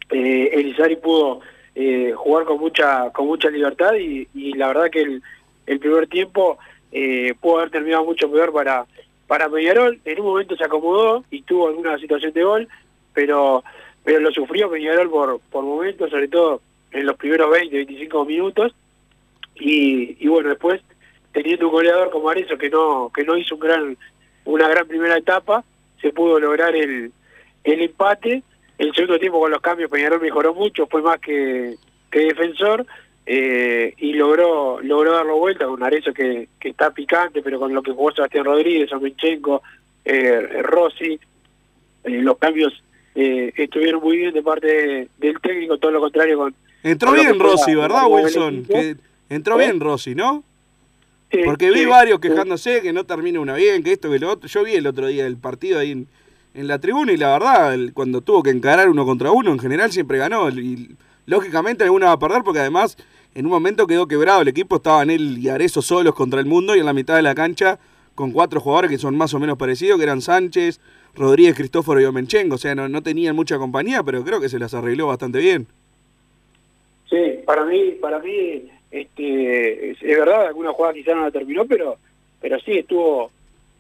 eh, 0.10 0.50
Elizari 0.54 0.96
pudo 0.96 1.42
eh, 1.76 2.14
jugar 2.16 2.46
con 2.46 2.60
mucha 2.60 3.12
con 3.12 3.28
mucha 3.28 3.50
libertad 3.50 3.94
y, 3.96 4.28
la 4.54 4.68
verdad 4.68 4.90
que 4.90 5.02
el, 5.02 5.22
el 5.68 5.80
primer 5.80 6.08
tiempo 6.08 6.58
eh, 6.92 7.34
pudo 7.40 7.60
haber 7.60 7.70
terminado 7.70 8.06
mucho 8.06 8.32
peor 8.32 8.52
para 8.52 8.86
para 9.28 9.50
Peñarol. 9.50 10.00
En 10.06 10.20
un 10.20 10.26
momento 10.26 10.56
se 10.56 10.64
acomodó 10.64 11.24
y 11.30 11.44
tuvo 11.44 11.68
alguna 11.68 11.98
situación 12.00 12.34
de 12.34 12.44
gol, 12.44 12.68
pero 13.14 13.64
pero 14.04 14.20
lo 14.20 14.32
sufrió 14.32 14.70
Peñarol 14.72 15.10
por, 15.10 15.40
por 15.52 15.64
momentos, 15.64 16.10
sobre 16.10 16.28
todo 16.28 16.62
en 16.92 17.06
los 17.06 17.16
primeros 17.18 17.52
20, 17.52 17.76
25 17.76 18.26
minutos. 18.26 18.74
y, 19.56 20.18
y 20.20 20.28
bueno, 20.28 20.50
después 20.50 20.82
teniendo 21.32 21.68
un 21.68 21.74
goleador 21.74 22.10
como 22.10 22.30
Arezo 22.30 22.58
que 22.58 22.70
no 22.70 23.12
que 23.14 23.24
no 23.24 23.38
hizo 23.38 23.56
un 23.56 23.62
gran 23.62 23.98
una 24.50 24.68
gran 24.68 24.88
primera 24.88 25.18
etapa, 25.18 25.64
se 26.02 26.12
pudo 26.12 26.40
lograr 26.40 26.76
el, 26.76 27.12
el 27.64 27.82
empate. 27.82 28.44
El 28.78 28.94
segundo 28.94 29.20
tiempo 29.20 29.40
con 29.40 29.52
los 29.52 29.62
cambios 29.62 29.92
Peñarol 29.92 30.22
mejoró 30.22 30.54
mucho, 30.54 30.88
fue 30.88 31.02
más 31.02 31.20
que, 31.20 31.76
que 32.10 32.20
defensor 32.20 32.86
eh, 33.26 33.94
y 33.98 34.14
logró 34.14 34.80
logró 34.82 35.12
darlo 35.12 35.38
vuelta 35.38 35.66
con 35.66 35.84
Arezo 35.84 36.14
que, 36.14 36.48
que 36.60 36.70
está 36.70 36.92
picante, 36.92 37.42
pero 37.42 37.60
con 37.60 37.74
lo 37.74 37.84
que 37.84 37.92
jugó 37.92 38.12
Sebastián 38.12 38.46
Rodríguez, 38.46 38.92
Omenchenko, 38.92 39.62
eh, 40.06 40.62
Rossi, 40.64 41.20
eh, 42.06 42.22
los 42.22 42.38
cambios 42.38 42.82
eh, 43.16 43.52
estuvieron 43.56 44.02
muy 44.02 44.18
bien 44.18 44.34
de 44.34 44.42
parte 44.42 45.10
del 45.18 45.40
técnico, 45.42 45.78
todo 45.78 45.92
lo 45.92 46.00
contrario 46.00 46.38
con... 46.38 46.56
Entró 46.82 47.10
con 47.10 47.20
bien 47.20 47.40
Rossi, 47.40 47.76
¿verdad, 47.76 48.08
Wilson? 48.08 48.64
Que 48.66 48.96
entró 49.30 49.58
bien 49.58 49.80
Rossi, 49.80 50.16
¿no? 50.16 50.44
Sí, 51.32 51.40
Porque 51.46 51.70
vi 51.70 51.80
sí, 51.82 51.86
varios 51.86 52.20
sí. 52.22 52.28
quejándose 52.28 52.82
que 52.82 52.92
no 52.92 53.04
termina 53.06 53.40
una 53.40 53.56
bien, 53.56 53.84
que 53.84 53.92
esto, 53.92 54.10
que 54.10 54.18
lo 54.20 54.32
otro. 54.32 54.50
Yo 54.50 54.64
vi 54.64 54.74
el 54.74 54.88
otro 54.88 55.08
día 55.08 55.28
el 55.28 55.38
partido 55.38 55.80
ahí 55.80 55.92
en, 55.92 56.08
en 56.56 56.68
la 56.68 56.80
tribuna 56.80 57.12
y 57.12 57.18
la 57.18 57.34
verdad, 57.34 57.74
el- 57.74 57.94
cuando 57.94 58.22
tuvo 58.22 58.42
que 58.42 58.50
encarar 58.50 58.90
uno 58.90 59.06
contra 59.06 59.32
uno, 59.32 59.52
en 59.52 59.60
general 59.60 59.92
siempre 59.92 60.18
ganó. 60.18 60.50
Y 60.50 60.96
lógicamente 61.28 61.84
alguna 61.84 62.08
va 62.08 62.12
a 62.14 62.20
perder 62.20 62.42
porque 62.44 62.60
además 62.60 62.98
en 63.36 63.46
un 63.46 63.52
momento 63.52 63.86
quedó 63.86 64.08
quebrado. 64.08 64.42
El 64.42 64.48
equipo 64.48 64.78
estaban 64.78 65.12
él 65.12 65.38
y 65.38 65.50
Arezo 65.50 65.84
solos 65.84 66.16
contra 66.16 66.40
el 66.40 66.48
mundo 66.48 66.76
y 66.76 66.80
en 66.80 66.86
la 66.88 66.94
mitad 66.94 67.16
de 67.16 67.22
la 67.22 67.36
cancha 67.36 67.78
con 68.16 68.32
cuatro 68.32 68.60
jugadores 68.60 68.90
que 68.90 68.98
son 68.98 69.16
más 69.16 69.34
o 69.36 69.40
menos 69.40 69.56
parecidos, 69.58 69.98
que 69.98 70.04
eran 70.04 70.22
Sánchez, 70.22 70.80
Rodríguez, 71.16 71.56
Cristóforo 71.56 72.02
y 72.02 72.06
Omenchenko. 72.06 72.56
O 72.56 72.58
sea, 72.58 72.74
no, 72.74 72.90
no 72.90 73.04
tenían 73.04 73.36
mucha 73.36 73.60
compañía, 73.60 74.02
pero 74.02 74.24
creo 74.26 74.42
que 74.42 74.50
se 74.50 74.58
las 74.58 74.74
arregló 74.74 75.06
bastante 75.08 75.38
bien. 75.38 75.68
Sí, 77.10 77.40
para 77.46 77.66
mí, 77.66 77.92
para 78.02 78.20
mí, 78.20 78.64
este, 78.92 79.92
es, 79.92 79.98
es 80.02 80.18
verdad, 80.18 80.48
alguna 80.48 80.74
jugada 80.74 80.94
quizá 80.94 81.14
no 81.14 81.22
la 81.24 81.32
terminó, 81.32 81.66
pero, 81.66 81.98
pero 82.42 82.60
sí 82.60 82.80
estuvo, 82.80 83.32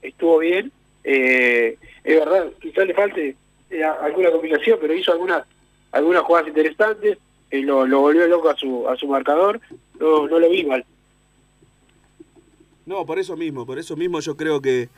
estuvo 0.02 0.40
bien. 0.40 0.72
Eh, 1.04 1.78
es 2.04 2.20
verdad, 2.20 2.52
quizás 2.62 2.86
le 2.86 2.94
falte 2.94 3.36
eh, 3.70 3.84
alguna 3.84 4.32
combinación, 4.32 4.78
pero 4.82 4.94
hizo 4.94 5.12
algunas, 5.12 5.46
algunas 5.92 6.24
jugadas 6.24 6.48
interesantes. 6.50 7.18
eh, 7.52 7.62
lo, 7.62 7.86
lo 7.86 8.02
volvió 8.02 8.28
loco 8.28 8.50
a 8.50 8.56
su, 8.56 8.88
a 8.88 8.96
su 8.96 9.08
marcador. 9.08 9.60
No, 10.00 10.28
no 10.28 10.40
lo 10.40 10.50
vi 10.50 10.64
mal. 10.64 10.86
No, 12.86 13.06
por 13.06 13.20
eso 13.20 13.36
mismo, 13.38 13.66
por 13.66 13.78
eso 13.78 13.96
mismo 13.96 14.20
yo 14.20 14.36
creo 14.36 14.62
que, 14.62 14.90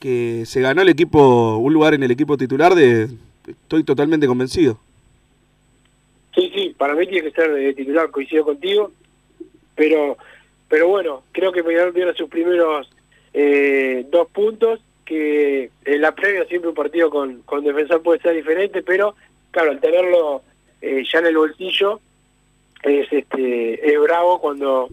que 0.00 0.44
se 0.46 0.60
ganó 0.60 0.82
el 0.82 0.88
equipo, 0.88 1.56
un 1.58 1.72
lugar 1.72 1.94
en 1.94 2.02
el 2.02 2.10
equipo 2.10 2.36
titular 2.36 2.74
de. 2.74 3.08
Estoy 3.46 3.84
totalmente 3.84 4.26
convencido. 4.26 4.78
Sí, 6.34 6.50
sí, 6.54 6.74
para 6.76 6.94
mí 6.94 7.06
tiene 7.06 7.28
que 7.30 7.34
ser 7.34 7.52
de 7.52 7.74
titular, 7.74 8.10
coincido 8.10 8.44
contigo, 8.44 8.92
pero 9.78 10.18
pero 10.68 10.88
bueno, 10.88 11.22
creo 11.32 11.50
que 11.50 11.64
Peñarol 11.64 11.94
tiene 11.94 12.12
sus 12.12 12.28
primeros 12.28 12.90
eh, 13.32 14.04
dos 14.10 14.28
puntos, 14.28 14.80
que 15.06 15.70
en 15.86 16.00
la 16.02 16.14
previa 16.14 16.44
siempre 16.44 16.68
un 16.68 16.74
partido 16.74 17.08
con, 17.08 17.40
con 17.46 17.64
defensor 17.64 18.02
puede 18.02 18.20
ser 18.20 18.34
diferente, 18.34 18.82
pero 18.82 19.14
claro, 19.50 19.70
al 19.70 19.80
tenerlo 19.80 20.42
eh, 20.82 21.02
ya 21.10 21.20
en 21.20 21.26
el 21.26 21.36
bolsillo 21.38 22.00
es 22.82 23.10
este 23.10 23.90
es 23.94 24.00
bravo 24.00 24.40
cuando 24.40 24.90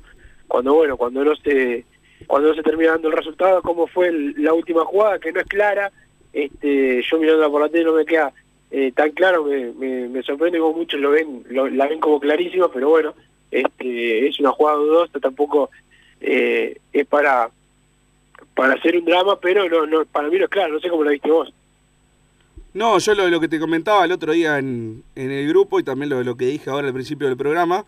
cuando 0.47 0.73
bueno, 0.75 0.95
cuando 0.95 1.25
no 1.25 1.36
se 1.36 1.83
cuando 2.27 2.49
no 2.49 2.55
se 2.55 2.63
termina 2.63 2.91
dando 2.91 3.09
el 3.09 3.17
resultado, 3.17 3.61
como 3.61 3.88
fue 3.88 4.11
la 4.38 4.53
última 4.53 4.86
jugada, 4.86 5.19
que 5.19 5.33
no 5.33 5.41
es 5.41 5.47
clara, 5.47 5.91
este 6.31 7.01
yo 7.03 7.17
mirando 7.19 7.51
por 7.51 7.61
la 7.61 7.69
tele 7.69 7.83
no 7.83 7.93
me 7.93 8.05
queda 8.05 8.31
eh, 8.71 8.91
tan 8.95 9.11
claro, 9.11 9.43
me, 9.43 9.71
me, 9.73 10.07
me 10.07 10.23
sorprende 10.23 10.59
como 10.59 10.77
muchos 10.77 10.99
lo 11.01 11.11
ven, 11.11 11.43
lo- 11.49 11.67
la 11.67 11.88
ven 11.88 11.99
como 11.99 12.19
clarísima, 12.21 12.71
pero 12.71 12.89
bueno, 12.89 13.13
este 13.51 14.27
es 14.27 14.39
una 14.39 14.51
jugada 14.51 14.77
dudosa, 14.77 15.19
tampoco 15.19 15.69
eh, 16.21 16.79
es 16.93 17.05
para 17.07 17.49
para 18.55 18.73
hacer 18.73 18.97
un 18.97 19.05
drama, 19.05 19.39
pero 19.39 19.69
no, 19.69 19.85
no 19.85 20.05
para 20.05 20.29
mí 20.29 20.37
no 20.37 20.45
es 20.45 20.49
claro, 20.49 20.73
no 20.73 20.79
sé 20.79 20.89
cómo 20.89 21.03
lo 21.03 21.11
viste 21.11 21.29
vos. 21.29 21.53
No, 22.73 22.97
yo 22.99 23.15
lo, 23.15 23.29
lo 23.29 23.39
que 23.39 23.47
te 23.47 23.59
comentaba 23.59 24.03
el 24.05 24.11
otro 24.11 24.33
día 24.33 24.57
en, 24.57 25.03
en 25.15 25.31
el 25.31 25.47
grupo 25.47 25.79
y 25.79 25.83
también 25.83 26.09
lo, 26.09 26.23
lo 26.23 26.35
que 26.35 26.45
dije 26.45 26.69
ahora 26.69 26.87
al 26.87 26.93
principio 26.93 27.27
del 27.27 27.37
programa, 27.37 27.85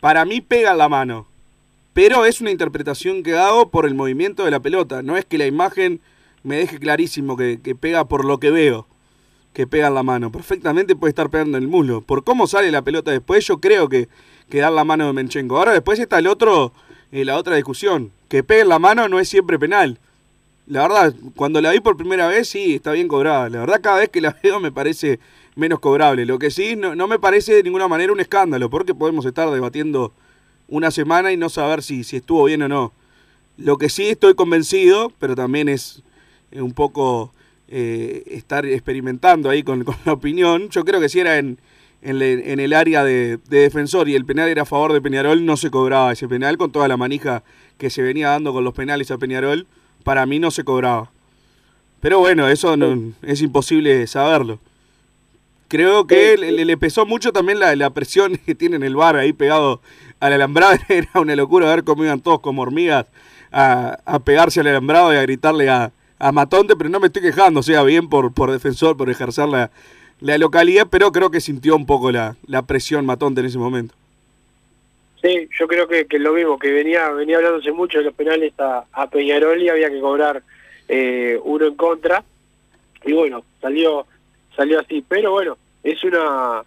para 0.00 0.24
mí 0.24 0.40
pega 0.40 0.74
la 0.74 0.88
mano, 0.88 1.26
pero 1.92 2.26
es 2.26 2.40
una 2.40 2.50
interpretación 2.50 3.22
que 3.22 3.34
hago 3.36 3.70
por 3.70 3.86
el 3.86 3.94
movimiento 3.94 4.44
de 4.44 4.50
la 4.50 4.60
pelota, 4.60 5.02
no 5.02 5.16
es 5.16 5.24
que 5.24 5.38
la 5.38 5.46
imagen 5.46 6.00
me 6.42 6.56
deje 6.56 6.78
clarísimo 6.78 7.36
que, 7.36 7.60
que 7.62 7.74
pega 7.74 8.06
por 8.06 8.24
lo 8.24 8.38
que 8.38 8.50
veo, 8.50 8.86
que 9.52 9.66
pega 9.66 9.88
la 9.88 10.02
mano, 10.02 10.30
perfectamente 10.30 10.96
puede 10.96 11.10
estar 11.10 11.30
pegando 11.30 11.56
en 11.56 11.64
el 11.64 11.68
muslo, 11.68 12.02
por 12.02 12.22
cómo 12.22 12.46
sale 12.46 12.70
la 12.70 12.82
pelota 12.82 13.10
después 13.10 13.46
yo 13.46 13.60
creo 13.60 13.88
que, 13.88 14.08
que 14.48 14.58
da 14.58 14.68
en 14.68 14.76
la 14.76 14.84
mano 14.84 15.06
de 15.06 15.12
Menchenko, 15.12 15.58
ahora 15.58 15.72
después 15.72 15.98
está 15.98 16.18
el 16.18 16.26
otro, 16.26 16.72
eh, 17.12 17.24
la 17.24 17.36
otra 17.36 17.56
discusión, 17.56 18.12
que 18.28 18.42
pegue 18.42 18.62
en 18.62 18.68
la 18.68 18.78
mano 18.78 19.08
no 19.08 19.18
es 19.18 19.28
siempre 19.28 19.58
penal, 19.58 19.98
la 20.68 20.82
verdad, 20.82 21.14
cuando 21.36 21.60
la 21.60 21.70
vi 21.70 21.78
por 21.78 21.96
primera 21.96 22.26
vez, 22.26 22.48
sí, 22.48 22.74
está 22.74 22.90
bien 22.90 23.06
cobrada. 23.06 23.48
La 23.48 23.60
verdad, 23.60 23.80
cada 23.80 23.98
vez 23.98 24.08
que 24.08 24.20
la 24.20 24.36
veo 24.42 24.58
me 24.58 24.72
parece 24.72 25.20
menos 25.54 25.78
cobrable. 25.78 26.26
Lo 26.26 26.38
que 26.38 26.50
sí, 26.50 26.74
no, 26.74 26.96
no 26.96 27.06
me 27.06 27.18
parece 27.18 27.54
de 27.54 27.62
ninguna 27.62 27.88
manera 27.88 28.12
un 28.12 28.20
escándalo, 28.20 28.68
porque 28.68 28.94
podemos 28.94 29.24
estar 29.26 29.48
debatiendo 29.50 30.12
una 30.68 30.90
semana 30.90 31.32
y 31.32 31.36
no 31.36 31.48
saber 31.48 31.82
si, 31.82 32.02
si 32.02 32.16
estuvo 32.16 32.44
bien 32.44 32.62
o 32.62 32.68
no. 32.68 32.92
Lo 33.56 33.78
que 33.78 33.88
sí 33.88 34.08
estoy 34.08 34.34
convencido, 34.34 35.12
pero 35.20 35.36
también 35.36 35.68
es 35.68 36.02
eh, 36.50 36.60
un 36.60 36.72
poco 36.72 37.32
eh, 37.68 38.24
estar 38.26 38.66
experimentando 38.66 39.48
ahí 39.48 39.62
con, 39.62 39.84
con 39.84 39.96
la 40.04 40.14
opinión. 40.14 40.68
Yo 40.70 40.84
creo 40.84 41.00
que 41.00 41.08
si 41.08 41.20
era 41.20 41.38
en, 41.38 41.58
en, 42.02 42.18
le- 42.18 42.52
en 42.52 42.60
el 42.60 42.72
área 42.72 43.04
de, 43.04 43.38
de 43.48 43.60
defensor 43.60 44.08
y 44.08 44.14
el 44.14 44.24
penal 44.24 44.48
era 44.48 44.62
a 44.62 44.66
favor 44.66 44.92
de 44.92 45.00
Peñarol, 45.00 45.44
no 45.44 45.56
se 45.56 45.70
cobraba 45.70 46.12
ese 46.12 46.28
penal 46.28 46.56
con 46.58 46.72
toda 46.72 46.88
la 46.88 46.96
manija 46.96 47.42
que 47.78 47.90
se 47.90 48.02
venía 48.02 48.30
dando 48.30 48.52
con 48.52 48.64
los 48.64 48.74
penales 48.74 49.10
a 49.10 49.18
Peñarol. 49.18 49.66
Para 50.04 50.24
mí 50.26 50.38
no 50.38 50.50
se 50.50 50.64
cobraba. 50.64 51.10
Pero 52.00 52.20
bueno, 52.20 52.48
eso 52.48 52.76
no, 52.76 53.12
es 53.22 53.42
imposible 53.42 54.06
saberlo. 54.06 54.60
Creo 55.68 56.06
que 56.06 56.36
le, 56.36 56.64
le 56.64 56.76
pesó 56.76 57.06
mucho 57.06 57.32
también 57.32 57.58
la, 57.58 57.74
la 57.74 57.90
presión 57.90 58.36
que 58.46 58.54
tiene 58.54 58.76
en 58.76 58.82
el 58.84 58.94
bar 58.96 59.16
ahí 59.16 59.32
pegado 59.32 59.80
al 60.20 60.32
alambrado. 60.32 60.76
Era 60.88 61.08
una 61.20 61.34
locura 61.36 61.66
ver 61.68 61.84
cómo 61.84 62.04
iban 62.04 62.20
todos 62.20 62.40
como 62.40 62.62
hormigas 62.62 63.06
a, 63.50 63.98
a 64.04 64.18
pegarse 64.20 64.60
al 64.60 64.68
alambrado 64.68 65.12
y 65.12 65.16
a 65.16 65.22
gritarle 65.22 65.68
a, 65.68 65.90
a 66.18 66.32
Matonte, 66.32 66.76
pero 66.76 66.88
no 66.90 67.00
me 67.00 67.08
estoy 67.08 67.22
quejando, 67.22 67.60
o 67.60 67.62
sea, 67.62 67.82
bien 67.82 68.08
por, 68.08 68.32
por 68.32 68.50
defensor, 68.50 68.96
por 68.96 69.10
ejercer 69.10 69.48
la, 69.48 69.70
la 70.20 70.38
localidad, 70.38 70.86
pero 70.90 71.12
creo 71.12 71.30
que 71.30 71.40
sintió 71.40 71.76
un 71.76 71.86
poco 71.86 72.10
la, 72.10 72.36
la 72.46 72.62
presión 72.62 73.04
Matonte 73.04 73.40
en 73.40 73.46
ese 73.46 73.58
momento. 73.58 73.94
Sí, 75.22 75.48
yo 75.58 75.66
creo 75.66 75.88
que, 75.88 76.06
que 76.06 76.18
lo 76.18 76.32
mismo, 76.32 76.58
que 76.58 76.70
venía 76.70 77.10
venía 77.10 77.38
hablándose 77.38 77.72
mucho 77.72 77.98
de 77.98 78.04
los 78.04 78.14
penales 78.14 78.52
a, 78.58 78.84
a 78.92 79.10
Peñarol 79.10 79.60
y 79.60 79.68
había 79.68 79.90
que 79.90 80.00
cobrar 80.00 80.42
eh, 80.88 81.40
uno 81.42 81.66
en 81.66 81.74
contra. 81.74 82.22
Y 83.04 83.12
bueno, 83.12 83.42
salió 83.60 84.06
salió 84.54 84.80
así. 84.80 85.04
Pero 85.08 85.32
bueno, 85.32 85.58
es 85.82 86.02
una 86.04 86.62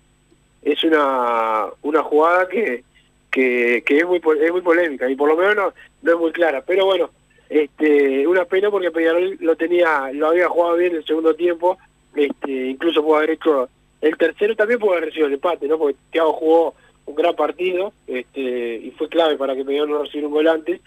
es 0.62 0.84
una 0.84 1.68
una 1.84 2.04
jugada 2.04 2.48
que, 2.50 2.84
que, 3.32 3.84
que 3.86 3.98
es 3.98 4.06
muy 4.06 4.22
es 4.42 4.52
muy 4.52 4.62
polémica 4.62 5.10
y 5.10 5.16
por 5.16 5.30
lo 5.30 5.38
menos 5.38 5.56
no, 5.56 5.74
no 6.02 6.12
es 6.12 6.20
muy 6.20 6.32
clara. 6.32 6.62
Pero 6.66 6.86
bueno, 6.86 7.12
este 7.50 8.28
una 8.28 8.46
pena 8.46 8.70
porque 8.70 8.92
Peñarol 8.92 9.38
lo 9.40 9.56
tenía 9.56 10.12
lo 10.12 10.28
había 10.28 10.50
jugado 10.50 10.76
bien 10.76 10.96
el 10.96 11.06
segundo 11.06 11.34
tiempo. 11.34 11.78
Este, 12.16 12.68
incluso 12.68 13.04
pudo 13.04 13.18
haber 13.18 13.32
hecho 13.32 13.70
el 14.02 14.18
tercero 14.18 14.56
también 14.56 14.80
pudo 14.80 14.94
haber 14.94 15.14
sido 15.14 15.28
el 15.28 15.34
empate, 15.34 15.68
¿no? 15.68 15.78
Porque 15.78 15.98
Thiago 16.12 16.34
jugó 16.34 16.76
un 17.06 17.16
gran 17.16 17.36
partido 17.36 17.92
este, 18.08 18.76
y 18.78 18.92
fue 18.98 19.10
clave 19.10 19.36
para 19.36 19.56
que 19.56 19.66
Peñarol 19.66 19.90
no 19.90 20.04
recibiera 20.04 20.28
un 20.28 20.34
gol 20.34 20.48
antes. 20.48 20.80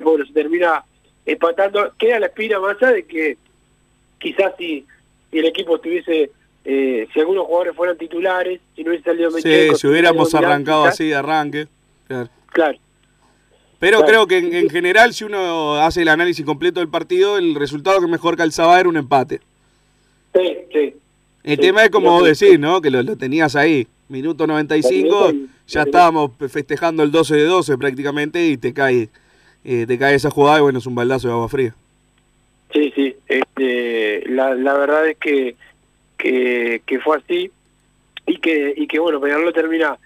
Bueno, 0.00 0.26
se 0.26 0.32
termina 0.32 0.84
empatando. 1.24 1.92
Queda 1.98 2.18
la 2.18 2.26
espina 2.26 2.60
más 2.60 2.76
allá 2.82 2.92
de 2.92 3.04
que 3.06 3.38
quizás 4.18 4.52
si, 4.58 4.84
si 5.30 5.38
el 5.38 5.46
equipo 5.46 5.76
estuviese, 5.76 6.30
eh, 6.66 7.06
si 7.14 7.20
algunos 7.20 7.46
jugadores 7.46 7.74
fueran 7.76 7.96
titulares, 7.96 8.60
si 8.76 8.82
no 8.84 8.90
hubiese 8.90 9.04
salido 9.04 9.30
Sí, 9.30 9.36
Menchenko, 9.48 9.74
si 9.76 9.86
hubiéramos 9.86 10.34
arrancado 10.34 10.82
quizás- 10.84 10.94
así 10.94 11.08
de 11.08 11.14
arranque. 11.14 11.66
Claro. 12.08 12.28
Claro. 12.52 12.78
Pero 13.78 13.98
Claro. 13.98 14.06
creo 14.06 14.26
que 14.26 14.38
en, 14.38 14.54
en 14.54 14.70
general, 14.70 15.14
si 15.14 15.24
uno 15.24 15.76
hace 15.76 16.02
el 16.02 16.08
análisis 16.08 16.44
completo 16.44 16.80
del 16.80 16.88
partido, 16.90 17.38
el 17.38 17.54
resultado 17.54 18.00
que 18.00 18.06
mejor 18.06 18.36
calzaba 18.36 18.78
era 18.78 18.88
un 18.88 18.96
empate. 18.96 19.40
Sí, 20.34 20.56
sí. 20.72 20.94
El 21.44 21.56
Sí, 21.56 21.60
tema 21.62 21.84
es 21.84 21.90
como 21.90 22.22
que- 22.22 22.28
decís, 22.30 22.58
¿no? 22.58 22.80
Que 22.80 22.90
lo, 22.90 23.02
lo 23.02 23.16
tenías 23.16 23.54
ahí. 23.56 23.86
Minuto 24.08 24.46
95, 24.46 25.32
ya 25.66 25.82
estábamos 25.82 26.30
festejando 26.50 27.02
el 27.02 27.10
12 27.10 27.36
de 27.36 27.44
12 27.44 27.78
prácticamente 27.78 28.46
y 28.46 28.56
te 28.58 28.74
cae, 28.74 29.08
eh, 29.64 29.84
te 29.86 29.98
cae 29.98 30.14
esa 30.14 30.30
jugada 30.30 30.58
y 30.58 30.62
bueno, 30.62 30.78
es 30.78 30.86
un 30.86 30.94
baldazo 30.94 31.28
de 31.28 31.34
agua 31.34 31.48
fría. 31.48 31.74
Sí, 32.72 32.92
sí. 32.94 33.16
Este, 33.28 34.28
la, 34.28 34.54
la 34.54 34.74
verdad 34.74 35.08
es 35.08 35.16
que, 35.18 35.56
que, 36.18 36.82
que 36.86 37.00
fue 37.00 37.16
así 37.18 37.50
y 38.26 38.36
que, 38.38 38.74
y 38.76 38.86
que 38.86 38.98
bueno, 38.98 39.20
Peñarol 39.20 39.44
lo 39.46 39.52
termina, 39.52 39.96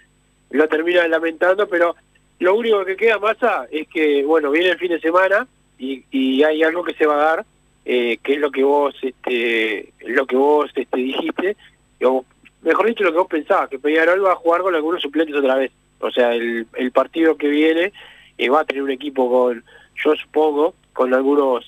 lo 0.51 0.68
termina 0.68 1.07
lamentando, 1.09 1.68
pero 1.68 1.97
lo 2.39 2.55
único 2.55 2.85
que 2.85 2.97
queda 2.97 3.18
Massa 3.18 3.66
es 3.70 3.89
que, 3.89 4.22
bueno, 4.24 4.51
viene 4.53 4.70
el 4.70 4.79
fin 4.79 4.91
de 4.91 5.01
semana 5.01 5.47
y, 5.79 6.05
y 6.12 6.43
hay 6.45 6.62
algo 6.62 6.85
que 6.85 6.95
se 6.95 7.07
va 7.07 7.14
a 7.14 7.24
dar, 7.37 7.47
eh, 7.91 8.18
que 8.22 8.34
es 8.34 8.39
lo 8.39 8.51
que 8.51 8.62
vos, 8.62 8.95
este, 9.01 9.93
lo 10.07 10.26
que 10.26 10.36
vos 10.36 10.70
este, 10.74 10.99
dijiste, 10.99 11.57
o 12.05 12.22
mejor 12.62 12.86
dicho, 12.86 13.03
lo 13.03 13.12
que 13.12 13.18
vos 13.18 13.28
pensabas, 13.28 13.70
que 13.70 13.78
Peñarol 13.78 14.22
va 14.24 14.32
a 14.32 14.36
jugar 14.36 14.61
con 14.61 14.74
algunos 14.74 15.01
suplentes 15.01 15.34
otra 15.34 15.55
vez. 15.57 15.72
O 16.01 16.11
sea, 16.11 16.34
el, 16.34 16.66
el 16.76 16.91
partido 16.93 17.36
que 17.36 17.49
viene 17.49 17.93
eh, 18.36 18.49
va 18.51 18.61
a 18.61 18.64
tener 18.64 18.82
un 18.82 18.91
equipo 18.91 19.28
con, 19.30 19.64
yo 20.05 20.14
supongo, 20.16 20.74
con 20.93 21.14
algunos 21.14 21.64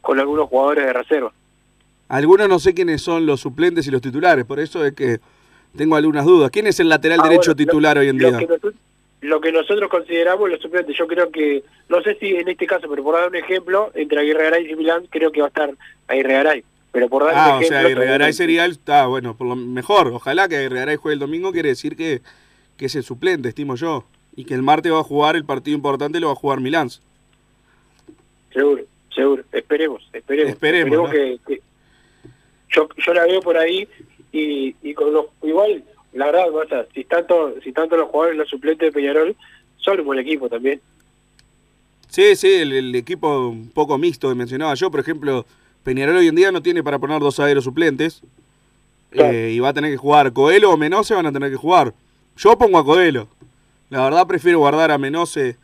con 0.00 0.20
algunos 0.20 0.48
jugadores 0.48 0.86
de 0.86 0.92
reserva. 0.92 1.32
Algunos 2.08 2.48
no 2.48 2.60
sé 2.60 2.72
quiénes 2.72 3.02
son 3.02 3.26
los 3.26 3.40
suplentes 3.40 3.88
y 3.88 3.90
los 3.90 4.00
titulares, 4.00 4.44
por 4.44 4.60
eso 4.60 4.84
es 4.84 4.92
que 4.94 5.18
tengo 5.76 5.96
algunas 5.96 6.24
dudas. 6.24 6.50
¿Quién 6.52 6.68
es 6.68 6.78
el 6.78 6.88
lateral 6.88 7.18
Ah, 7.20 7.24
derecho 7.28 7.50
bueno, 7.54 7.56
titular 7.56 7.96
lo- 7.96 8.02
hoy 8.02 8.08
en 8.10 8.18
día? 8.18 8.38
que 8.38 8.46
lo 9.22 9.40
que 9.40 9.50
nosotros 9.52 9.88
consideramos 9.90 10.48
los 10.50 10.60
suplentes, 10.60 10.96
yo 10.96 11.06
creo 11.06 11.30
que, 11.30 11.64
no 11.88 12.02
sé 12.02 12.16
si 12.20 12.36
en 12.36 12.48
este 12.48 12.66
caso, 12.66 12.88
pero 12.88 13.02
por 13.02 13.14
dar 13.16 13.28
un 13.28 13.36
ejemplo, 13.36 13.90
entre 13.94 14.20
Aguirre 14.20 14.44
Garay 14.44 14.70
y 14.70 14.76
Milán, 14.76 15.06
creo 15.10 15.32
que 15.32 15.40
va 15.40 15.46
a 15.46 15.48
estar 15.48 15.74
Aguirre 16.08 16.32
Garay. 16.34 16.64
Pero 16.92 17.08
por 17.08 17.24
dar 17.24 17.34
Ah, 17.36 17.46
un 17.48 17.52
o 17.52 17.56
ejemplo... 17.60 17.68
sea, 17.68 17.80
Aguirre 17.86 18.06
Garay 18.06 18.32
sería 18.32 18.64
el... 18.64 18.78
Ah, 18.86 19.06
bueno, 19.06 19.36
por 19.36 19.46
lo 19.46 19.56
mejor. 19.56 20.08
Ojalá 20.08 20.48
que 20.48 20.56
Aguirre 20.56 20.76
Garay 20.80 20.96
juegue 20.96 21.14
el 21.14 21.20
domingo, 21.20 21.52
quiere 21.52 21.70
decir 21.70 21.96
que, 21.96 22.20
que 22.76 22.86
es 22.86 22.94
el 22.94 23.02
suplente, 23.02 23.48
estimo 23.48 23.74
yo. 23.76 24.04
Y 24.36 24.44
que 24.44 24.54
el 24.54 24.62
martes 24.62 24.92
va 24.92 25.00
a 25.00 25.04
jugar 25.04 25.34
el 25.36 25.44
partido 25.44 25.76
importante, 25.76 26.20
lo 26.20 26.26
va 26.28 26.32
a 26.34 26.36
jugar 26.36 26.60
Milán. 26.60 26.88
Seguro, 28.52 28.82
seguro. 29.14 29.42
Esperemos, 29.52 30.08
esperemos. 30.12 30.50
Esperemos, 30.52 30.98
¿no? 30.98 31.10
que, 31.10 31.38
que- 31.46 31.60
yo, 32.70 32.88
yo 33.04 33.14
la 33.14 33.24
veo 33.24 33.40
por 33.40 33.56
ahí 33.56 33.88
y, 34.32 34.74
y 34.82 34.92
con 34.94 35.12
los 35.12 35.26
igual, 35.42 35.82
la 36.16 36.26
verdad, 36.26 36.54
o 36.54 36.66
sea, 36.66 36.86
si 36.94 37.04
tanto, 37.04 37.54
si 37.62 37.72
tanto 37.72 37.96
los 37.96 38.08
jugadores, 38.08 38.38
los 38.38 38.48
suplentes 38.48 38.88
de 38.88 38.92
Peñarol, 38.92 39.36
son 39.76 40.00
un 40.00 40.06
buen 40.06 40.18
equipo 40.18 40.48
también. 40.48 40.80
Sí, 42.08 42.34
sí, 42.36 42.52
el, 42.54 42.72
el 42.72 42.94
equipo 42.94 43.48
un 43.48 43.70
poco 43.70 43.98
mixto 43.98 44.28
que 44.28 44.34
mencionaba 44.34 44.74
yo. 44.74 44.90
Por 44.90 45.00
ejemplo, 45.00 45.44
Peñarol 45.82 46.16
hoy 46.16 46.28
en 46.28 46.34
día 46.34 46.50
no 46.50 46.62
tiene 46.62 46.82
para 46.82 46.98
poner 46.98 47.20
dos 47.20 47.36
zagueros 47.36 47.64
suplentes. 47.64 48.22
Eh, 49.12 49.52
y 49.54 49.60
va 49.60 49.70
a 49.70 49.72
tener 49.72 49.90
que 49.90 49.96
jugar 49.96 50.32
Coelho 50.32 50.70
o 50.70 50.76
Menose 50.76 51.14
van 51.14 51.26
a 51.26 51.32
tener 51.32 51.50
que 51.50 51.56
jugar. 51.56 51.94
Yo 52.36 52.58
pongo 52.58 52.78
a 52.78 52.84
Coelho. 52.84 53.28
La 53.88 54.02
verdad 54.02 54.26
prefiero 54.26 54.58
guardar 54.58 54.90
a 54.90 54.98
Menose 54.98 55.56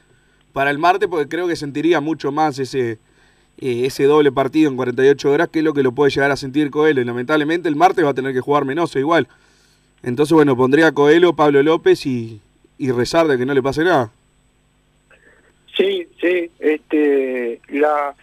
para 0.53 0.71
el 0.71 0.79
martes 0.79 1.09
porque 1.09 1.29
creo 1.29 1.49
que 1.49 1.57
sentiría 1.57 2.01
mucho 2.01 2.31
más 2.31 2.59
ese, 2.59 2.99
eh, 3.59 3.87
ese 3.87 4.05
doble 4.05 4.31
partido 4.31 4.71
en 4.71 4.77
48 4.77 5.31
horas 5.31 5.49
que 5.49 5.59
es 5.59 5.65
lo 5.65 5.75
que 5.75 5.83
lo 5.83 5.93
puede 5.93 6.11
llegar 6.11 6.31
a 6.31 6.37
sentir 6.37 6.71
Coelho. 6.71 7.01
Y 7.01 7.05
lamentablemente 7.05 7.69
el 7.69 7.77
martes 7.77 8.05
va 8.05 8.11
a 8.11 8.15
tener 8.15 8.33
que 8.33 8.41
jugar 8.41 8.65
Menose 8.65 9.01
igual. 9.01 9.29
Entonces, 10.03 10.33
bueno, 10.33 10.57
pondría 10.57 10.89
a 10.89 10.93
Coelho, 10.93 11.33
Pablo 11.35 11.63
López 11.63 12.05
y, 12.07 12.41
y 12.79 12.91
rezar 12.91 13.27
de 13.29 13.39
que 13.39 13.47
no 13.47 13.55
le 13.55 13.63
pase 13.63 13.85
nada. 13.85 14.11
Sí, 15.77 16.07
sí, 16.21 16.51
este, 16.59 17.61
la, 17.69 18.15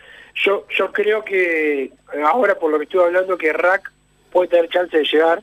yo, 0.45 0.65
yo 0.77 0.91
creo 0.91 1.23
que 1.23 1.91
ahora 2.25 2.59
por 2.59 2.69
lo 2.71 2.77
que 2.77 2.83
estuve 2.83 3.05
hablando 3.05 3.37
que 3.37 3.53
Rack 3.53 3.91
puede 4.31 4.49
tener 4.49 4.69
chance 4.69 4.95
de 4.95 5.03
llegar 5.03 5.41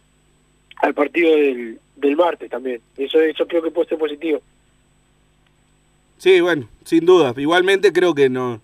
al 0.77 0.95
partido 0.95 1.31
del, 1.35 1.81
del 1.97 2.17
martes 2.17 2.51
también. 2.51 2.81
Eso, 2.97 3.19
eso 3.21 3.47
creo 3.47 3.63
que 3.63 3.71
puede 3.71 3.89
ser 3.89 3.99
positivo. 3.99 4.41
Sí, 6.19 6.41
bueno, 6.41 6.69
sin 6.85 7.05
duda. 7.05 7.35
Igualmente 7.37 7.93
creo 7.93 8.15
que 8.15 8.29
no, 8.29 8.61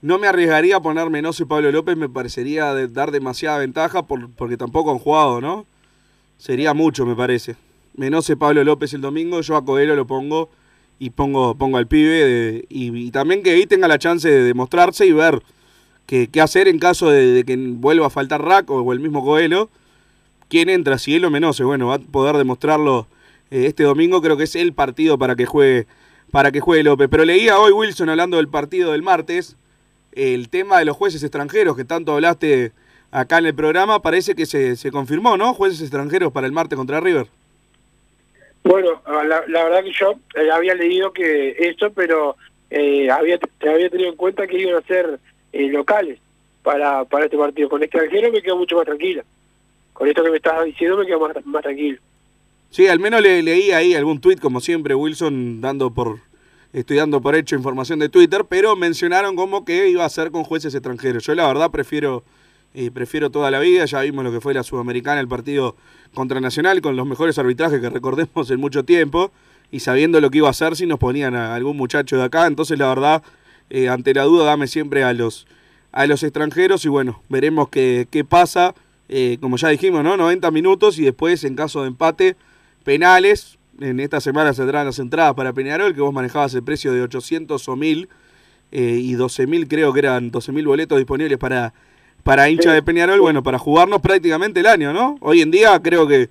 no 0.00 0.18
me 0.18 0.28
arriesgaría 0.28 0.76
a 0.76 0.80
poner 0.82 1.10
Menose 1.10 1.42
y 1.42 1.46
Pablo 1.46 1.72
López, 1.72 1.96
me 1.96 2.08
parecería 2.08 2.72
de- 2.74 2.88
dar 2.88 3.10
demasiada 3.10 3.58
ventaja 3.58 4.02
por, 4.06 4.30
porque 4.30 4.56
tampoco 4.56 4.92
han 4.92 4.98
jugado, 4.98 5.40
¿no? 5.40 5.66
Sería 6.38 6.74
mucho, 6.74 7.06
me 7.06 7.14
parece. 7.14 7.56
Menose, 7.94 8.36
Pablo 8.36 8.62
López 8.62 8.92
el 8.94 9.00
domingo, 9.00 9.40
yo 9.40 9.56
a 9.56 9.64
Coelho 9.64 9.96
lo 9.96 10.06
pongo 10.06 10.50
y 10.98 11.10
pongo, 11.10 11.54
pongo 11.54 11.78
al 11.78 11.86
pibe 11.86 12.10
de- 12.24 12.66
y, 12.68 12.94
y 13.06 13.10
también 13.10 13.42
que 13.42 13.50
ahí 13.50 13.66
tenga 13.66 13.88
la 13.88 13.98
chance 13.98 14.28
de 14.28 14.42
demostrarse 14.44 15.06
y 15.06 15.12
ver 15.12 15.42
qué, 16.06 16.28
hacer 16.40 16.68
en 16.68 16.78
caso 16.78 17.10
de, 17.10 17.26
de 17.32 17.44
que 17.44 17.56
vuelva 17.56 18.06
a 18.06 18.10
faltar 18.10 18.42
Rack 18.42 18.70
o, 18.70 18.92
el 18.92 19.00
mismo 19.00 19.24
Coelho. 19.24 19.70
¿Quién 20.48 20.68
entra? 20.68 20.98
Si 20.98 21.14
él 21.14 21.24
o 21.24 21.30
Menose, 21.30 21.64
bueno, 21.64 21.88
va 21.88 21.94
a 21.96 21.98
poder 21.98 22.36
demostrarlo 22.36 23.06
eh, 23.50 23.66
este 23.66 23.82
domingo, 23.82 24.20
creo 24.22 24.36
que 24.36 24.44
es 24.44 24.54
el 24.56 24.72
partido 24.74 25.18
para 25.18 25.34
que 25.36 25.46
juegue 25.46 25.86
para 26.30 26.52
que 26.52 26.60
juegue 26.60 26.82
López. 26.82 27.08
Pero 27.10 27.24
leía 27.24 27.58
hoy 27.58 27.72
Wilson 27.72 28.10
hablando 28.10 28.36
del 28.36 28.48
partido 28.48 28.92
del 28.92 29.02
martes, 29.02 29.56
el 30.12 30.48
tema 30.48 30.78
de 30.78 30.84
los 30.84 30.96
jueces 30.96 31.22
extranjeros 31.22 31.76
que 31.76 31.84
tanto 31.84 32.12
hablaste 32.12 32.72
acá 33.16 33.38
en 33.38 33.46
el 33.46 33.54
programa, 33.54 34.02
parece 34.02 34.34
que 34.34 34.44
se, 34.44 34.76
se 34.76 34.90
confirmó, 34.90 35.38
¿no? 35.38 35.54
Jueces 35.54 35.80
extranjeros 35.80 36.32
para 36.32 36.46
el 36.46 36.52
martes 36.52 36.76
contra 36.76 37.00
River. 37.00 37.26
Bueno, 38.62 39.00
la, 39.06 39.42
la 39.46 39.64
verdad 39.64 39.82
que 39.82 39.92
yo 39.92 40.18
eh, 40.34 40.50
había 40.50 40.74
leído 40.74 41.12
que 41.12 41.56
eso, 41.58 41.90
pero 41.94 42.36
eh, 42.68 43.10
había, 43.10 43.38
había 43.62 43.88
tenido 43.88 44.10
en 44.10 44.16
cuenta 44.16 44.46
que 44.46 44.58
iban 44.58 44.74
a 44.74 44.86
ser 44.86 45.18
eh, 45.52 45.68
locales 45.68 46.18
para, 46.62 47.06
para 47.06 47.24
este 47.24 47.38
partido. 47.38 47.70
Con 47.70 47.82
extranjero 47.82 48.30
me 48.30 48.42
quedo 48.42 48.56
mucho 48.56 48.76
más 48.76 48.84
tranquila. 48.84 49.24
Con 49.94 50.08
esto 50.08 50.22
que 50.22 50.30
me 50.30 50.36
estabas 50.36 50.66
diciendo 50.66 50.98
me 50.98 51.06
quedo 51.06 51.20
más, 51.20 51.46
más 51.46 51.62
tranquilo. 51.62 51.98
Sí, 52.68 52.86
al 52.86 53.00
menos 53.00 53.22
le, 53.22 53.42
leí 53.42 53.70
ahí 53.70 53.94
algún 53.94 54.20
tuit, 54.20 54.40
como 54.40 54.60
siempre, 54.60 54.94
Wilson 54.94 55.62
dando 55.62 55.90
por, 55.90 56.18
estoy 56.74 56.98
dando 56.98 57.22
por 57.22 57.34
hecho 57.34 57.56
información 57.56 57.98
de 57.98 58.10
Twitter, 58.10 58.44
pero 58.46 58.76
mencionaron 58.76 59.36
como 59.36 59.64
que 59.64 59.88
iba 59.88 60.04
a 60.04 60.10
ser 60.10 60.30
con 60.30 60.44
jueces 60.44 60.74
extranjeros. 60.74 61.24
Yo 61.24 61.34
la 61.34 61.46
verdad 61.46 61.70
prefiero, 61.70 62.24
prefiero 62.92 63.30
toda 63.30 63.50
la 63.50 63.58
vida, 63.58 63.84
ya 63.86 64.00
vimos 64.02 64.24
lo 64.24 64.30
que 64.30 64.40
fue 64.40 64.52
la 64.52 64.62
Sudamericana, 64.62 65.20
el 65.20 65.28
partido 65.28 65.76
contra 66.14 66.40
Nacional, 66.40 66.80
con 66.82 66.96
los 66.96 67.06
mejores 67.06 67.38
arbitrajes 67.38 67.80
que 67.80 67.88
recordemos 67.90 68.50
en 68.50 68.60
mucho 68.60 68.84
tiempo, 68.84 69.32
y 69.70 69.80
sabiendo 69.80 70.20
lo 70.20 70.30
que 70.30 70.38
iba 70.38 70.48
a 70.48 70.50
hacer 70.50 70.76
si 70.76 70.86
nos 70.86 70.98
ponían 70.98 71.34
a 71.34 71.54
algún 71.54 71.76
muchacho 71.76 72.16
de 72.16 72.24
acá, 72.24 72.46
entonces 72.46 72.78
la 72.78 72.88
verdad, 72.88 73.22
eh, 73.70 73.88
ante 73.88 74.14
la 74.14 74.24
duda, 74.24 74.44
dame 74.44 74.66
siempre 74.66 75.04
a 75.04 75.12
los, 75.12 75.46
a 75.92 76.06
los 76.06 76.22
extranjeros, 76.22 76.84
y 76.84 76.88
bueno, 76.88 77.22
veremos 77.28 77.68
qué, 77.68 78.06
qué 78.10 78.24
pasa. 78.24 78.74
Eh, 79.08 79.38
como 79.40 79.56
ya 79.56 79.68
dijimos, 79.68 80.02
¿no? 80.02 80.16
90 80.16 80.50
minutos 80.50 80.98
y 80.98 81.04
después, 81.04 81.44
en 81.44 81.54
caso 81.54 81.82
de 81.82 81.88
empate, 81.88 82.36
penales. 82.84 83.58
En 83.80 84.00
esta 84.00 84.20
semana 84.20 84.54
saldrán 84.54 84.86
las 84.86 84.98
entradas 84.98 85.34
para 85.34 85.52
Peñarol, 85.52 85.94
que 85.94 86.00
vos 86.00 86.12
manejabas 86.12 86.54
el 86.54 86.62
precio 86.62 86.92
de 86.92 87.02
800 87.02 87.68
o 87.68 87.76
1000 87.76 88.08
eh, 88.72 88.98
y 89.00 89.14
12.000, 89.14 89.68
creo 89.68 89.92
que 89.92 90.00
eran 90.00 90.32
12.000 90.32 90.66
boletos 90.66 90.98
disponibles 90.98 91.38
para, 91.38 91.72
para 92.26 92.50
hincha 92.50 92.72
de 92.72 92.82
Peñarol, 92.82 93.20
bueno, 93.20 93.42
para 93.44 93.56
jugarnos 93.58 94.00
prácticamente 94.00 94.58
el 94.58 94.66
año, 94.66 94.92
¿no? 94.92 95.16
Hoy 95.20 95.42
en 95.42 95.52
día 95.52 95.80
creo 95.80 96.08
que 96.08 96.28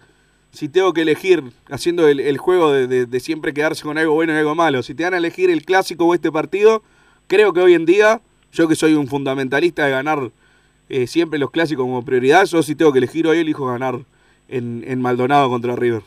si 0.52 0.68
tengo 0.68 0.92
que 0.94 1.02
elegir, 1.04 1.42
haciendo 1.70 2.08
el, 2.10 2.20
el 2.20 2.38
juego 2.38 2.72
de, 2.74 2.88
de- 2.88 3.06
de 3.06 3.20
siempre 3.22 3.54
quedarse 3.54 3.84
con 3.84 3.98
algo 3.98 4.14
bueno 4.14 4.34
y 4.34 4.36
algo 4.38 4.56
malo, 4.56 4.84
si 4.84 4.94
te 4.94 5.04
dan 5.04 5.14
a 5.14 5.18
elegir 5.18 5.50
el 5.50 5.64
clásico 5.64 6.06
o 6.06 6.14
este 6.14 6.32
partido, 6.34 6.84
creo 7.28 7.54
que 7.54 7.62
hoy 7.62 7.74
en 7.76 7.86
día, 7.86 8.20
yo 8.52 8.68
que 8.68 8.76
soy 8.76 8.94
un 8.94 9.08
fundamentalista 9.08 9.86
de 9.86 9.92
ganar 9.92 10.32
eh, 10.90 11.08
siempre 11.08 11.40
los 11.40 11.50
clásicos 11.50 11.86
como 11.86 12.04
prioridad, 12.04 12.46
yo 12.46 12.62
si 12.62 12.76
tengo 12.76 12.92
que 12.92 12.98
elegir 13.00 13.26
hoy, 13.28 13.40
elijo 13.40 13.66
ganar 13.66 14.00
en, 14.50 14.84
en 14.86 15.02
Maldonado 15.02 15.50
contra 15.50 15.78
River. 15.78 16.02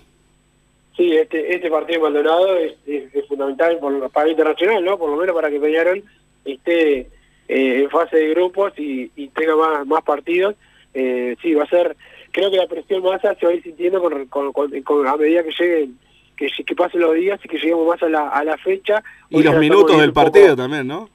Sí, 0.99 1.13
este, 1.17 1.55
este 1.55 1.71
partido 1.71 1.99
de 1.99 2.03
Maldonado 2.11 2.57
es, 2.59 2.75
es- 2.87 3.15
es 3.15 3.27
fundamental 3.27 3.79
por, 3.79 4.11
para 4.11 4.27
el 4.27 4.33
internacional, 4.33 4.85
¿no? 4.85 4.99
Por 4.99 5.11
lo 5.11 5.17
menos 5.17 5.35
para 5.35 5.49
que 5.51 5.59
Peñarol 5.61 6.05
esté 6.45 7.09
eh, 7.49 7.81
en 7.83 7.91
fase 7.91 8.17
de 8.17 8.29
grupos 8.31 8.73
y, 8.79 9.11
y 9.17 9.29
tenga 9.29 9.57
más, 9.57 9.87
más 9.87 10.03
partidos. 10.03 10.55
Eh, 10.95 11.37
sí, 11.43 11.55
va 11.55 11.65
a 11.65 11.69
ser, 11.69 11.97
creo 12.31 12.51
que 12.51 12.57
la 12.57 12.67
presión 12.67 13.03
más 13.03 13.21
se 13.21 13.29
va 13.29 13.53
a 13.53 13.55
ir 13.55 13.63
sintiendo 13.63 14.01
con, 14.01 14.27
con- 14.27 14.53
con- 14.53 14.83
con- 14.83 15.07
a 15.07 15.17
medida 15.17 15.43
que 15.43 15.51
lleguen, 15.59 15.99
que, 16.37 16.49
que 16.65 16.75
pasen 16.75 17.01
los 17.01 17.15
días 17.15 17.41
y 17.45 17.49
que 17.49 17.59
lleguemos 17.59 17.87
más 17.87 18.03
a 18.03 18.09
la, 18.09 18.29
a 18.29 18.45
la 18.45 18.57
fecha. 18.59 19.03
Y 19.31 19.43
los 19.43 19.57
minutos 19.59 19.99
del 20.01 20.13
poco- 20.13 20.25
partido 20.33 20.57
también, 20.57 20.87
¿no? 20.87 21.09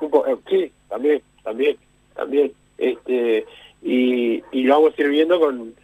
un 0.00 0.10
po- 0.10 0.26
eh, 0.26 0.36
sí, 0.50 0.70
también, 0.88 1.22
también, 1.42 1.76
también. 2.14 2.52
Este, 2.76 3.46
y, 3.82 4.42
y 4.52 4.62
lo 4.64 4.74
vamos 4.80 4.94
a 4.98 5.02
ir 5.02 5.08
viendo 5.08 5.38
con 5.38 5.74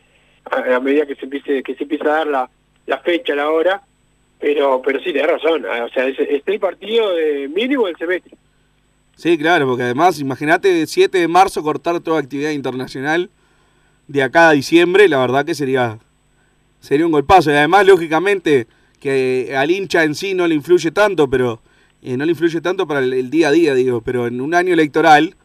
a, 0.50 0.76
a 0.76 0.80
medida 0.80 1.06
que 1.06 1.14
se 1.14 1.24
empiece 1.24 1.62
que 1.62 1.74
se 1.74 1.84
empieza 1.84 2.04
a 2.06 2.18
dar 2.18 2.26
la, 2.26 2.50
la 2.86 2.98
fecha, 2.98 3.34
la 3.34 3.50
hora, 3.50 3.82
pero 4.40 4.82
pero 4.84 4.98
sí, 5.00 5.12
tenés 5.12 5.28
razón, 5.30 5.64
o 5.64 5.88
sea, 5.90 6.06
es, 6.06 6.18
es 6.18 6.42
el 6.44 6.58
partido 6.60 7.14
de 7.14 7.48
mínimo 7.48 7.86
del 7.86 7.96
semestre. 7.96 8.36
Sí, 9.20 9.36
claro, 9.36 9.66
porque 9.66 9.82
además, 9.82 10.18
imagínate, 10.18 10.86
7 10.86 11.18
de 11.18 11.28
marzo 11.28 11.62
cortar 11.62 12.00
toda 12.00 12.18
actividad 12.18 12.52
internacional 12.52 13.28
de 14.08 14.22
acá 14.22 14.48
a 14.48 14.52
diciembre, 14.52 15.10
la 15.10 15.18
verdad 15.18 15.44
que 15.44 15.54
sería, 15.54 15.98
sería 16.80 17.04
un 17.04 17.12
golpazo. 17.12 17.50
Y 17.50 17.54
además, 17.54 17.86
lógicamente, 17.86 18.66
que 18.98 19.54
al 19.54 19.70
hincha 19.70 20.04
en 20.04 20.14
sí 20.14 20.32
no 20.32 20.48
le 20.48 20.54
influye 20.54 20.90
tanto, 20.90 21.28
pero 21.28 21.60
eh, 22.00 22.16
no 22.16 22.24
le 22.24 22.30
influye 22.30 22.62
tanto 22.62 22.86
para 22.86 23.00
el, 23.00 23.28
día 23.28 23.48
a 23.48 23.52
día, 23.52 23.74
digo, 23.74 24.00
pero 24.00 24.26
en 24.26 24.40
un 24.40 24.54
año 24.54 24.72
electoral 24.72 25.36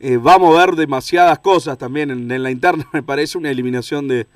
eh, 0.00 0.16
va 0.16 0.34
a 0.34 0.38
mover 0.38 0.74
demasiadas 0.74 1.38
cosas 1.38 1.78
también 1.78 2.10
en, 2.10 2.28
en 2.28 2.42
la 2.42 2.50
interna, 2.50 2.84
me 2.92 3.04
parece, 3.04 3.38
una 3.38 3.52
eliminación 3.52 4.08
de, 4.08 4.26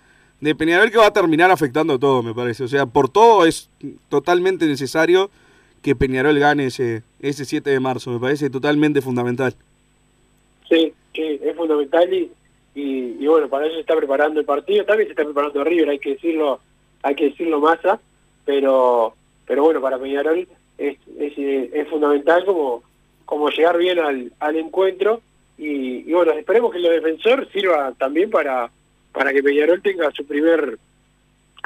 de 0.40 0.54
Peñarol 0.54 0.92
que 0.92 0.98
va 0.98 1.06
a 1.06 1.12
terminar 1.12 1.50
afectando 1.50 1.98
todo, 1.98 2.22
me 2.22 2.32
parece. 2.32 2.62
O 2.62 2.68
sea, 2.68 2.86
por 2.86 3.08
todo 3.08 3.44
es 3.44 3.70
totalmente 4.08 4.68
necesario 4.68 5.32
que 5.82 5.96
Peñarol 5.96 6.38
gane 6.38 6.66
ese, 6.66 7.02
ese 7.20 7.44
7 7.44 7.70
de 7.70 7.80
marzo, 7.80 8.10
me 8.10 8.20
parece 8.20 8.50
totalmente 8.50 9.00
fundamental. 9.00 9.54
Sí, 10.68 10.92
sí, 11.14 11.40
es 11.42 11.56
fundamental 11.56 12.12
y, 12.12 12.30
y, 12.74 13.26
bueno, 13.26 13.48
para 13.48 13.66
eso 13.66 13.74
se 13.74 13.80
está 13.80 13.96
preparando 13.96 14.40
el 14.40 14.46
partido, 14.46 14.84
también 14.84 15.08
se 15.08 15.12
está 15.12 15.24
preparando 15.24 15.64
River, 15.64 15.90
hay 15.90 15.98
que 15.98 16.10
decirlo, 16.10 16.60
hay 17.02 17.14
que 17.14 17.30
decirlo 17.30 17.60
Massa, 17.60 18.00
pero 18.44 19.14
pero 19.46 19.62
bueno, 19.62 19.80
para 19.80 19.98
Peñarol 19.98 20.46
es, 20.76 20.98
es, 21.18 21.32
es 21.36 21.88
fundamental 21.88 22.44
como, 22.44 22.82
como 23.24 23.48
llegar 23.48 23.78
bien 23.78 23.98
al, 23.98 24.30
al 24.38 24.56
encuentro 24.56 25.22
y, 25.56 26.12
bueno, 26.12 26.32
esperemos 26.32 26.70
que 26.70 26.78
el 26.78 26.84
defensor 26.84 27.48
sirva 27.50 27.92
también 27.98 28.30
para, 28.30 28.70
para 29.12 29.32
que 29.32 29.42
Peñarol 29.42 29.82
tenga 29.82 30.10
su 30.12 30.24
primer 30.24 30.78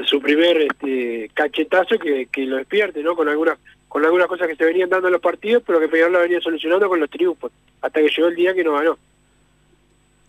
su 0.07 0.21
primer 0.21 0.57
este, 0.63 1.31
cachetazo 1.35 1.99
que, 1.99 2.27
que 2.33 2.47
lo 2.47 2.57
despierte, 2.57 3.03
¿no? 3.03 3.15
Con 3.15 3.29
algunas 3.29 3.59
con 3.93 4.03
algunas 4.07 4.27
cosas 4.27 4.49
que 4.49 4.57
se 4.57 4.65
venían 4.65 4.89
dando 4.89 5.09
en 5.09 5.13
los 5.13 5.21
partidos, 5.21 5.63
pero 5.67 5.79
que 5.79 5.87
Peñarol 5.87 6.13
lo 6.15 6.21
venía 6.21 6.41
solucionando 6.41 6.89
con 6.89 6.99
los 6.99 7.11
triunfos, 7.11 7.53
hasta 7.83 8.01
que 8.01 8.09
llegó 8.09 8.29
el 8.29 8.35
día 8.35 8.55
que 8.55 8.65
no 8.65 8.73
ganó. 8.73 8.97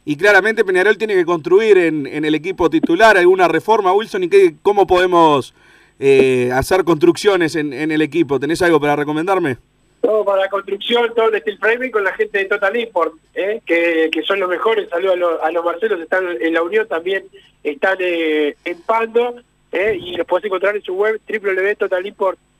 Y 0.03 0.17
claramente 0.17 0.65
Peñarol 0.65 0.97
tiene 0.97 1.15
que 1.15 1.23
construir 1.23 1.77
en, 1.77 2.05
en 2.05 2.25
el 2.25 2.35
equipo 2.35 2.69
titular 2.69 3.15
alguna 3.17 3.47
reforma, 3.47 3.93
Wilson, 3.93 4.23
y 4.23 4.27
qué, 4.27 4.55
cómo 4.61 4.85
podemos 4.85 5.53
eh, 5.97 6.49
hacer 6.53 6.83
construcciones 6.83 7.55
en, 7.55 7.71
en 7.71 7.91
el 7.91 8.01
equipo. 8.01 8.37
¿Tenés 8.37 8.61
algo 8.61 8.81
para 8.81 8.97
recomendarme? 8.97 9.55
Todo 10.01 10.25
para 10.25 10.41
la 10.41 10.49
construcción, 10.49 11.13
todo 11.15 11.29
el 11.29 11.39
steel 11.39 11.57
framing 11.57 11.91
con 11.91 12.03
la 12.03 12.11
gente 12.15 12.39
de 12.39 12.45
Total 12.45 12.75
Import, 12.75 13.13
¿eh? 13.33 13.61
que, 13.65 14.09
que 14.11 14.21
son 14.23 14.41
los 14.41 14.49
mejores. 14.49 14.89
Saludos 14.89 15.13
a, 15.13 15.17
los- 15.17 15.41
a 15.41 15.51
los 15.51 15.63
Marcelos, 15.63 16.01
están 16.01 16.25
en 16.41 16.53
la 16.53 16.61
Unión 16.63 16.85
también, 16.89 17.23
están 17.63 17.95
eh, 18.01 18.57
en 18.65 18.81
Pando, 18.81 19.35
¿eh? 19.71 19.97
y 19.97 20.17
los 20.17 20.27
podés 20.27 20.43
encontrar 20.43 20.75
en 20.75 20.81
su 20.81 20.95
web 20.95 21.21
www.totalimport.com. 21.29 22.52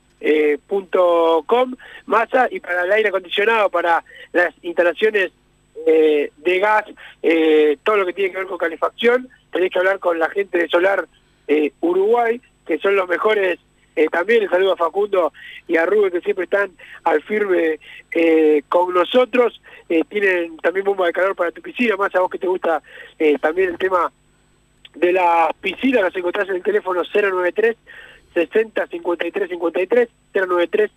Masa 2.06 2.48
y 2.50 2.60
para 2.60 2.84
el 2.84 2.92
aire 2.92 3.08
acondicionado, 3.08 3.70
para 3.70 4.04
las 4.32 4.54
instalaciones 4.62 5.32
eh, 5.86 6.30
de 6.36 6.58
gas, 6.58 6.84
eh, 7.22 7.76
todo 7.82 7.96
lo 7.96 8.06
que 8.06 8.12
tiene 8.12 8.30
que 8.30 8.38
ver 8.38 8.46
con 8.46 8.58
calefacción, 8.58 9.28
tenés 9.52 9.70
que 9.70 9.78
hablar 9.78 9.98
con 9.98 10.18
la 10.18 10.28
gente 10.30 10.58
de 10.58 10.68
Solar 10.68 11.06
eh, 11.48 11.72
Uruguay, 11.80 12.40
que 12.66 12.78
son 12.78 12.96
los 12.96 13.08
mejores. 13.08 13.58
Eh, 13.96 14.08
también 14.10 14.42
el 14.42 14.50
saludo 14.50 14.72
a 14.72 14.76
Facundo 14.76 15.32
y 15.68 15.76
a 15.76 15.86
Rubén, 15.86 16.10
que 16.10 16.20
siempre 16.20 16.44
están 16.44 16.72
al 17.04 17.22
firme 17.22 17.78
eh, 18.10 18.62
con 18.68 18.92
nosotros. 18.92 19.60
Eh, 19.88 20.02
tienen 20.08 20.56
también 20.58 20.84
bomba 20.84 21.06
de 21.06 21.12
calor 21.12 21.36
para 21.36 21.52
tu 21.52 21.62
piscina, 21.62 21.96
más 21.96 22.14
a 22.14 22.20
vos 22.20 22.30
que 22.30 22.38
te 22.38 22.48
gusta 22.48 22.82
eh, 23.18 23.36
también 23.38 23.70
el 23.70 23.78
tema 23.78 24.10
de 24.94 25.12
la 25.12 25.54
piscina, 25.60 26.00
los 26.00 26.16
encontrás 26.16 26.48
en 26.48 26.56
el 26.56 26.62
teléfono 26.62 27.02
093 27.02 27.76
60 28.34 28.86
53 28.86 29.48
53 29.48 30.08
093 30.34 30.90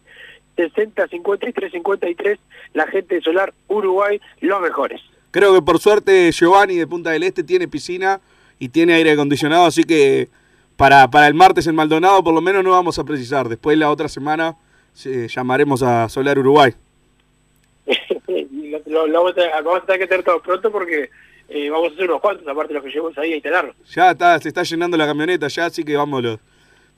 60 0.56 1.08
53 1.08 1.72
53 1.72 2.40
la 2.74 2.88
gente 2.88 3.16
de 3.16 3.22
Solar 3.22 3.54
Uruguay, 3.68 4.20
los 4.42 4.62
mejores. 4.62 5.02
Creo 5.32 5.54
que 5.54 5.62
por 5.62 5.80
suerte 5.80 6.32
Giovanni 6.32 6.76
de 6.76 6.88
Punta 6.88 7.12
del 7.12 7.24
Este 7.24 7.44
tiene 7.44 7.68
piscina 7.68 8.20
y 8.60 8.70
tiene 8.70 8.96
aire 8.96 9.12
acondicionado, 9.12 9.66
así 9.66 9.84
que 9.84 10.30
para, 10.76 11.08
para 11.10 11.28
el 11.28 11.36
martes 11.36 11.68
en 11.68 11.76
Maldonado 11.76 12.24
por 12.24 12.34
lo 12.34 12.42
menos 12.42 12.64
no 12.64 12.72
vamos 12.72 12.98
a 12.98 13.04
precisar. 13.04 13.48
Después 13.48 13.78
la 13.78 13.92
otra 13.92 14.10
semana 14.10 14.56
eh, 15.06 15.28
llamaremos 15.30 15.84
a 15.84 16.10
Solar 16.10 16.40
Uruguay. 16.40 16.74
Lo, 18.88 19.12
vamos, 19.12 19.34
a, 19.38 19.62
vamos 19.62 19.84
a 19.84 19.86
tener 19.86 20.02
que 20.02 20.08
tener 20.08 20.24
todo 20.24 20.42
pronto 20.42 20.72
porque 20.72 21.10
eh, 21.50 21.70
vamos 21.70 21.92
a 21.92 21.94
hacer 21.94 22.10
unos 22.10 22.22
cuantos, 22.22 22.48
aparte 22.48 22.70
de 22.70 22.74
los 22.76 22.84
que 22.84 22.90
llevamos 22.90 23.18
ahí 23.18 23.34
a 23.34 23.36
instalarlos. 23.36 23.76
Ya 23.94 24.12
está, 24.12 24.40
se 24.40 24.48
está 24.48 24.64
llenando 24.64 24.98
la 24.98 25.06
camioneta 25.06 25.48
ya, 25.48 25.66
así 25.66 25.84
que 25.84 25.96
vámonos. 25.96 26.40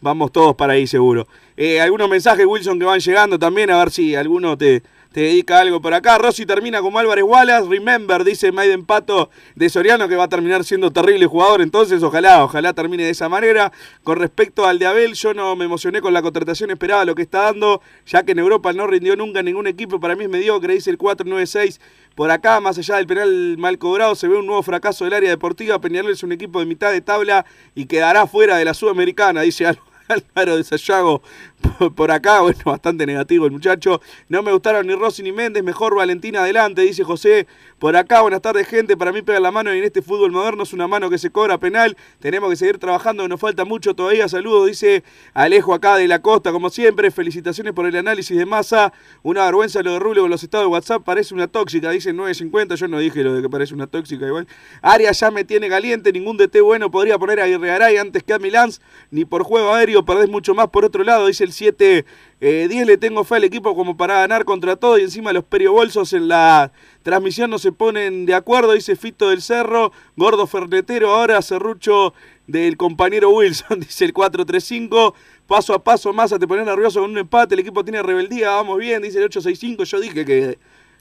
Vamos 0.01 0.31
todos 0.31 0.55
para 0.55 0.73
ahí 0.73 0.87
seguro. 0.87 1.27
Eh, 1.57 1.81
algunos 1.81 2.09
mensajes, 2.09 2.45
Wilson, 2.45 2.79
que 2.79 2.85
van 2.85 2.99
llegando 2.99 3.37
también, 3.37 3.69
a 3.69 3.79
ver 3.79 3.91
si 3.91 4.15
alguno 4.15 4.57
te, 4.57 4.81
te 5.11 5.21
dedica 5.21 5.59
algo 5.59 5.81
por 5.81 5.93
acá. 5.93 6.17
Rossi 6.17 6.45
termina 6.45 6.81
como 6.81 6.99
Álvarez 6.99 7.23
Wallace. 7.25 7.67
Remember, 7.67 8.23
dice 8.23 8.51
Maiden 8.51 8.85
Pato 8.85 9.29
de 9.55 9.69
Soriano, 9.69 10.07
que 10.07 10.15
va 10.15 10.25
a 10.25 10.29
terminar 10.29 10.63
siendo 10.63 10.91
terrible 10.91 11.25
jugador. 11.25 11.61
Entonces, 11.61 12.03
ojalá, 12.03 12.43
ojalá 12.43 12.73
termine 12.73 13.03
de 13.03 13.09
esa 13.09 13.27
manera. 13.27 13.71
Con 14.03 14.17
respecto 14.17 14.65
al 14.65 14.77
de 14.79 14.85
Abel, 14.85 15.15
yo 15.15 15.33
no 15.33 15.55
me 15.55 15.65
emocioné 15.65 16.01
con 16.01 16.13
la 16.13 16.21
contratación, 16.21 16.69
esperaba 16.71 17.05
lo 17.05 17.15
que 17.15 17.23
está 17.23 17.43
dando, 17.43 17.81
ya 18.05 18.23
que 18.23 18.33
en 18.33 18.39
Europa 18.39 18.71
no 18.71 18.85
rindió 18.87 19.15
nunca 19.15 19.41
ningún 19.41 19.67
equipo. 19.67 19.99
Para 19.99 20.15
mí 20.15 20.25
es 20.25 20.29
mediocre, 20.29 20.75
dice 20.75 20.91
el 20.91 20.97
496. 20.97 21.81
Por 22.15 22.31
acá, 22.31 22.59
más 22.59 22.77
allá 22.77 22.97
del 22.97 23.07
penal 23.07 23.57
mal 23.57 23.77
cobrado, 23.79 24.13
se 24.15 24.27
ve 24.27 24.37
un 24.37 24.45
nuevo 24.45 24.61
fracaso 24.61 25.05
del 25.05 25.13
área 25.13 25.29
deportiva. 25.29 25.81
Peñarol 25.81 26.11
es 26.11 26.21
un 26.21 26.31
equipo 26.31 26.59
de 26.59 26.67
mitad 26.67 26.91
de 26.91 27.01
tabla 27.01 27.45
y 27.75 27.85
quedará 27.85 28.27
fuera 28.27 28.57
de 28.57 28.65
la 28.65 28.73
Sudamericana, 28.73 29.41
dice 29.41 29.65
Álvaro. 29.65 29.88
Álvaro 30.10 30.57
de 30.57 30.64
Sayago 30.64 31.22
por- 31.95 32.12
acá, 32.12 32.41
bueno, 32.41 32.60
bastante 32.66 33.05
negativo 33.05 33.45
el 33.45 33.51
muchacho. 33.51 34.01
No 34.28 34.41
me 34.43 34.51
gustaron 34.51 34.88
ni 34.88 34.95
Rossi 34.95 35.24
ni 35.24 35.32
Méndez, 35.32 35.64
mejor 35.64 35.95
Valentina 35.95 36.41
adelante, 36.41 36.82
dice 36.82 37.03
José. 37.03 37.47
Por 37.78 37.95
acá, 37.95 38.22
buenas 38.22 38.41
tardes, 38.41 38.68
gente. 38.68 38.97
Para 38.97 39.12
mí 39.12 39.22
pega 39.22 39.39
la 39.39 39.51
mano 39.51 39.74
y 39.74 39.78
en 39.78 39.84
este 39.86 40.01
fútbol 40.01 40.32
moderno 40.32 40.64
es 40.64 40.74
una 40.74 40.88
mano 40.88 41.10
que 41.10 41.18
se 41.18 41.30
cobra 41.30 41.57
penal. 41.57 41.95
Tenemos 42.20 42.49
que 42.49 42.55
seguir 42.57 42.78
trabajando, 42.78 43.28
nos 43.28 43.39
falta 43.39 43.64
mucho 43.64 43.93
todavía. 43.93 44.28
Saludos, 44.28 44.68
dice 44.68 45.03
Alejo 45.34 45.74
acá 45.74 45.95
de 45.95 46.07
la 46.07 46.20
costa, 46.22 46.51
como 46.51 46.70
siempre. 46.70 47.12
Felicitaciones 47.12 47.74
por 47.74 47.86
el 47.86 47.95
análisis 47.95 48.38
de 48.38 48.45
masa. 48.45 48.91
Una 49.24 49.45
vergüenza 49.45 49.82
lo 49.82 49.93
de 49.93 49.99
Rubio 49.99 50.24
con 50.24 50.32
los 50.32 50.43
estados 50.43 50.66
de 50.66 50.72
WhatsApp. 50.72 51.03
Parece 51.03 51.34
una 51.34 51.47
tóxica, 51.47 51.89
dice 51.91 52.12
950. 52.12 52.76
Yo 52.76 52.88
no 52.88 52.99
dije 52.99 53.24
lo 53.24 53.34
de 53.34 53.41
que 53.41 53.49
parece 53.49 53.74
una 53.74 53.88
tóxica 53.88 54.26
igual. 54.28 54.47
Arias 54.82 55.20
ya 55.20 55.32
me 55.32 55.45
tiene 55.45 55.70
caliente. 55.70 56.12
Ningún 56.12 56.36
DT 56.38 56.60
bueno 56.62 56.91
podría 56.91 57.18
poner 57.18 57.39
a 57.39 57.45
Guerregaray 57.47 57.97
antes 57.97 58.24
que 58.24 58.34
a 58.34 58.39
Milán. 58.39 58.70
Ni 59.12 59.24
por 59.26 59.43
juego 59.43 59.74
aéreo 59.74 60.03
perdés 60.03 60.30
mucho 60.30 60.53
más 60.53 60.68
por 60.68 60.84
otro 60.84 61.03
lado, 61.03 61.28
dice 61.28 61.48
el 61.49 61.53
7. 61.53 62.05
Eh, 62.41 62.67
10 62.69 62.87
le 62.87 62.97
tengo 62.97 63.25
fe 63.25 63.35
al 63.35 63.43
equipo 63.43 63.75
como 63.75 63.97
para 63.97 64.19
ganar 64.19 64.45
contra 64.45 64.77
todo 64.77 64.97
y 64.97 65.01
encima 65.01 65.33
los 65.33 65.43
periobolsos 65.43 66.13
en 66.13 66.29
la 66.29 66.71
transmisión 67.03 67.49
no 67.49 67.59
se 67.59 67.73
ponen 67.73 68.25
de 68.25 68.33
acuerdo, 68.33 68.71
dice 68.71 68.95
Fito 68.95 69.29
del 69.29 69.41
Cerro, 69.41 69.91
Gordo 70.15 70.47
Fernetero, 70.47 71.09
ahora 71.09 71.41
Cerrucho 71.41 72.13
del 72.47 72.77
compañero 72.77 73.31
Wilson, 73.31 73.79
dice 73.81 74.05
el 74.05 74.13
435, 74.13 75.13
paso 75.47 75.73
a 75.73 75.83
paso 75.83 76.13
más 76.13 76.33
te 76.39 76.47
pones 76.47 76.65
nervioso 76.65 77.01
con 77.01 77.11
un 77.11 77.17
empate, 77.17 77.55
el 77.55 77.59
equipo 77.59 77.83
tiene 77.83 78.01
rebeldía, 78.01 78.51
vamos 78.51 78.77
bien, 78.77 79.01
dice 79.01 79.17
el 79.17 79.25
865, 79.25 79.83
yo 79.83 79.99
dije 79.99 80.23
que 80.23 80.59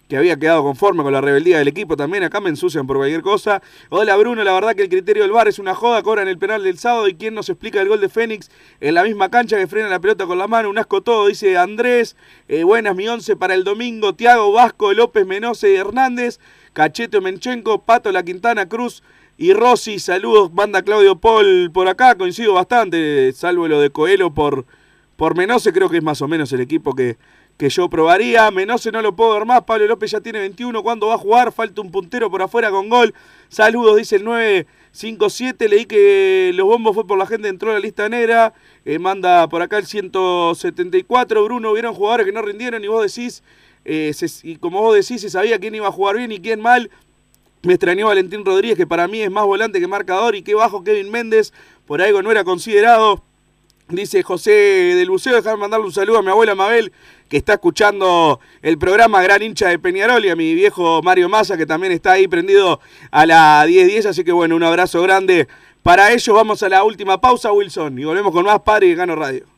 que 0.08 0.16
había 0.16 0.38
quedado 0.38 0.62
conforme 0.62 1.02
con 1.02 1.12
la 1.12 1.20
rebeldía 1.20 1.58
del 1.58 1.68
equipo 1.68 1.96
también. 1.96 2.24
Acá 2.24 2.40
me 2.40 2.48
ensucian 2.48 2.86
por 2.86 2.96
cualquier 2.96 3.20
cosa. 3.20 3.62
Hola 3.90 4.16
Bruno, 4.16 4.42
la 4.42 4.54
verdad 4.54 4.74
que 4.74 4.82
el 4.82 4.88
criterio 4.88 5.22
del 5.22 5.32
VAR 5.32 5.48
es 5.48 5.58
una 5.58 5.74
joda. 5.74 6.02
Cobran 6.02 6.28
el 6.28 6.38
penal 6.38 6.64
del 6.64 6.78
sábado 6.78 7.08
y 7.08 7.14
quién 7.14 7.34
nos 7.34 7.50
explica 7.50 7.80
el 7.80 7.88
gol 7.88 8.00
de 8.00 8.08
Fénix 8.08 8.50
en 8.80 8.94
la 8.94 9.04
misma 9.04 9.30
cancha 9.30 9.58
que 9.58 9.66
frena 9.66 9.88
la 9.88 10.00
pelota 10.00 10.26
con 10.26 10.38
la 10.38 10.48
mano. 10.48 10.70
Un 10.70 10.78
asco 10.78 11.02
todo, 11.02 11.26
dice 11.26 11.58
Andrés. 11.58 12.16
Eh, 12.48 12.64
buenas, 12.64 12.96
mi 12.96 13.06
once 13.06 13.36
para 13.36 13.54
el 13.54 13.64
domingo. 13.64 14.14
Tiago 14.14 14.50
Vasco, 14.50 14.94
López 14.94 15.26
Menose 15.26 15.76
Hernández, 15.76 16.40
Cachete 16.72 17.20
Menchenko, 17.20 17.82
Pato 17.82 18.10
La 18.10 18.22
Quintana 18.22 18.66
Cruz. 18.66 19.02
Y 19.36 19.52
Rossi, 19.52 20.00
saludos, 20.00 20.52
banda 20.52 20.82
Claudio 20.82 21.16
Paul 21.16 21.70
por 21.72 21.86
acá, 21.86 22.16
coincido 22.16 22.54
bastante, 22.54 23.32
salvo 23.32 23.68
lo 23.68 23.80
de 23.80 23.90
Coelho 23.90 24.34
por, 24.34 24.66
por 25.14 25.36
Menose, 25.36 25.72
creo 25.72 25.88
que 25.88 25.98
es 25.98 26.02
más 26.02 26.20
o 26.22 26.26
menos 26.26 26.52
el 26.52 26.60
equipo 26.60 26.96
que, 26.96 27.18
que 27.58 27.68
yo 27.68 27.90
probaría. 27.90 28.50
Menose 28.50 28.90
no 28.90 29.02
lo 29.02 29.14
puedo 29.14 29.34
ver 29.34 29.44
más. 29.44 29.64
Pablo 29.64 29.86
López 29.86 30.12
ya 30.12 30.20
tiene 30.20 30.38
21. 30.38 30.82
¿Cuándo 30.82 31.08
va 31.08 31.14
a 31.14 31.18
jugar? 31.18 31.52
Falta 31.52 31.82
un 31.82 31.90
puntero 31.90 32.30
por 32.30 32.40
afuera 32.40 32.70
con 32.70 32.88
gol. 32.88 33.12
Saludos, 33.48 33.96
dice 33.96 34.16
el 34.16 34.24
957. 34.24 35.68
Leí 35.68 35.84
que 35.84 36.52
los 36.54 36.66
bombos 36.66 36.94
fue 36.94 37.06
por 37.06 37.18
la 37.18 37.26
gente, 37.26 37.48
entró 37.48 37.72
a 37.72 37.74
la 37.74 37.80
lista 37.80 38.08
negra. 38.08 38.54
Eh, 38.84 38.98
manda 38.98 39.48
por 39.48 39.60
acá 39.60 39.76
el 39.78 39.86
174. 39.86 41.44
Bruno, 41.44 41.72
hubieron 41.72 41.94
jugadores 41.94 42.26
que 42.26 42.32
no 42.32 42.42
rindieron 42.42 42.82
y 42.84 42.86
vos 42.86 43.12
decís, 43.12 43.42
eh, 43.84 44.14
y 44.44 44.56
como 44.56 44.80
vos 44.80 44.94
decís, 44.94 45.20
se 45.20 45.28
sabía 45.28 45.58
quién 45.58 45.74
iba 45.74 45.88
a 45.88 45.92
jugar 45.92 46.16
bien 46.16 46.30
y 46.30 46.38
quién 46.38 46.60
mal. 46.60 46.90
Me 47.62 47.74
extrañó 47.74 48.06
Valentín 48.06 48.44
Rodríguez, 48.44 48.76
que 48.76 48.86
para 48.86 49.08
mí 49.08 49.20
es 49.20 49.32
más 49.32 49.44
volante 49.44 49.80
que 49.80 49.88
marcador. 49.88 50.36
Y 50.36 50.42
qué 50.42 50.54
bajo 50.54 50.84
Kevin 50.84 51.10
Méndez. 51.10 51.52
Por 51.86 52.00
algo 52.00 52.22
no 52.22 52.30
era 52.30 52.44
considerado. 52.44 53.24
Dice 53.90 54.22
José 54.22 54.50
del 54.50 55.08
Buceo, 55.08 55.34
déjame 55.34 55.56
mandarle 55.56 55.86
un 55.86 55.92
saludo 55.92 56.18
a 56.18 56.22
mi 56.22 56.28
abuela 56.28 56.54
Mabel, 56.54 56.92
que 57.26 57.38
está 57.38 57.54
escuchando 57.54 58.38
el 58.60 58.76
programa 58.76 59.22
Gran 59.22 59.42
Hincha 59.42 59.68
de 59.68 59.78
Peñarol, 59.78 60.26
y 60.26 60.28
a 60.28 60.36
mi 60.36 60.54
viejo 60.54 61.00
Mario 61.02 61.30
Massa, 61.30 61.56
que 61.56 61.64
también 61.64 61.94
está 61.94 62.12
ahí 62.12 62.28
prendido 62.28 62.80
a 63.10 63.24
la 63.24 63.66
10.10. 63.66 64.10
Así 64.10 64.24
que 64.24 64.32
bueno, 64.32 64.56
un 64.56 64.62
abrazo 64.62 65.00
grande 65.00 65.48
para 65.82 66.12
ellos. 66.12 66.36
Vamos 66.36 66.62
a 66.62 66.68
la 66.68 66.84
última 66.84 67.18
pausa, 67.18 67.50
Wilson, 67.50 67.98
y 67.98 68.04
volvemos 68.04 68.30
con 68.30 68.44
más 68.44 68.60
Padre 68.60 68.88
y 68.88 68.94
Gano 68.94 69.16
Radio. 69.16 69.57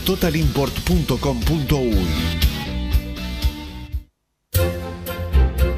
totalimport.com.uy 0.05 2.50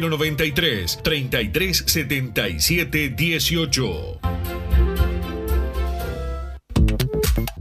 093 0.00 0.98
33 1.02 1.84
77 1.86 3.14
18. 3.16 4.57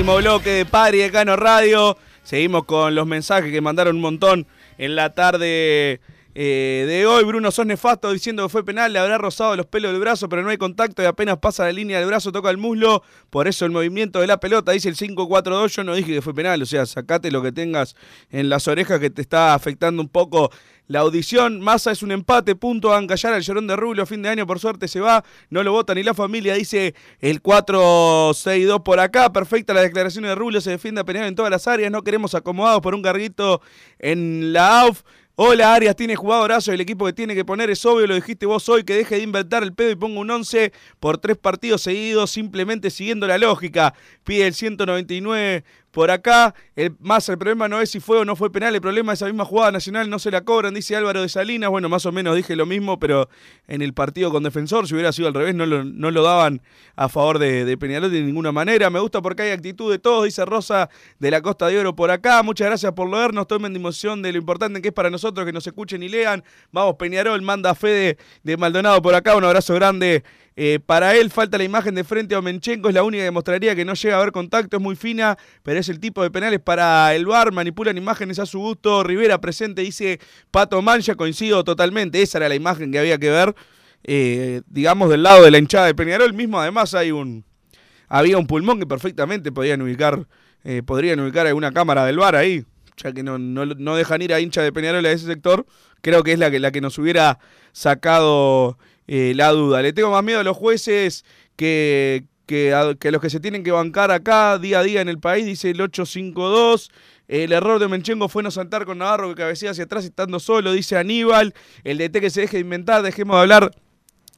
Último 0.00 0.16
bloque 0.16 0.48
de 0.48 0.64
Padre 0.64 1.02
de 1.02 1.10
Cano 1.10 1.36
Radio. 1.36 1.98
Seguimos 2.22 2.64
con 2.64 2.94
los 2.94 3.06
mensajes 3.06 3.52
que 3.52 3.60
mandaron 3.60 3.96
un 3.96 4.00
montón 4.00 4.46
en 4.78 4.96
la 4.96 5.12
tarde 5.12 6.00
eh, 6.42 6.86
de 6.86 7.06
hoy. 7.06 7.22
Bruno 7.24 7.50
sos 7.50 7.66
nefasto 7.66 8.10
diciendo 8.10 8.42
que 8.44 8.48
fue 8.48 8.64
penal, 8.64 8.90
le 8.94 8.98
habrá 8.98 9.18
rozado 9.18 9.54
los 9.56 9.66
pelos 9.66 9.92
del 9.92 10.00
brazo, 10.00 10.26
pero 10.30 10.42
no 10.42 10.48
hay 10.48 10.56
contacto 10.56 11.02
y 11.02 11.04
apenas 11.04 11.36
pasa 11.36 11.64
la 11.64 11.72
línea 11.72 11.98
del 11.98 12.06
brazo, 12.06 12.32
toca 12.32 12.48
el 12.48 12.56
muslo. 12.56 13.02
Por 13.28 13.46
eso 13.46 13.66
el 13.66 13.72
movimiento 13.72 14.20
de 14.20 14.26
la 14.26 14.40
pelota, 14.40 14.72
dice 14.72 14.88
el 14.88 14.96
5-4-2. 14.96 15.68
Yo 15.68 15.84
no 15.84 15.94
dije 15.94 16.14
que 16.14 16.22
fue 16.22 16.32
penal, 16.32 16.62
o 16.62 16.64
sea, 16.64 16.86
sacate 16.86 17.30
lo 17.30 17.42
que 17.42 17.52
tengas 17.52 17.94
en 18.30 18.48
las 18.48 18.68
orejas 18.68 19.00
que 19.00 19.10
te 19.10 19.20
está 19.20 19.52
afectando 19.52 20.00
un 20.00 20.08
poco 20.08 20.50
la 20.90 21.00
audición. 21.00 21.60
Massa 21.60 21.92
es 21.92 22.02
un 22.02 22.10
empate, 22.10 22.56
punto. 22.56 22.92
a 22.92 23.06
callar 23.06 23.34
al 23.34 23.42
llorón 23.42 23.66
de 23.66 23.76
Rubio. 23.76 24.06
Fin 24.06 24.22
de 24.22 24.30
año, 24.30 24.44
por 24.44 24.58
suerte, 24.58 24.88
se 24.88 24.98
va. 24.98 25.22
No 25.50 25.62
lo 25.62 25.70
vota 25.70 25.94
ni 25.94 26.02
la 26.02 26.14
familia. 26.14 26.54
Dice 26.54 26.96
el 27.20 27.40
4-6-2 27.40 28.82
por 28.82 28.98
acá. 28.98 29.30
Perfecta 29.32 29.72
la 29.72 29.82
declaración 29.82 30.24
de 30.24 30.34
Rubio. 30.34 30.60
Se 30.60 30.70
defiende 30.70 31.02
a 31.02 31.04
Peñarol 31.04 31.28
en 31.28 31.36
todas 31.36 31.50
las 31.50 31.68
áreas. 31.68 31.92
No 31.92 32.02
queremos 32.02 32.34
acomodados 32.34 32.80
por 32.80 32.96
un 32.96 33.02
carguito 33.02 33.60
en 34.00 34.52
la 34.52 34.80
AUF. 34.80 35.02
Hola 35.42 35.72
Arias, 35.72 35.96
tiene 35.96 36.16
jugadorazo, 36.16 36.70
el 36.70 36.82
equipo 36.82 37.06
que 37.06 37.14
tiene 37.14 37.34
que 37.34 37.46
poner 37.46 37.70
es 37.70 37.86
obvio, 37.86 38.06
lo 38.06 38.14
dijiste 38.14 38.44
vos 38.44 38.68
hoy, 38.68 38.84
que 38.84 38.94
deje 38.94 39.14
de 39.14 39.22
inventar 39.22 39.62
el 39.62 39.72
pedo 39.72 39.90
y 39.90 39.96
ponga 39.96 40.20
un 40.20 40.30
11 40.30 40.70
por 40.98 41.16
tres 41.16 41.38
partidos 41.38 41.80
seguidos, 41.80 42.30
simplemente 42.30 42.90
siguiendo 42.90 43.26
la 43.26 43.38
lógica. 43.38 43.94
Pide 44.22 44.46
el 44.48 44.52
199 44.52 45.64
por 45.90 46.10
acá. 46.10 46.54
El, 46.76 46.96
más 47.00 47.28
el 47.28 47.38
problema 47.38 47.68
no 47.68 47.80
es 47.80 47.90
si 47.90 48.00
fue 48.00 48.18
o 48.18 48.24
no 48.24 48.36
fue 48.36 48.50
penal, 48.50 48.74
el 48.74 48.80
problema 48.80 49.12
es 49.12 49.18
esa 49.18 49.26
misma 49.26 49.44
jugada 49.44 49.72
nacional 49.72 50.08
no 50.08 50.18
se 50.18 50.30
la 50.30 50.42
cobran, 50.42 50.74
dice 50.74 50.96
Álvaro 50.96 51.22
de 51.22 51.28
Salinas. 51.28 51.70
Bueno, 51.70 51.88
más 51.88 52.06
o 52.06 52.12
menos 52.12 52.36
dije 52.36 52.56
lo 52.56 52.66
mismo, 52.66 52.98
pero 52.98 53.28
en 53.66 53.82
el 53.82 53.92
partido 53.94 54.30
con 54.30 54.42
Defensor, 54.42 54.86
si 54.86 54.94
hubiera 54.94 55.12
sido 55.12 55.28
al 55.28 55.34
revés, 55.34 55.54
no 55.54 55.66
lo, 55.66 55.84
no 55.84 56.10
lo 56.10 56.22
daban 56.22 56.62
a 56.96 57.08
favor 57.08 57.38
de, 57.38 57.64
de 57.64 57.78
Peñarol 57.78 58.10
de 58.10 58.22
ninguna 58.22 58.52
manera. 58.52 58.90
Me 58.90 59.00
gusta 59.00 59.20
porque 59.20 59.42
hay 59.42 59.50
actitud 59.50 59.90
de 59.90 59.98
todos, 59.98 60.24
dice 60.24 60.44
Rosa 60.44 60.88
de 61.18 61.30
la 61.30 61.40
Costa 61.42 61.68
de 61.68 61.78
Oro 61.78 61.94
por 61.94 62.10
acá. 62.10 62.42
Muchas 62.42 62.68
gracias 62.68 62.92
por 62.92 63.10
leernos, 63.10 63.46
tomen 63.46 63.72
dimensión 63.72 64.22
de 64.22 64.32
lo 64.32 64.38
importante 64.38 64.80
que 64.82 64.88
es 64.88 64.94
para 64.94 65.10
nosotros 65.10 65.46
que 65.46 65.52
nos 65.52 65.66
escuchen 65.66 66.02
y 66.02 66.08
lean. 66.08 66.44
Vamos, 66.72 66.96
Peñarol, 66.96 67.42
manda 67.42 67.74
Fede 67.74 68.18
de 68.42 68.56
Maldonado 68.56 69.02
por 69.02 69.14
acá, 69.14 69.36
un 69.36 69.44
abrazo 69.44 69.74
grande. 69.74 70.24
Eh, 70.56 70.80
para 70.84 71.14
él 71.16 71.30
falta 71.30 71.56
la 71.58 71.64
imagen 71.64 71.94
de 71.94 72.04
frente 72.04 72.34
a 72.34 72.40
Omenchenko, 72.40 72.88
es 72.88 72.94
la 72.94 73.02
única 73.02 73.24
que 73.24 73.30
mostraría 73.30 73.74
que 73.74 73.84
no 73.84 73.94
llega 73.94 74.16
a 74.16 74.18
haber 74.18 74.32
contacto, 74.32 74.76
es 74.76 74.82
muy 74.82 74.96
fina, 74.96 75.38
pero 75.62 75.78
es 75.78 75.88
el 75.88 76.00
tipo 76.00 76.22
de 76.22 76.30
penales 76.30 76.60
para 76.60 77.14
el 77.14 77.24
VAR, 77.24 77.52
manipulan 77.52 77.96
imágenes 77.96 78.38
a 78.38 78.46
su 78.46 78.58
gusto. 78.58 79.04
Rivera 79.04 79.40
presente, 79.40 79.82
dice 79.82 80.20
Pato 80.50 80.82
Mancha, 80.82 81.14
coincido 81.14 81.62
totalmente, 81.64 82.20
esa 82.20 82.38
era 82.38 82.48
la 82.48 82.56
imagen 82.56 82.90
que 82.90 82.98
había 82.98 83.18
que 83.18 83.30
ver, 83.30 83.54
eh, 84.02 84.62
digamos, 84.66 85.08
del 85.08 85.22
lado 85.22 85.44
de 85.44 85.50
la 85.50 85.58
hinchada 85.58 85.86
de 85.86 85.94
Peñarol 85.94 86.34
mismo. 86.34 86.60
Además 86.60 86.94
hay 86.94 87.12
un, 87.12 87.44
había 88.08 88.36
un 88.36 88.46
pulmón 88.46 88.80
que 88.80 88.86
perfectamente 88.86 89.52
podían 89.52 89.80
ubicar, 89.82 90.26
eh, 90.64 90.82
podrían 90.84 91.20
ubicar 91.20 91.46
alguna 91.46 91.72
cámara 91.72 92.04
del 92.04 92.18
VAR 92.18 92.34
ahí, 92.34 92.64
ya 92.96 93.12
que 93.12 93.22
no, 93.22 93.38
no, 93.38 93.64
no 93.64 93.96
dejan 93.96 94.20
ir 94.20 94.34
a 94.34 94.40
hincha 94.40 94.62
de 94.62 94.72
Peñarol 94.72 95.06
a 95.06 95.12
ese 95.12 95.26
sector. 95.26 95.64
Creo 96.02 96.22
que 96.22 96.32
es 96.32 96.38
la 96.38 96.50
que, 96.50 96.58
la 96.58 96.72
que 96.72 96.80
nos 96.80 96.98
hubiera 96.98 97.38
sacado 97.72 98.78
eh, 99.12 99.32
la 99.34 99.50
duda. 99.50 99.82
Le 99.82 99.92
tengo 99.92 100.12
más 100.12 100.22
miedo 100.22 100.38
a 100.38 100.44
los 100.44 100.56
jueces 100.56 101.24
que, 101.56 102.26
que, 102.46 102.72
a, 102.72 102.84
los 102.84 103.20
que 103.20 103.28
se 103.28 103.40
tienen 103.40 103.64
que 103.64 103.72
bancar 103.72 104.12
acá 104.12 104.56
día 104.56 104.78
a 104.78 104.82
día 104.84 105.00
en 105.00 105.08
el 105.08 105.18
país, 105.18 105.44
dice 105.44 105.70
el 105.70 105.80
852. 105.80 106.92
El 107.26 107.50
error 107.50 107.80
de 107.80 107.88
Menchengo 107.88 108.28
fue 108.28 108.44
no 108.44 108.52
saltar 108.52 108.86
con 108.86 108.98
Navarro 108.98 109.30
que 109.30 109.34
cabecea 109.34 109.72
hacia 109.72 109.82
atrás 109.82 110.04
estando 110.04 110.38
solo, 110.38 110.72
dice 110.72 110.96
Aníbal. 110.96 111.54
El 111.82 111.98
DT 111.98 112.20
que 112.20 112.30
se 112.30 112.42
deje 112.42 112.58
de 112.58 112.60
inventar, 112.60 113.02
dejemos 113.02 113.34
de 113.34 113.40
hablar 113.40 113.72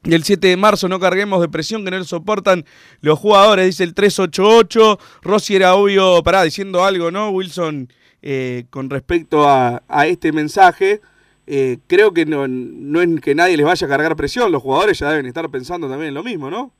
del 0.01 0.23
7 0.23 0.47
de 0.47 0.57
marzo 0.57 0.89
no 0.89 0.99
carguemos 0.99 1.39
de 1.39 1.49
presión 1.49 1.85
que 1.85 1.91
no 1.91 1.99
lo 1.99 2.03
soportan 2.03 2.65
los 3.01 3.19
jugadores, 3.19 3.67
dice 3.67 3.83
el 3.83 3.93
388. 3.93 4.97
Rossi 5.21 5.55
era 5.55 5.75
obvio, 5.75 6.23
pará, 6.23 6.41
diciendo 6.41 6.83
algo, 6.83 7.11
¿no? 7.11 7.29
Wilson, 7.29 7.93
eh, 8.23 8.65
con 8.71 8.89
respecto 8.89 9.47
a, 9.47 9.83
a 9.87 10.07
este 10.07 10.31
mensaje. 10.31 11.01
Eh, 11.45 11.77
creo 11.87 12.13
que 12.13 12.25
no, 12.25 12.47
no 12.47 13.01
es 13.01 13.21
que 13.21 13.35
nadie 13.35 13.57
les 13.57 13.65
vaya 13.65 13.85
a 13.85 13.89
cargar 13.89 14.15
presión, 14.15 14.51
los 14.51 14.61
jugadores 14.61 14.99
ya 14.99 15.09
deben 15.09 15.25
estar 15.25 15.49
pensando 15.49 15.89
también 15.89 16.09
en 16.09 16.13
lo 16.13 16.23
mismo, 16.23 16.49
¿no? 16.49 16.73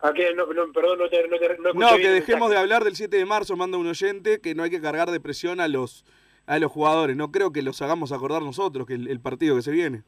¿A 0.00 0.12
qué? 0.12 0.32
No, 0.34 0.46
no, 0.46 0.72
perdón, 0.72 0.98
no 0.98 1.08
te, 1.08 1.28
no 1.28 1.38
te 1.38 1.58
no 1.74 1.96
que 1.96 2.08
dejemos 2.08 2.50
de 2.50 2.56
hablar 2.56 2.84
del 2.84 2.94
7 2.94 3.16
de 3.16 3.24
marzo, 3.26 3.56
manda 3.56 3.76
un 3.76 3.88
oyente, 3.88 4.40
que 4.40 4.54
no 4.54 4.62
hay 4.62 4.70
que 4.70 4.80
cargar 4.80 5.10
de 5.10 5.20
presión 5.20 5.60
a 5.60 5.68
los, 5.68 6.04
a 6.46 6.58
los 6.58 6.70
jugadores. 6.70 7.16
No 7.16 7.32
creo 7.32 7.52
que 7.52 7.62
los 7.62 7.82
hagamos 7.82 8.12
acordar 8.12 8.42
nosotros, 8.42 8.86
que 8.86 8.94
el, 8.94 9.08
el 9.08 9.20
partido 9.20 9.56
que 9.56 9.62
se 9.62 9.72
viene. 9.72 10.04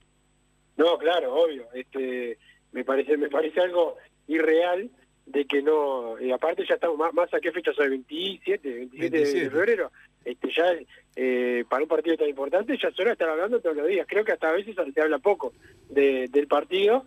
No, 0.77 0.97
claro, 0.97 1.35
obvio. 1.35 1.67
Este, 1.75 2.39
me 2.73 2.85
parece, 2.85 3.17
me 3.17 3.29
parece 3.29 3.61
algo 3.61 3.97
irreal 4.29 4.91
de 5.27 5.45
que 5.45 5.63
no, 5.63 6.21
y 6.21 6.31
aparte 6.31 6.65
ya 6.67 6.75
estamos 6.75 6.97
más, 6.97 7.13
más 7.15 7.33
a 7.35 7.41
qué 7.41 7.53
fecha 7.53 7.73
soy, 7.73 7.89
27, 7.89 8.69
27 8.69 9.17
de 9.17 9.23
27. 9.23 9.51
febrero, 9.51 9.93
este 10.25 10.49
ya 10.57 10.65
eh, 11.17 11.65
para 11.69 11.83
un 11.83 11.89
partido 11.89 12.17
tan 12.17 12.29
importante 12.29 12.79
ya 12.81 12.91
suele 12.93 13.13
estar 13.13 13.29
hablando 13.29 13.61
todos 13.61 13.77
los 13.77 13.87
días. 13.87 14.07
Creo 14.09 14.25
que 14.25 14.33
hasta 14.33 14.49
a 14.49 14.53
veces 14.53 14.75
se 14.95 15.01
habla 15.01 15.19
poco 15.19 15.53
de, 15.89 16.29
del 16.29 16.47
partido 16.47 17.05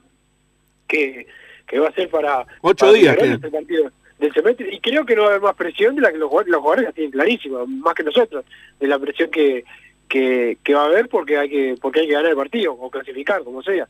que, 0.88 1.28
que 1.68 1.80
va 1.80 1.90
a 1.90 1.94
ser 1.94 2.10
para 2.10 2.46
Ocho 2.62 2.86
para 2.86 2.98
días 2.98 3.18
este 3.18 3.50
partido 3.50 3.92
del 4.20 4.34
semestre 4.34 4.74
y 4.74 4.80
creo 4.80 5.06
que 5.06 5.16
no 5.16 5.24
va 5.24 5.28
a 5.28 5.32
haber 5.32 5.42
más 5.42 5.56
presión 5.56 5.96
de 5.96 6.02
la 6.02 6.12
que 6.12 6.18
los 6.18 6.30
jugadores, 6.30 6.52
los 6.52 6.62
jugadores 6.62 6.86
la 6.86 6.92
tienen 6.92 7.12
clarísimo, 7.12 7.66
más 7.66 7.94
que 7.94 8.04
nosotros, 8.04 8.46
de 8.80 8.88
la 8.88 9.00
presión 9.00 9.30
que, 9.32 9.66
que, 10.08 10.58
que 10.64 10.74
va 10.74 10.84
a 10.84 10.86
haber 10.86 11.10
porque 11.10 11.38
hay 11.38 11.50
que 11.50 11.76
porque 11.82 12.02
hay 12.02 12.08
que 12.08 12.14
ganar 12.14 12.32
el 12.32 12.38
partido 12.38 12.74
o 12.74 12.90
clasificar, 12.90 13.44
como 13.44 13.62
sea. 13.64 13.88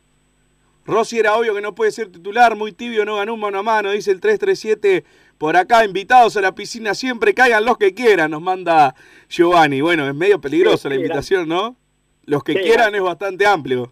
Rossi 0.85 1.19
era 1.19 1.35
obvio 1.35 1.55
que 1.55 1.61
no 1.61 1.75
puede 1.75 1.91
ser 1.91 2.11
titular, 2.11 2.55
muy 2.55 2.73
tibio, 2.73 3.05
no 3.05 3.15
ganó 3.15 3.33
un 3.33 3.39
mano 3.39 3.59
a 3.59 3.63
mano, 3.63 3.91
dice 3.91 4.11
el 4.11 4.19
337 4.19 5.03
por 5.43 5.57
acá, 5.57 5.83
invitados 5.83 6.37
a 6.37 6.41
la 6.41 6.55
piscina 6.55 6.93
siempre, 6.93 7.33
caigan 7.33 7.65
los 7.65 7.77
que 7.77 7.93
quieran, 7.93 8.31
nos 8.31 8.41
manda 8.41 8.95
Giovanni. 9.27 9.81
Bueno, 9.81 10.07
es 10.07 10.15
medio 10.15 10.39
peligrosa 10.39 10.87
la 10.87 10.95
invitación, 10.95 11.49
¿no? 11.49 11.75
Los 12.23 12.45
que 12.45 12.53
Sí, 12.53 12.59
quieran 12.59 12.95
es 12.95 13.01
bastante 13.01 13.45
amplio. 13.45 13.91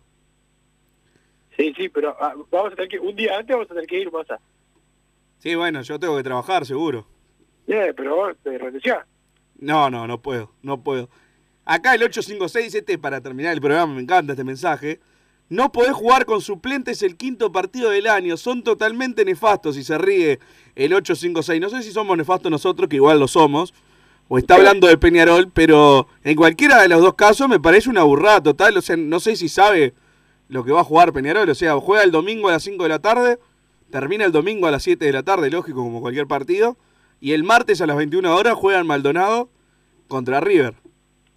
Sí, 1.58 1.74
sí, 1.76 1.90
pero 1.90 2.16
ah, 2.22 2.36
vamos 2.50 2.72
a 2.72 2.76
tener 2.78 2.88
que, 2.88 3.00
un 3.00 3.18
día 3.18 3.38
antes 3.38 3.54
vamos 3.54 3.70
a 3.70 3.74
tener 3.74 3.86
que 3.86 4.00
ir 4.00 4.10
más 4.14 4.32
a... 4.32 4.40
Sí, 5.40 5.54
bueno, 5.56 5.82
yo 5.82 6.00
tengo 6.00 6.16
que 6.16 6.24
trabajar, 6.24 6.66
seguro. 6.66 7.06
Eh, 7.68 7.94
pero 7.98 8.16
vos 8.16 8.34
te 8.42 8.58
renunciás. 8.58 9.06
No, 9.60 9.90
no, 9.90 10.08
no 10.08 10.22
puedo, 10.22 10.54
no 10.62 10.82
puedo. 10.82 11.10
Acá 11.66 11.96
el 11.96 12.04
856, 12.04 12.76
este 12.76 12.98
para 12.98 13.20
terminar 13.20 13.52
el 13.52 13.60
programa, 13.60 13.94
me 13.94 14.02
encanta 14.02 14.32
este 14.32 14.46
mensaje. 14.46 15.02
No 15.52 15.74
podés 15.74 15.92
jugar 15.92 16.26
con 16.26 16.40
suplentes 16.40 17.04
el 17.04 17.18
quinto 17.18 17.52
partido 17.52 17.90
del 17.90 18.08
año, 18.08 18.38
son 18.38 18.64
totalmente 18.64 19.26
nefastos 19.26 19.76
y 19.76 19.84
se 19.84 19.98
ríe 19.98 20.40
el 20.76 20.94
856. 20.94 21.60
No 21.60 21.70
sé 21.70 21.84
si 21.84 21.92
somos 21.92 22.16
nefastos 22.16 22.50
nosotros, 22.50 22.88
que 22.88 22.96
igual 22.96 23.20
lo 23.20 23.28
somos, 23.28 23.74
o 24.30 24.38
está 24.38 24.56
hablando 24.56 24.88
de 24.88 24.98
Peñarol, 24.98 25.52
pero 25.52 26.08
en 26.24 26.38
cualquiera 26.38 26.82
de 26.82 26.88
los 26.88 27.02
dos 27.02 27.16
casos 27.16 27.50
me 27.50 27.60
parece 27.60 27.90
una 27.90 28.04
burrada 28.04 28.42
total. 28.42 28.78
O 28.78 28.82
sea, 28.82 28.96
no 28.96 29.20
sé 29.20 29.36
si 29.36 29.50
sabe 29.50 29.94
lo 30.48 30.64
que 30.64 30.72
va 30.72 30.80
a 30.80 30.86
jugar 30.86 31.12
Peñarol. 31.12 31.50
O 31.50 31.56
sea, 31.56 31.78
juega 31.82 32.06
el 32.06 32.12
domingo 32.12 32.48
a 32.48 32.54
las 32.54 32.64
5 32.64 32.84
de 32.84 32.90
la 32.90 33.00
tarde, 33.00 33.38
termina 33.90 34.24
el 34.24 34.32
domingo 34.32 34.68
a 34.68 34.72
las 34.72 34.84
7 34.84 35.04
de 35.04 35.12
la 35.12 35.24
tarde, 35.24 35.50
lógico, 35.50 35.80
como 35.84 36.00
cualquier 36.00 36.28
partido. 36.28 36.78
Y 37.20 37.34
el 37.34 37.44
martes 37.44 37.82
a 37.82 37.88
las 37.88 37.98
21 37.98 38.34
horas 38.34 38.54
juegan 38.54 38.88
Maldonado 38.88 39.50
contra 40.08 40.40
River. 40.40 40.76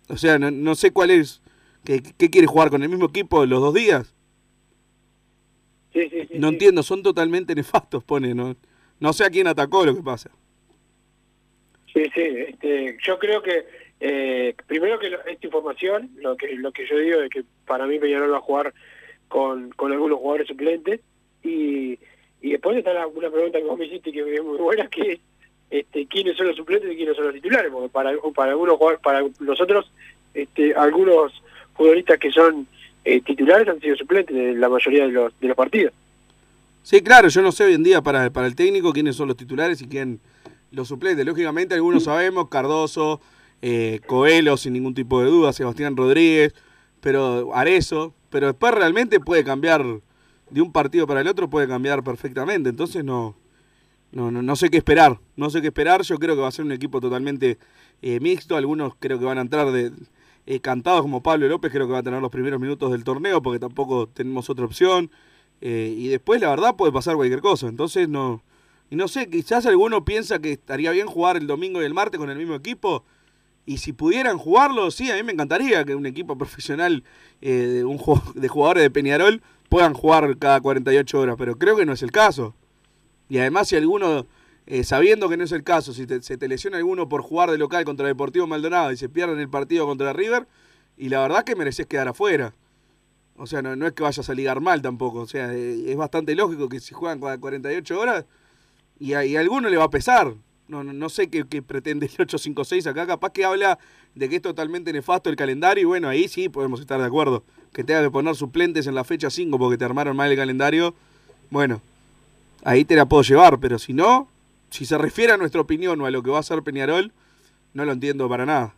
O 0.08 0.16
sea, 0.16 0.38
no, 0.38 0.52
no 0.52 0.76
sé 0.76 0.92
cuál 0.92 1.10
es. 1.10 1.42
¿Qué, 1.84 2.02
qué 2.16 2.30
quiere 2.30 2.46
jugar 2.46 2.70
con 2.70 2.82
el 2.82 2.88
mismo 2.88 3.06
equipo 3.06 3.44
los 3.46 3.60
dos 3.60 3.74
días? 3.74 4.14
Sí, 5.92 6.08
sí, 6.10 6.22
sí. 6.28 6.38
No 6.38 6.48
entiendo, 6.48 6.82
son 6.82 7.02
totalmente 7.02 7.54
nefastos, 7.54 8.02
pone. 8.02 8.34
No, 8.34 8.56
no 9.00 9.12
sé 9.12 9.24
a 9.24 9.30
quién 9.30 9.46
atacó 9.46 9.84
lo 9.84 9.94
que 9.94 10.02
pasa. 10.02 10.30
Sí, 11.92 12.02
sí, 12.14 12.22
este, 12.22 12.96
yo 13.06 13.18
creo 13.18 13.40
que 13.42 13.64
eh, 14.00 14.54
primero 14.66 14.98
que 14.98 15.10
lo- 15.10 15.24
esta 15.24 15.46
información, 15.46 16.10
lo 16.16 16.36
que 16.36 16.56
lo 16.56 16.72
que 16.72 16.86
yo 16.88 16.98
digo 16.98 17.20
es 17.20 17.30
que 17.30 17.44
para 17.66 17.86
mí 17.86 17.98
Peñarol 18.00 18.32
va 18.32 18.38
a 18.38 18.40
jugar 18.40 18.74
con, 19.28 19.70
con 19.70 19.92
algunos 19.92 20.18
jugadores 20.18 20.48
suplentes 20.48 21.00
y, 21.44 21.96
y 22.42 22.50
después 22.50 22.76
está 22.76 22.92
la- 22.92 23.06
una 23.06 23.30
pregunta 23.30 23.58
que 23.58 23.64
vos 23.64 23.78
me 23.78 23.86
hiciste 23.86 24.10
que 24.10 24.34
es 24.34 24.42
muy 24.42 24.58
buena 24.58 24.88
que 24.88 25.12
es 25.12 25.20
este, 25.70 26.06
quiénes 26.08 26.36
son 26.36 26.48
los 26.48 26.56
suplentes 26.56 26.92
y 26.92 26.96
quiénes 26.96 27.14
son 27.14 27.26
los 27.26 27.34
titulares, 27.34 27.70
porque 27.70 27.88
para, 27.88 28.10
para 28.34 28.50
algunos 28.50 28.76
jugadores, 28.76 29.00
para 29.00 29.22
nosotros, 29.40 29.90
este, 30.34 30.74
algunos 30.74 31.32
futbolistas 31.76 32.18
que 32.18 32.30
son 32.30 32.66
eh, 33.04 33.20
titulares 33.20 33.68
han 33.68 33.80
sido 33.80 33.96
suplentes 33.96 34.34
de 34.34 34.54
la 34.54 34.68
mayoría 34.68 35.06
de 35.06 35.12
los, 35.12 35.32
de 35.40 35.48
los 35.48 35.56
partidos. 35.56 35.92
Sí, 36.82 37.00
claro, 37.00 37.28
yo 37.28 37.40
no 37.42 37.52
sé 37.52 37.64
hoy 37.64 37.74
en 37.74 37.82
día 37.82 38.02
para, 38.02 38.30
para 38.30 38.46
el 38.46 38.54
técnico 38.54 38.92
quiénes 38.92 39.16
son 39.16 39.28
los 39.28 39.36
titulares 39.36 39.80
y 39.80 39.86
quién 39.86 40.20
los 40.70 40.88
suplentes. 40.88 41.24
Lógicamente 41.24 41.74
algunos 41.74 42.04
sabemos, 42.04 42.48
Cardoso, 42.48 43.20
eh, 43.62 44.00
Coelho 44.06 44.56
sin 44.56 44.74
ningún 44.74 44.94
tipo 44.94 45.20
de 45.22 45.26
duda, 45.28 45.52
Sebastián 45.52 45.96
Rodríguez, 45.96 46.54
pero 47.00 47.54
Arezo, 47.54 48.14
pero 48.30 48.48
después 48.48 48.74
realmente 48.74 49.20
puede 49.20 49.44
cambiar 49.44 49.84
de 50.50 50.60
un 50.60 50.72
partido 50.72 51.06
para 51.06 51.20
el 51.20 51.28
otro, 51.28 51.48
puede 51.48 51.66
cambiar 51.66 52.02
perfectamente. 52.04 52.68
Entonces 52.68 53.04
no, 53.04 53.34
no, 54.12 54.30
no, 54.30 54.42
no 54.42 54.56
sé 54.56 54.70
qué 54.70 54.78
esperar, 54.78 55.18
no 55.36 55.50
sé 55.50 55.60
qué 55.60 55.68
esperar. 55.68 56.02
Yo 56.02 56.18
creo 56.18 56.34
que 56.34 56.42
va 56.42 56.48
a 56.48 56.52
ser 56.52 56.64
un 56.64 56.72
equipo 56.72 57.00
totalmente 57.00 57.58
eh, 58.02 58.20
mixto. 58.20 58.56
Algunos 58.56 58.94
creo 58.98 59.18
que 59.18 59.24
van 59.24 59.38
a 59.38 59.42
entrar 59.42 59.70
de 59.70 59.92
eh, 60.46 60.60
cantados 60.60 61.02
como 61.02 61.22
Pablo 61.22 61.48
López, 61.48 61.72
creo 61.72 61.86
que 61.86 61.92
va 61.92 62.00
a 62.00 62.02
tener 62.02 62.20
los 62.20 62.30
primeros 62.30 62.60
minutos 62.60 62.90
del 62.92 63.04
torneo 63.04 63.42
porque 63.42 63.58
tampoco 63.58 64.08
tenemos 64.08 64.50
otra 64.50 64.64
opción. 64.64 65.10
Eh, 65.60 65.94
y 65.96 66.08
después 66.08 66.40
la 66.40 66.50
verdad 66.50 66.76
puede 66.76 66.92
pasar 66.92 67.16
cualquier 67.16 67.40
cosa. 67.40 67.68
Entonces 67.68 68.08
no, 68.08 68.42
y 68.90 68.96
no 68.96 69.08
sé, 69.08 69.28
quizás 69.28 69.66
alguno 69.66 70.04
piensa 70.04 70.38
que 70.38 70.52
estaría 70.52 70.90
bien 70.90 71.06
jugar 71.06 71.36
el 71.36 71.46
domingo 71.46 71.82
y 71.82 71.84
el 71.84 71.94
martes 71.94 72.18
con 72.18 72.30
el 72.30 72.38
mismo 72.38 72.54
equipo. 72.54 73.04
Y 73.66 73.78
si 73.78 73.92
pudieran 73.92 74.36
jugarlo, 74.36 74.90
sí, 74.90 75.10
a 75.10 75.16
mí 75.16 75.22
me 75.22 75.32
encantaría 75.32 75.84
que 75.84 75.94
un 75.94 76.06
equipo 76.06 76.36
profesional 76.38 77.02
eh, 77.40 77.50
de, 77.50 77.84
un, 77.84 77.98
de 78.34 78.48
jugadores 78.48 78.82
de 78.82 78.90
Peñarol 78.90 79.42
puedan 79.68 79.94
jugar 79.94 80.36
cada 80.38 80.60
48 80.60 81.18
horas, 81.18 81.36
pero 81.38 81.56
creo 81.56 81.76
que 81.76 81.86
no 81.86 81.92
es 81.92 82.02
el 82.02 82.12
caso. 82.12 82.54
Y 83.28 83.38
además 83.38 83.68
si 83.68 83.76
alguno, 83.76 84.26
eh, 84.66 84.84
sabiendo 84.84 85.28
que 85.28 85.36
no 85.36 85.44
es 85.44 85.52
el 85.52 85.62
caso, 85.62 85.92
si 85.92 86.06
se 86.06 86.38
te 86.38 86.48
lesiona 86.48 86.78
alguno 86.78 87.08
por 87.08 87.22
jugar 87.22 87.50
de 87.50 87.58
local 87.58 87.84
contra 87.84 88.06
Deportivo 88.06 88.46
Maldonado 88.46 88.92
y 88.92 88.96
se 88.96 89.08
pierden 89.08 89.38
el 89.38 89.48
partido 89.48 89.86
contra 89.86 90.12
River, 90.12 90.46
y 90.96 91.08
la 91.08 91.20
verdad 91.20 91.44
que 91.44 91.56
mereces 91.56 91.86
quedar 91.86 92.08
afuera. 92.08 92.54
O 93.36 93.46
sea, 93.46 93.62
no, 93.62 93.74
no 93.74 93.86
es 93.86 93.92
que 93.92 94.02
vayas 94.02 94.28
a 94.30 94.34
ligar 94.34 94.60
mal 94.60 94.80
tampoco. 94.80 95.20
O 95.20 95.26
sea, 95.26 95.52
eh, 95.52 95.90
es 95.90 95.96
bastante 95.96 96.34
lógico 96.34 96.68
que 96.68 96.80
si 96.80 96.94
juegan 96.94 97.20
cada 97.20 97.38
48 97.38 97.98
horas 97.98 98.24
y 99.00 99.14
a, 99.14 99.24
y 99.24 99.36
a 99.36 99.40
alguno 99.40 99.68
le 99.68 99.76
va 99.76 99.84
a 99.84 99.90
pesar. 99.90 100.34
No, 100.66 100.82
no, 100.82 101.08
sé 101.10 101.28
qué, 101.28 101.44
qué 101.46 101.60
pretende 101.60 102.06
el 102.06 102.12
856 102.12 102.86
acá. 102.86 103.06
Capaz 103.06 103.32
que 103.32 103.44
habla 103.44 103.78
de 104.14 104.28
que 104.28 104.36
es 104.36 104.42
totalmente 104.42 104.92
nefasto 104.92 105.28
el 105.28 105.36
calendario 105.36 105.82
y 105.82 105.84
bueno, 105.84 106.08
ahí 106.08 106.28
sí 106.28 106.48
podemos 106.48 106.80
estar 106.80 107.00
de 107.00 107.06
acuerdo. 107.06 107.42
Que 107.72 107.82
tenga 107.82 108.02
que 108.02 108.10
poner 108.10 108.34
suplentes 108.36 108.86
en 108.86 108.94
la 108.94 109.04
fecha 109.04 109.30
5 109.30 109.58
porque 109.58 109.76
te 109.76 109.84
armaron 109.84 110.16
mal 110.16 110.30
el 110.30 110.36
calendario. 110.36 110.94
Bueno, 111.50 111.82
ahí 112.62 112.84
te 112.84 112.94
la 112.94 113.06
puedo 113.06 113.24
llevar, 113.24 113.58
pero 113.58 113.78
si 113.78 113.92
no, 113.92 114.28
si 114.74 114.84
se 114.84 114.98
refiere 114.98 115.32
a 115.32 115.36
nuestra 115.36 115.60
opinión 115.60 116.00
o 116.00 116.06
a 116.06 116.10
lo 116.10 116.20
que 116.22 116.30
va 116.30 116.38
a 116.38 116.40
hacer 116.40 116.62
Peñarol, 116.62 117.12
no 117.74 117.84
lo 117.84 117.92
entiendo 117.92 118.28
para 118.28 118.44
nada. 118.44 118.74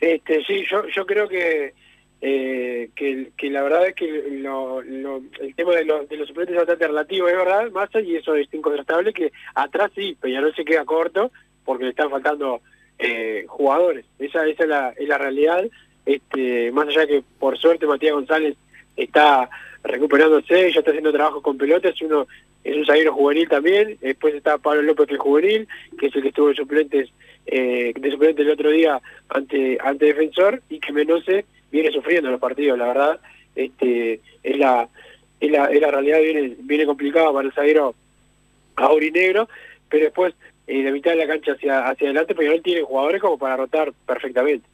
Este, 0.00 0.42
sí, 0.44 0.64
yo, 0.70 0.86
yo 0.88 1.04
creo 1.04 1.28
que, 1.28 1.74
eh, 2.22 2.88
que, 2.96 3.50
la 3.50 3.62
verdad 3.62 3.88
es 3.88 3.94
que 3.94 4.06
lo, 4.30 4.80
lo- 4.80 5.22
el 5.40 5.54
tema 5.54 5.72
de, 5.74 5.84
los 5.84 6.08
de 6.08 6.16
los 6.16 6.28
suplentes 6.28 6.54
es 6.54 6.60
bastante 6.60 6.86
relativo, 6.86 7.28
es 7.28 7.36
verdad, 7.36 7.70
Massa, 7.72 8.00
y 8.00 8.16
eso 8.16 8.34
es 8.36 8.48
incontrastable, 8.54 9.12
que 9.12 9.32
atrás 9.54 9.90
sí, 9.94 10.16
Peñarol 10.18 10.54
se 10.54 10.64
queda 10.64 10.86
corto 10.86 11.30
porque 11.66 11.84
le 11.84 11.90
están 11.90 12.08
faltando 12.10 12.62
eh, 12.98 13.44
jugadores. 13.48 14.06
Esa, 14.18 14.46
esa 14.46 14.62
es, 14.62 14.68
la, 14.68 14.88
es 14.96 15.08
la 15.08 15.18
realidad. 15.18 15.62
Este, 16.06 16.72
más 16.72 16.88
allá 16.88 17.02
de 17.02 17.06
que 17.08 17.22
por 17.38 17.58
suerte 17.58 17.86
Matías 17.86 18.14
González 18.14 18.56
está 18.96 19.50
recuperándose, 19.84 20.72
ya 20.72 20.78
está 20.78 20.90
haciendo 20.90 21.12
trabajo 21.12 21.42
con 21.42 21.58
pelotas, 21.58 22.00
uno 22.00 22.26
es 22.64 22.76
un 22.76 22.86
zaguero 22.86 23.14
juvenil 23.14 23.48
también, 23.48 23.98
después 24.00 24.34
está 24.34 24.58
Pablo 24.58 24.82
López 24.82 25.06
que 25.06 25.14
es 25.14 25.20
juvenil, 25.20 25.68
que 25.98 26.06
es 26.06 26.16
el 26.16 26.22
que 26.22 26.28
estuvo 26.28 26.48
de 26.48 26.54
suplentes, 26.54 27.10
eh, 27.46 27.92
de 27.94 28.10
suplente 28.10 28.42
el 28.42 28.50
otro 28.50 28.70
día 28.70 29.00
ante, 29.28 29.78
ante 29.82 30.06
defensor, 30.06 30.62
y 30.68 30.78
que 30.80 30.92
Menose 30.92 31.44
viene 31.70 31.90
sufriendo 31.90 32.30
los 32.30 32.40
partidos, 32.40 32.78
la 32.78 32.88
verdad, 32.88 33.20
este 33.54 34.20
es 34.42 34.58
la, 34.58 34.88
es 35.40 35.50
la, 35.50 35.66
es 35.66 35.80
la 35.80 35.90
realidad 35.90 36.20
viene, 36.20 36.56
viene 36.60 36.86
complicada 36.86 37.32
para 37.32 37.46
el 37.46 37.54
zaguero 37.54 37.94
aurinegro, 38.76 39.48
pero 39.88 40.04
después 40.04 40.34
eh, 40.66 40.82
de 40.82 40.92
mitad 40.92 41.12
de 41.12 41.16
la 41.16 41.26
cancha 41.26 41.52
hacia, 41.52 41.88
hacia 41.88 42.08
adelante, 42.08 42.34
él 42.38 42.62
tiene 42.62 42.82
jugadores 42.82 43.20
como 43.20 43.38
para 43.38 43.56
rotar 43.56 43.92
perfectamente. 44.06 44.66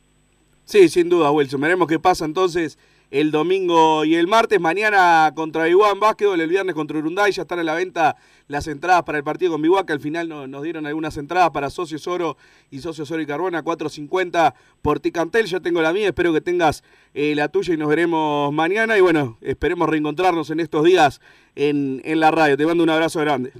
Sí, 0.64 0.88
sin 0.88 1.08
duda, 1.08 1.30
Wilson. 1.30 1.60
Veremos 1.60 1.86
qué 1.86 1.98
pasa 1.98 2.24
entonces 2.24 2.78
el 3.10 3.30
domingo 3.30 4.04
y 4.04 4.14
el 4.14 4.26
martes. 4.26 4.60
Mañana 4.60 5.32
contra 5.34 5.68
Iguán 5.68 6.00
Básquetbol, 6.00 6.40
el 6.40 6.48
viernes 6.48 6.74
contra 6.74 6.98
Urunday. 6.98 7.32
Ya 7.32 7.42
están 7.42 7.58
a 7.58 7.62
la 7.64 7.74
venta 7.74 8.16
las 8.48 8.66
entradas 8.66 9.02
para 9.04 9.18
el 9.18 9.24
partido 9.24 9.52
con 9.52 9.86
que 9.86 9.92
al 9.92 10.00
final 10.00 10.28
nos 10.28 10.62
dieron 10.62 10.86
algunas 10.86 11.16
entradas 11.16 11.50
para 11.50 11.70
Socios 11.70 12.06
Oro 12.06 12.36
y 12.70 12.80
Socios 12.80 13.10
Oro 13.10 13.22
y 13.22 13.26
Carbona, 13.26 13.62
4.50 13.62 14.54
por 14.82 15.00
Ticantel. 15.00 15.46
Yo 15.46 15.62
tengo 15.62 15.80
la 15.80 15.92
mía, 15.92 16.08
espero 16.08 16.32
que 16.32 16.40
tengas 16.40 16.82
eh, 17.14 17.34
la 17.34 17.48
tuya 17.48 17.74
y 17.74 17.76
nos 17.76 17.88
veremos 17.88 18.52
mañana. 18.52 18.98
Y 18.98 19.00
bueno, 19.00 19.38
esperemos 19.40 19.88
reencontrarnos 19.88 20.50
en 20.50 20.60
estos 20.60 20.84
días 20.84 21.20
en, 21.54 22.00
en 22.04 22.20
la 22.20 22.30
radio. 22.30 22.56
Te 22.56 22.66
mando 22.66 22.82
un 22.82 22.90
abrazo 22.90 23.20
grande. 23.20 23.52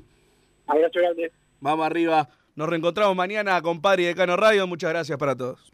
Abrazo 0.67 1.01
grande. 1.01 1.33
Vamos 1.61 1.87
arriba. 1.87 2.29
Nos 2.57 2.69
reencontramos 2.69 3.17
mañana 3.17 3.61
con 3.63 3.81
Padre 3.81 4.05
y 4.05 4.07
Decano 4.07 4.37
Radio. 4.37 4.67
Muchas 4.67 4.91
gracias 4.91 5.19
para 5.19 5.35
todos. 5.35 5.74